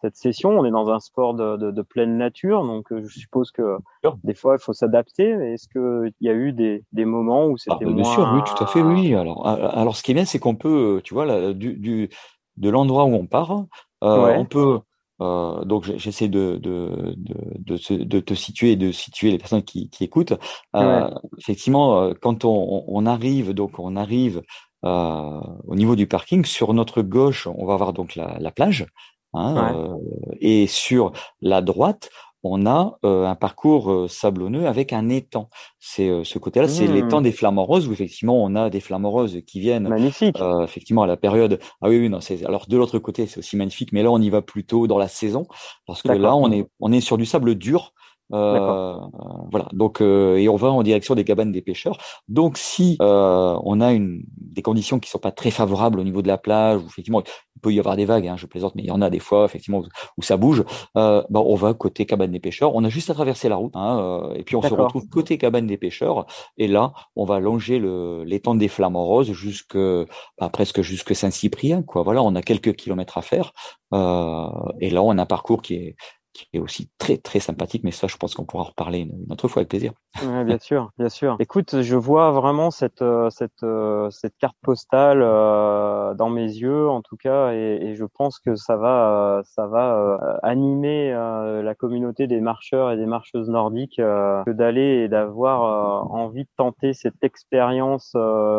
cette 0.00 0.16
session? 0.16 0.58
On 0.58 0.64
est 0.64 0.70
dans 0.70 0.88
un 0.88 1.00
sport 1.00 1.34
de, 1.34 1.58
de, 1.58 1.70
de 1.70 1.82
pleine 1.82 2.16
nature, 2.16 2.64
donc 2.64 2.86
je 2.90 3.18
suppose 3.18 3.50
que 3.50 3.76
des 4.24 4.32
fois 4.32 4.56
il 4.58 4.62
faut 4.62 4.72
s'adapter. 4.72 5.28
Est-ce 5.28 5.68
que 5.68 6.10
il 6.20 6.26
y 6.26 6.30
a 6.30 6.34
eu 6.34 6.52
des, 6.52 6.82
des 6.92 7.04
moments 7.04 7.46
où 7.46 7.58
c'était 7.58 7.76
ah, 7.82 7.84
bah, 7.84 7.92
Bien 7.92 8.04
sûr, 8.04 8.30
oui, 8.34 8.40
tout 8.46 8.64
à 8.64 8.66
fait, 8.66 8.80
oui. 8.80 9.14
Alors 9.14 9.46
alors 9.46 9.96
ce 9.96 10.02
qui 10.02 10.09
est 10.10 10.14
bien, 10.14 10.24
c'est 10.24 10.38
qu'on 10.38 10.56
peut, 10.56 10.96
euh, 10.98 11.00
tu 11.02 11.14
vois, 11.14 11.26
là, 11.26 11.52
du, 11.52 11.74
du, 11.74 12.10
de 12.56 12.70
l'endroit 12.70 13.04
où 13.04 13.14
on 13.14 13.26
part, 13.26 13.66
euh, 14.04 14.34
on 14.36 14.44
peut. 14.44 14.80
Euh, 15.22 15.64
donc 15.66 15.84
j'essaie 15.84 16.28
de, 16.28 16.56
de, 16.56 17.14
de, 17.18 18.04
de, 18.04 18.20
te 18.20 18.32
situer 18.32 18.72
et 18.72 18.76
de 18.76 18.90
situer 18.90 19.30
les 19.30 19.36
personnes 19.36 19.62
qui, 19.62 19.90
qui 19.90 20.04
écoutent. 20.04 20.32
Euh, 20.74 21.10
Effectivement, 21.38 22.12
quand 22.22 22.46
on, 22.46 22.84
on, 22.86 23.04
arrive, 23.04 23.52
donc 23.52 23.78
on 23.78 23.96
arrive 23.96 24.42
au 24.82 25.74
niveau 25.74 25.94
du 25.94 26.06
parking, 26.06 26.44
sur 26.46 26.72
notre 26.72 27.02
gauche, 27.02 27.46
on 27.46 27.66
va 27.66 27.74
avoir 27.74 27.92
donc 27.92 28.16
la, 28.16 28.38
la 28.38 28.50
plage, 28.50 28.86
hein, 29.34 29.94
et 30.40 30.66
sur 30.66 31.12
la 31.42 31.60
droite, 31.60 32.08
on 32.42 32.66
a 32.66 32.98
euh, 33.04 33.26
un 33.26 33.34
parcours 33.34 33.90
euh, 33.90 34.08
sablonneux 34.08 34.66
avec 34.66 34.92
un 34.92 35.08
étang. 35.08 35.48
C'est 35.78 36.08
euh, 36.08 36.24
ce 36.24 36.38
côté-là, 36.38 36.68
c'est 36.68 36.88
mmh. 36.88 36.94
l'étang 36.94 37.20
des 37.20 37.32
flamants 37.32 37.64
roses 37.64 37.88
où 37.88 37.92
effectivement 37.92 38.42
on 38.42 38.54
a 38.54 38.70
des 38.70 38.80
flamants 38.80 39.10
roses 39.10 39.40
qui 39.46 39.60
viennent 39.60 39.88
magnifique. 39.88 40.36
effectivement 40.64 41.02
à 41.02 41.06
la 41.06 41.16
période. 41.16 41.58
Ah 41.82 41.88
oui 41.88 41.98
oui 41.98 42.08
non 42.08 42.20
c'est 42.20 42.44
alors 42.44 42.66
de 42.66 42.76
l'autre 42.76 42.98
côté 42.98 43.26
c'est 43.26 43.38
aussi 43.38 43.56
magnifique, 43.56 43.92
mais 43.92 44.02
là 44.02 44.10
on 44.10 44.20
y 44.20 44.30
va 44.30 44.42
plutôt 44.42 44.86
dans 44.86 44.98
la 44.98 45.08
saison 45.08 45.46
parce 45.86 46.02
que 46.02 46.12
là 46.12 46.34
on 46.34 46.50
est 46.50 46.66
on 46.80 46.92
est 46.92 47.00
sur 47.00 47.18
du 47.18 47.26
sable 47.26 47.54
dur. 47.54 47.92
Voilà 48.30 49.68
donc 49.72 50.00
et 50.00 50.48
on 50.48 50.56
va 50.56 50.68
en 50.70 50.82
direction 50.82 51.14
des 51.14 51.24
cabanes 51.24 51.52
des 51.52 51.62
pêcheurs. 51.62 51.98
Donc 52.28 52.58
si 52.58 52.96
on 53.00 53.80
a 53.80 53.92
une 53.92 54.22
des 54.26 54.62
conditions 54.62 54.98
qui 54.98 55.10
sont 55.10 55.18
pas 55.18 55.32
très 55.32 55.50
favorables 55.50 56.00
au 56.00 56.04
niveau 56.04 56.22
de 56.22 56.28
la 56.28 56.38
plage, 56.38 56.80
où 56.82 56.86
effectivement 56.86 57.22
il 57.56 57.60
peut 57.60 57.72
y 57.72 57.78
avoir 57.78 57.96
des 57.96 58.06
vagues, 58.06 58.26
hein, 58.26 58.36
je 58.36 58.46
plaisante, 58.46 58.74
mais 58.74 58.82
il 58.82 58.88
y 58.88 58.90
en 58.90 59.02
a 59.02 59.10
des 59.10 59.18
fois 59.18 59.44
effectivement 59.44 59.82
où, 60.16 60.22
ça 60.22 60.36
bouge. 60.36 60.64
Euh, 60.96 61.22
bah, 61.28 61.40
on 61.40 61.54
va 61.54 61.74
côté 61.74 62.06
cabane 62.06 62.32
des 62.32 62.40
pêcheurs. 62.40 62.74
On 62.74 62.84
a 62.84 62.88
juste 62.88 63.10
à 63.10 63.14
traverser 63.14 63.48
la 63.48 63.56
route, 63.56 63.74
hein, 63.74 63.98
euh, 64.00 64.34
et 64.34 64.44
puis 64.44 64.56
on 64.56 64.62
se 64.62 64.72
retrouve 64.72 65.08
côté 65.08 65.38
cabane 65.38 65.66
des 65.66 65.76
pêcheurs. 65.76 66.26
Et 66.56 66.68
là, 66.68 66.92
on 67.16 67.24
va 67.24 67.38
longer 67.38 67.78
le 67.78 68.24
l'étang 68.24 68.54
des 68.54 68.68
Flamants 68.68 69.04
Roses 69.04 69.32
jusque 69.32 69.76
bah, 69.76 70.48
presque 70.50 70.80
jusque 70.82 71.14
Saint-Cyprien. 71.14 71.82
Quoi. 71.82 72.02
Voilà, 72.02 72.22
on 72.22 72.34
a 72.34 72.42
quelques 72.42 72.74
kilomètres 72.74 73.18
à 73.18 73.22
faire. 73.22 73.52
Euh, 73.92 74.48
et 74.80 74.90
là, 74.90 75.02
on 75.02 75.16
a 75.18 75.22
un 75.22 75.26
parcours 75.26 75.62
qui 75.62 75.74
est 75.74 75.96
qui 76.44 76.56
est 76.56 76.60
aussi 76.60 76.88
très 76.98 77.16
très 77.16 77.40
sympathique, 77.40 77.82
mais 77.84 77.90
ça 77.90 78.06
je 78.06 78.16
pense 78.16 78.34
qu'on 78.34 78.44
pourra 78.44 78.64
en 78.64 78.66
reparler 78.66 79.00
une, 79.00 79.26
autre 79.30 79.48
fois 79.48 79.60
avec 79.60 79.68
plaisir. 79.68 79.92
Ouais, 80.22 80.44
bien 80.44 80.58
sûr, 80.60 80.90
bien 80.98 81.08
sûr. 81.08 81.36
Écoute, 81.38 81.82
je 81.82 81.96
vois 81.96 82.30
vraiment 82.30 82.70
cette 82.70 83.02
euh, 83.02 83.30
cette 83.30 83.62
euh, 83.62 84.10
cette 84.10 84.36
carte 84.38 84.56
postale 84.62 85.20
euh, 85.22 86.14
dans 86.14 86.30
mes 86.30 86.46
yeux 86.46 86.88
en 86.88 87.02
tout 87.02 87.16
cas, 87.16 87.52
et, 87.52 87.78
et 87.82 87.94
je 87.96 88.04
pense 88.04 88.38
que 88.38 88.54
ça 88.56 88.76
va 88.76 89.42
ça 89.44 89.66
va 89.66 90.38
animer 90.42 91.12
la 91.12 91.74
communauté 91.74 92.26
des 92.26 92.40
marcheurs 92.40 92.90
et 92.90 92.96
des 92.96 93.06
marcheuses 93.06 93.48
nordiques 93.48 93.96
que 93.96 94.50
d'aller 94.50 95.04
et 95.04 95.08
d'avoir 95.08 96.10
envie 96.10 96.44
de 96.44 96.50
tenter 96.56 96.92
cette 96.92 97.22
expérience 97.22 98.16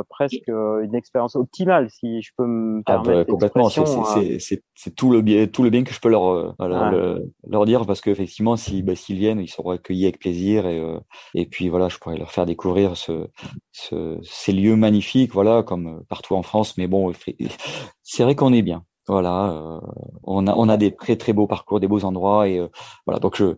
presque 0.10 0.48
une 0.48 0.96
expérience 0.96 1.36
optimale, 1.36 1.90
si 1.90 2.22
je 2.22 2.32
peux 2.38 2.46
me 2.46 2.82
ah, 2.86 2.94
permettre. 2.94 3.26
Ah 3.28 3.32
complètement, 3.32 3.70
c'est 3.70 4.96
tout 4.96 5.12
le 5.12 5.22
bien 5.22 5.48
tout 5.48 5.64
le 5.64 5.70
bien 5.70 5.84
que 5.84 5.94
je 5.94 6.00
peux 6.00 6.10
leur, 6.10 6.56
leur, 6.60 7.20
leur 7.48 7.66
dire 7.66 7.71
parce 7.80 8.02
qu'effectivement, 8.02 8.56
bah, 8.84 8.96
s'ils 8.96 9.18
viennent, 9.18 9.40
ils 9.40 9.48
seront 9.50 9.72
accueillis 9.72 10.06
avec 10.06 10.20
plaisir 10.20 10.68
et 10.68 10.80
euh, 10.80 11.00
et 11.34 11.46
puis 11.46 11.70
voilà, 11.70 11.90
je 11.90 11.98
pourrais 11.98 12.18
leur 12.18 12.32
faire 12.32 12.46
découvrir 12.46 12.98
ce, 12.98 13.28
ce 13.72 14.20
ces 14.24 14.52
lieux 14.52 14.76
magnifiques, 14.76 15.34
voilà, 15.34 15.64
comme 15.64 15.88
euh, 15.88 16.00
partout 16.10 16.36
en 16.36 16.44
France. 16.44 16.78
Mais 16.78 16.88
bon, 16.88 17.12
c'est 18.04 18.24
vrai 18.24 18.36
qu'on 18.36 18.54
est 18.54 18.62
bien. 18.62 18.84
Voilà, 19.08 19.52
euh, 19.52 19.80
on 20.24 20.48
a 20.48 20.54
on 20.56 20.70
a 20.70 20.78
des 20.78 20.96
très 20.96 21.16
très 21.16 21.34
beaux 21.34 21.48
parcours, 21.48 21.80
des 21.80 21.88
beaux 21.88 22.06
endroits 22.06 22.48
et 22.48 22.62
voilà. 23.06 23.20
Donc 23.20 23.36
je 23.36 23.56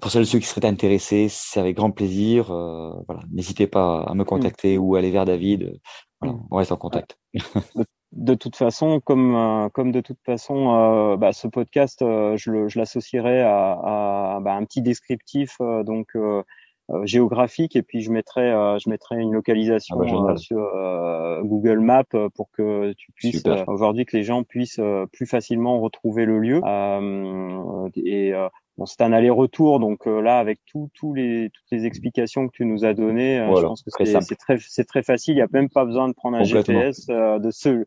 pour 0.00 0.10
celles 0.10 0.26
ceux 0.26 0.38
qui 0.38 0.46
seraient 0.46 0.66
intéressés, 0.66 1.28
c'est 1.28 1.58
avec 1.60 1.76
grand 1.76 1.90
plaisir. 1.90 2.46
voilà, 2.46 3.22
n'hésitez 3.32 3.66
pas 3.66 4.02
à 4.02 4.14
me 4.14 4.22
mmh. 4.22 4.26
contacter 4.26 4.78
ou 4.78 4.94
à 4.94 4.98
aller 4.98 5.10
vers 5.10 5.24
David. 5.24 5.80
Voilà, 6.20 6.34
mmh. 6.34 6.48
on 6.50 6.56
reste 6.56 6.72
en 6.72 6.76
contact. 6.76 7.18
de 7.34 7.40
toute 8.34 8.56
façon, 8.56 9.00
comme 9.00 9.34
euh, 9.34 9.68
comme 9.68 9.92
de 9.92 10.00
toute 10.00 10.20
façon, 10.24 10.74
euh, 10.74 11.16
bah, 11.16 11.32
ce 11.32 11.48
podcast, 11.48 12.02
euh, 12.02 12.36
je, 12.36 12.78
l'associerai 12.78 13.42
à, 13.42 14.38
bah, 14.42 14.54
un 14.54 14.64
petit 14.64 14.82
descriptif 14.82 15.58
donc 15.84 16.16
géographique 17.04 17.74
et 17.74 17.82
puis 17.82 18.00
je 18.00 18.10
mettrai 18.10 18.50
je 18.78 18.88
mettrai 18.88 19.16
une 19.16 19.32
localisation 19.32 19.96
ah 20.00 20.22
bah, 20.22 20.36
sur 20.36 20.70
Google 21.42 21.80
Maps 21.80 22.04
pour 22.34 22.50
que 22.50 22.92
tu 22.92 23.12
puisses 23.12 23.42
aujourd'hui 23.66 24.06
que 24.06 24.16
les 24.16 24.22
gens 24.22 24.44
puissent 24.44 24.80
plus 25.12 25.26
facilement 25.26 25.80
retrouver 25.80 26.24
le 26.24 26.38
lieu. 26.38 26.60
Et 27.96 28.32
Bon, 28.78 28.84
c'est 28.84 29.00
un 29.00 29.12
aller-retour, 29.12 29.80
donc 29.80 30.04
là, 30.04 30.38
avec 30.38 30.58
tout, 30.66 30.90
tous 30.92 31.14
les, 31.14 31.48
toutes 31.48 31.70
les 31.70 31.86
explications 31.86 32.46
que 32.46 32.52
tu 32.52 32.66
nous 32.66 32.84
as 32.84 32.92
données, 32.92 33.38
je 33.56 33.62
pense 33.62 33.82
que 33.82 34.04
c'est 34.04 34.36
très, 34.36 34.58
c'est 34.58 34.84
très 34.84 35.02
facile. 35.02 35.32
Il 35.32 35.36
n'y 35.36 35.42
a 35.42 35.48
même 35.50 35.70
pas 35.70 35.86
besoin 35.86 36.08
de 36.08 36.12
prendre 36.12 36.36
un 36.36 36.44
GPS, 36.44 37.06
de 37.06 37.50
se, 37.50 37.86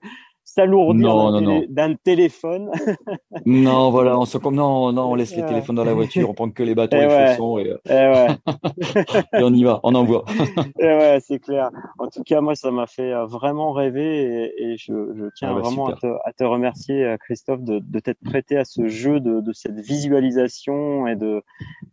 s'alourdir 0.53 1.67
d'un 1.69 1.95
téléphone. 1.95 2.71
non, 3.45 3.91
voilà, 3.91 4.17
on 4.17 4.25
se 4.25 4.38
non, 4.49 4.91
non, 4.91 5.12
on 5.12 5.15
laisse 5.15 5.35
les 5.35 5.45
téléphones 5.45 5.75
dans 5.75 5.83
la 5.83 5.93
voiture, 5.93 6.29
on 6.29 6.33
prend 6.33 6.49
que 6.49 6.63
les 6.63 6.75
bateaux, 6.75 6.97
et 6.97 7.07
les 7.07 7.27
chaussons 7.27 7.59
et, 7.59 7.75
et, 7.89 9.43
on 9.43 9.53
y 9.53 9.63
va, 9.63 9.79
on 9.83 9.93
envoie. 9.95 10.25
et 10.79 10.85
ouais, 10.85 11.19
c'est 11.21 11.39
clair. 11.39 11.69
En 11.99 12.07
tout 12.07 12.23
cas, 12.23 12.41
moi, 12.41 12.55
ça 12.55 12.71
m'a 12.71 12.88
fait 12.88 13.13
vraiment 13.25 13.71
rêver 13.71 14.51
et, 14.57 14.77
je, 14.77 14.93
je, 15.15 15.25
tiens 15.35 15.49
ah 15.51 15.55
bah, 15.55 15.62
vraiment 15.62 15.88
à 15.88 15.93
te, 15.93 16.07
à 16.07 16.33
te, 16.33 16.43
remercier, 16.43 17.15
Christophe, 17.19 17.62
de, 17.62 17.79
de 17.79 17.99
t'être 17.99 18.21
prêté 18.23 18.57
à 18.57 18.65
ce 18.65 18.88
jeu 18.88 19.19
de, 19.19 19.41
de 19.41 19.53
cette 19.53 19.79
visualisation 19.79 21.07
et 21.07 21.15
de, 21.15 21.43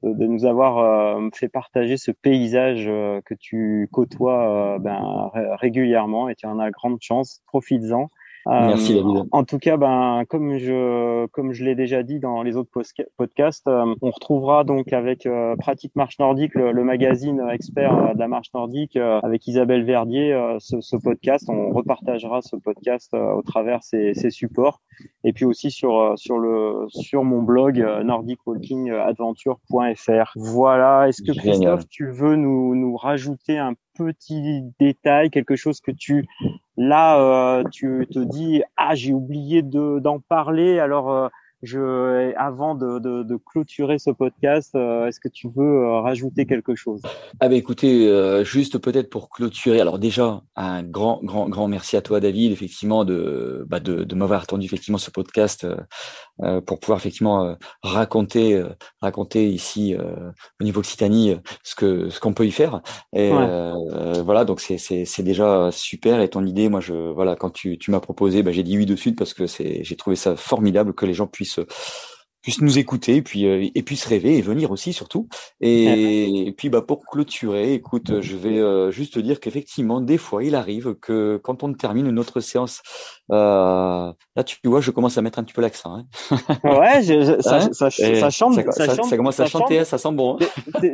de, 0.03 0.27
nous 0.27 0.45
avoir 0.45 1.21
fait 1.35 1.49
partager 1.49 1.97
ce 1.97 2.11
paysage 2.11 2.87
que 2.87 3.35
tu 3.35 3.89
côtoies 3.93 4.79
ben, 4.79 5.31
régulièrement 5.61 6.29
et 6.29 6.35
tu 6.35 6.47
en 6.47 6.59
as 6.59 6.71
grande 6.71 6.99
chance. 7.01 7.43
Profites-en. 7.47 8.09
Merci 8.47 8.99
euh, 8.99 9.25
En 9.33 9.45
tout 9.45 9.59
cas, 9.59 9.77
ben 9.77 10.23
comme 10.29 10.57
je 10.57 11.27
comme 11.27 11.53
je 11.53 11.65
l'ai 11.65 11.75
déjà 11.75 12.05
dit 12.05 12.21
dans 12.21 12.43
les 12.43 12.57
autres 12.57 12.71
podcasts, 13.17 13.67
euh, 13.67 13.95
on 14.03 14.11
retrouvera 14.11 14.63
donc 14.63 14.93
avec 14.93 15.27
euh, 15.27 15.57
Pratique 15.57 15.97
Marche 15.97 16.21
Nordique, 16.21 16.55
le, 16.55 16.85
magazine 16.85 17.43
expert 17.53 18.15
de 18.15 18.19
la 18.19 18.29
marche 18.29 18.53
nordique, 18.55 18.97
avec 18.97 19.49
Isabelle 19.49 19.85
Verdier, 19.85 20.57
ce, 20.61 20.81
ce, 20.81 20.97
podcast. 20.97 21.49
On 21.49 21.71
repartagera 21.71 22.43
ce 22.43 22.55
podcast 22.57 23.15
au 23.15 23.43
travers 23.43 23.83
ses, 23.83 24.15
ses, 24.15 24.31
supports 24.31 24.81
et 25.25 25.33
puis 25.33 25.45
aussi 25.45 25.73
sur 25.73 26.13
sur 26.17 26.39
le 26.39 26.87
sur 26.89 27.25
mon 27.25 27.43
blog 27.43 27.85
nordicwalkingadventure.fr. 28.05 30.33
Voilà. 30.37 31.09
Est-ce 31.09 31.23
que 31.23 31.33
Christophe, 31.33 31.89
tu 31.89 32.11
veux 32.11 32.37
nous 32.37 32.77
nous 32.77 32.97
rajouter 32.97 33.59
un 33.59 33.75
petit 33.97 34.63
détail, 34.79 35.31
quelque 35.31 35.57
chose 35.57 35.81
que 35.81 35.91
tu 35.91 36.27
là 36.77 37.21
euh, 37.21 37.65
tu 37.73 38.07
te 38.13 38.19
dis 38.19 38.63
ah 38.77 38.95
j'ai 38.95 39.15
oublié 39.15 39.63
de 39.63 39.99
d'en 39.99 40.21
parler 40.21 40.79
alors 40.79 41.11
euh, 41.11 41.29
je, 41.67 42.35
avant 42.37 42.75
de, 42.75 42.99
de, 42.99 43.23
de, 43.23 43.37
clôturer 43.37 43.99
ce 43.99 44.11
podcast, 44.11 44.75
euh, 44.75 45.07
est-ce 45.07 45.21
que 45.21 45.29
tu 45.29 45.49
veux 45.55 45.85
euh, 45.85 46.01
rajouter 46.01 46.47
quelque 46.47 46.75
chose? 46.75 47.03
Ah 47.41 47.49
ben 47.49 47.57
écoutez, 47.57 48.09
euh, 48.09 48.45
juste 48.45 48.79
peut-être 48.79 49.11
pour 49.11 49.29
clôturer. 49.29 49.81
Alors 49.81 49.99
déjà, 49.99 50.43
un 50.55 50.83
grand, 50.83 51.21
grand, 51.23 51.49
grand 51.49 51.69
merci 51.69 51.97
à 51.97 52.03
toi, 52.03 52.21
David, 52.21 52.53
effectivement, 52.53 53.05
de, 53.05 53.67
bah 53.69 53.81
de, 53.81 54.05
de 54.05 54.15
m'avoir 54.15 54.43
attendu 54.43 54.65
effectivement 54.67 54.99
ce 54.99 55.11
podcast 55.11 55.67
pour 56.67 56.79
pouvoir 56.81 56.99
effectivement 56.99 57.57
raconter, 57.83 58.63
raconter 59.01 59.49
ici 59.49 59.97
au 60.61 60.65
niveau 60.65 60.81
Occitanie 60.81 61.37
ce 61.63 61.75
que 61.75 62.11
ce 62.11 62.21
qu'on 62.21 62.35
peut 62.35 62.47
y 62.47 62.51
faire. 62.51 62.83
Et 63.15 63.31
voilà, 63.31 64.45
donc 64.45 64.61
c'est 64.61 64.79
c'est 64.79 65.23
déjà 65.23 65.71
super. 65.73 66.21
Et 66.21 66.29
ton 66.29 66.45
idée, 66.45 66.69
moi, 66.69 66.81
je 66.81 66.93
voilà, 66.93 67.37
quand 67.37 67.51
tu 67.51 67.79
tu 67.79 67.91
m'as 67.91 68.01
proposé, 68.01 68.43
bah, 68.43 68.53
j'ai 68.53 68.63
dit 68.63 68.77
oui 68.77 68.87
de 68.87 68.97
suite 68.97 69.17
parce 69.17 69.35
que 69.35 69.47
c'est 69.47 69.83
j'ai 69.83 69.97
trouvé 69.97 70.17
ça 70.17 70.37
formidable 70.37 70.95
que 70.95 71.07
les 71.07 71.15
gens 71.15 71.27
puissent 71.27 71.56
plus 71.57 71.63
euh, 71.63 72.16
puissent 72.47 72.63
nous 72.63 72.79
écouter 72.79 73.17
et 73.17 73.23
puis 73.23 73.45
euh, 73.45 73.69
et 73.75 73.83
puis 73.83 73.97
se 73.97 74.09
rêver 74.09 74.39
et 74.39 74.41
venir 74.41 74.71
aussi 74.71 74.93
surtout. 74.93 75.27
Et, 75.61 76.55
puis 76.57 76.69
bah 76.69 76.81
pour 76.81 77.05
clôturer 77.05 77.75
écoute 77.75 78.21
je 78.21 78.37
vais 78.37 78.61
euh, 78.61 78.93
juste 78.93 79.15
te 79.15 79.19
dire 79.19 79.41
qu'effectivement 79.41 80.01
des 80.01 80.17
fois 80.17 80.45
il 80.45 80.55
arrive 80.55 80.95
que 80.95 81.41
quand 81.43 81.65
on 81.65 81.75
termine 81.75 82.09
notre 82.11 82.39
séance 82.39 82.83
euh, 83.33 84.13
là 84.37 84.45
tu 84.45 84.59
vois 84.65 84.81
je 84.81 84.93
commence 84.93 85.19
à 85.19 85.23
mettre 85.23 85.41
un 85.41 85.43
petit 85.43 85.55
peu 85.55 85.61
l'accent 85.61 85.97
hein. 85.97 86.07
ouais 86.63 87.03
je, 87.03 87.41
ça, 87.41 87.57
hein? 87.57 87.69
ça, 87.73 87.91
ça, 87.91 88.31
chante 88.31 88.55
ça, 88.55 88.95
ça, 88.95 89.17
commence 89.17 89.41
à 89.41 89.47
chanter 89.47 89.85
ça 89.85 89.99
sent 89.99 90.13
bon 90.13 90.39
hein. 90.41 90.47
eh 90.85 90.91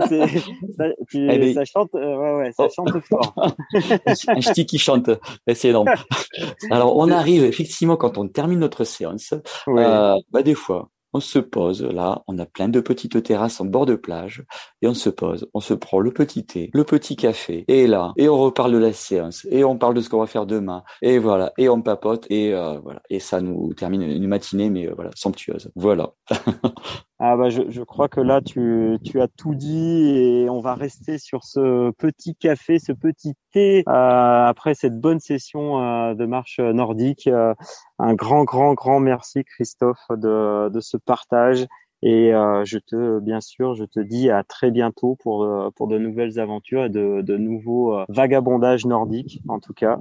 ben, 1.39 1.55
ça, 1.55 1.65
chante 1.67 1.91
ouais 1.93 2.35
ouais 2.35 2.53
ça 2.53 2.65
oh. 2.65 2.69
chante 2.75 3.05
fort. 3.05 3.35
Un 4.29 4.41
ch'ti 4.41 4.65
qui 4.65 4.79
chante 4.79 5.11
c'est 5.53 5.69
énorme. 5.69 5.91
Alors 6.71 6.97
on 6.97 7.11
arrive 7.11 7.45
effectivement 7.45 7.99
quand 7.99 8.17
on 8.17 8.27
termine 8.27 8.59
notre 8.59 8.85
séance 8.85 9.35
bah 9.67 10.17
des 10.43 10.55
fois 10.55 10.89
on 11.13 11.21
se 11.21 11.39
pose 11.39 11.83
là, 11.83 12.23
on 12.27 12.39
a 12.39 12.47
plein 12.47 12.69
de 12.69 12.81
petites 12.81 13.23
terrasses 13.23 13.61
en 13.61 13.65
bord 13.65 13.87
de 13.87 13.95
plage, 13.95 14.45
et 14.81 14.89
on 14.89 14.95
se 14.95 15.11
pose, 15.11 15.49
on 15.55 15.61
se 15.61 15.75
prend 15.75 16.01
le 16.01 16.13
petit 16.13 16.45
thé, 16.45 16.71
le 16.73 16.85
petit 16.85 17.17
café, 17.17 17.65
et 17.69 17.87
là, 17.87 18.13
et 18.17 18.29
on 18.29 18.39
reparle 18.39 18.73
de 18.73 18.79
la 18.79 18.93
séance, 18.93 19.47
et 19.51 19.65
on 19.65 19.77
parle 19.77 19.95
de 19.95 20.01
ce 20.01 20.09
qu'on 20.09 20.21
va 20.21 20.27
faire 20.27 20.47
demain, 20.47 20.83
et 21.03 21.19
voilà, 21.19 21.53
et 21.59 21.69
on 21.69 21.83
papote, 21.83 22.27
et 22.31 22.55
euh, 22.55 22.79
voilà, 22.81 23.03
et 23.11 23.21
ça 23.21 23.41
nous 23.41 23.75
termine 23.75 24.03
une 24.03 24.27
matinée, 24.27 24.71
mais 24.71 24.89
euh, 24.89 24.95
voilà, 24.95 25.11
somptueuse. 25.15 25.71
Voilà. 25.75 26.13
Ah 27.25 27.37
bah 27.37 27.51
je, 27.51 27.63
je, 27.69 27.83
crois 27.83 28.09
que 28.09 28.21
là 28.21 28.41
tu, 28.41 28.99
tu 29.05 29.21
as 29.21 29.29
tout 29.29 29.55
dit 29.55 30.09
et 30.09 30.51
on 30.51 30.59
va 30.59 30.75
rester 30.75 31.19
sur 31.19 31.45
ce 31.45 31.93
petit 31.93 32.35
café, 32.35 32.81
ce 32.81 32.91
petit 32.91 33.35
thé 33.53 33.85
euh, 33.89 34.45
après 34.45 34.75
cette 34.75 34.99
bonne 34.99 35.21
session 35.21 35.81
euh, 35.81 36.15
de 36.15 36.27
marche 36.27 36.59
nordique. 36.59 37.29
Euh, 37.29 37.55
un 38.01 38.15
grand 38.15 38.43
grand 38.43 38.75
grand 38.75 38.99
merci 38.99 39.45
Christophe 39.45 40.05
de, 40.11 40.69
de 40.69 40.81
ce 40.81 40.97
partage 40.97 41.65
et 42.03 42.35
euh, 42.35 42.65
je 42.65 42.79
te 42.79 43.21
bien 43.21 43.41
sûr 43.41 43.77
je 43.77 43.85
te 43.85 44.01
dis 44.01 44.29
à 44.29 44.43
très 44.43 44.73
bientôt 44.73 45.17
pour 45.23 45.49
pour 45.77 45.87
de 45.87 45.99
nouvelles 45.99 46.41
aventures 46.41 46.87
et 46.87 46.91
de, 46.91 47.21
de 47.21 47.37
nouveaux 47.37 48.01
vagabondages 48.09 48.85
nordiques 48.85 49.41
en 49.47 49.61
tout 49.61 49.75
cas 49.75 50.01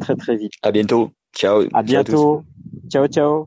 très 0.00 0.16
très 0.16 0.34
vite. 0.34 0.54
À 0.64 0.72
bientôt. 0.72 1.12
Ciao. 1.32 1.62
À 1.72 1.84
bientôt. 1.84 2.42
ciao 2.90 3.06
ciao. 3.06 3.44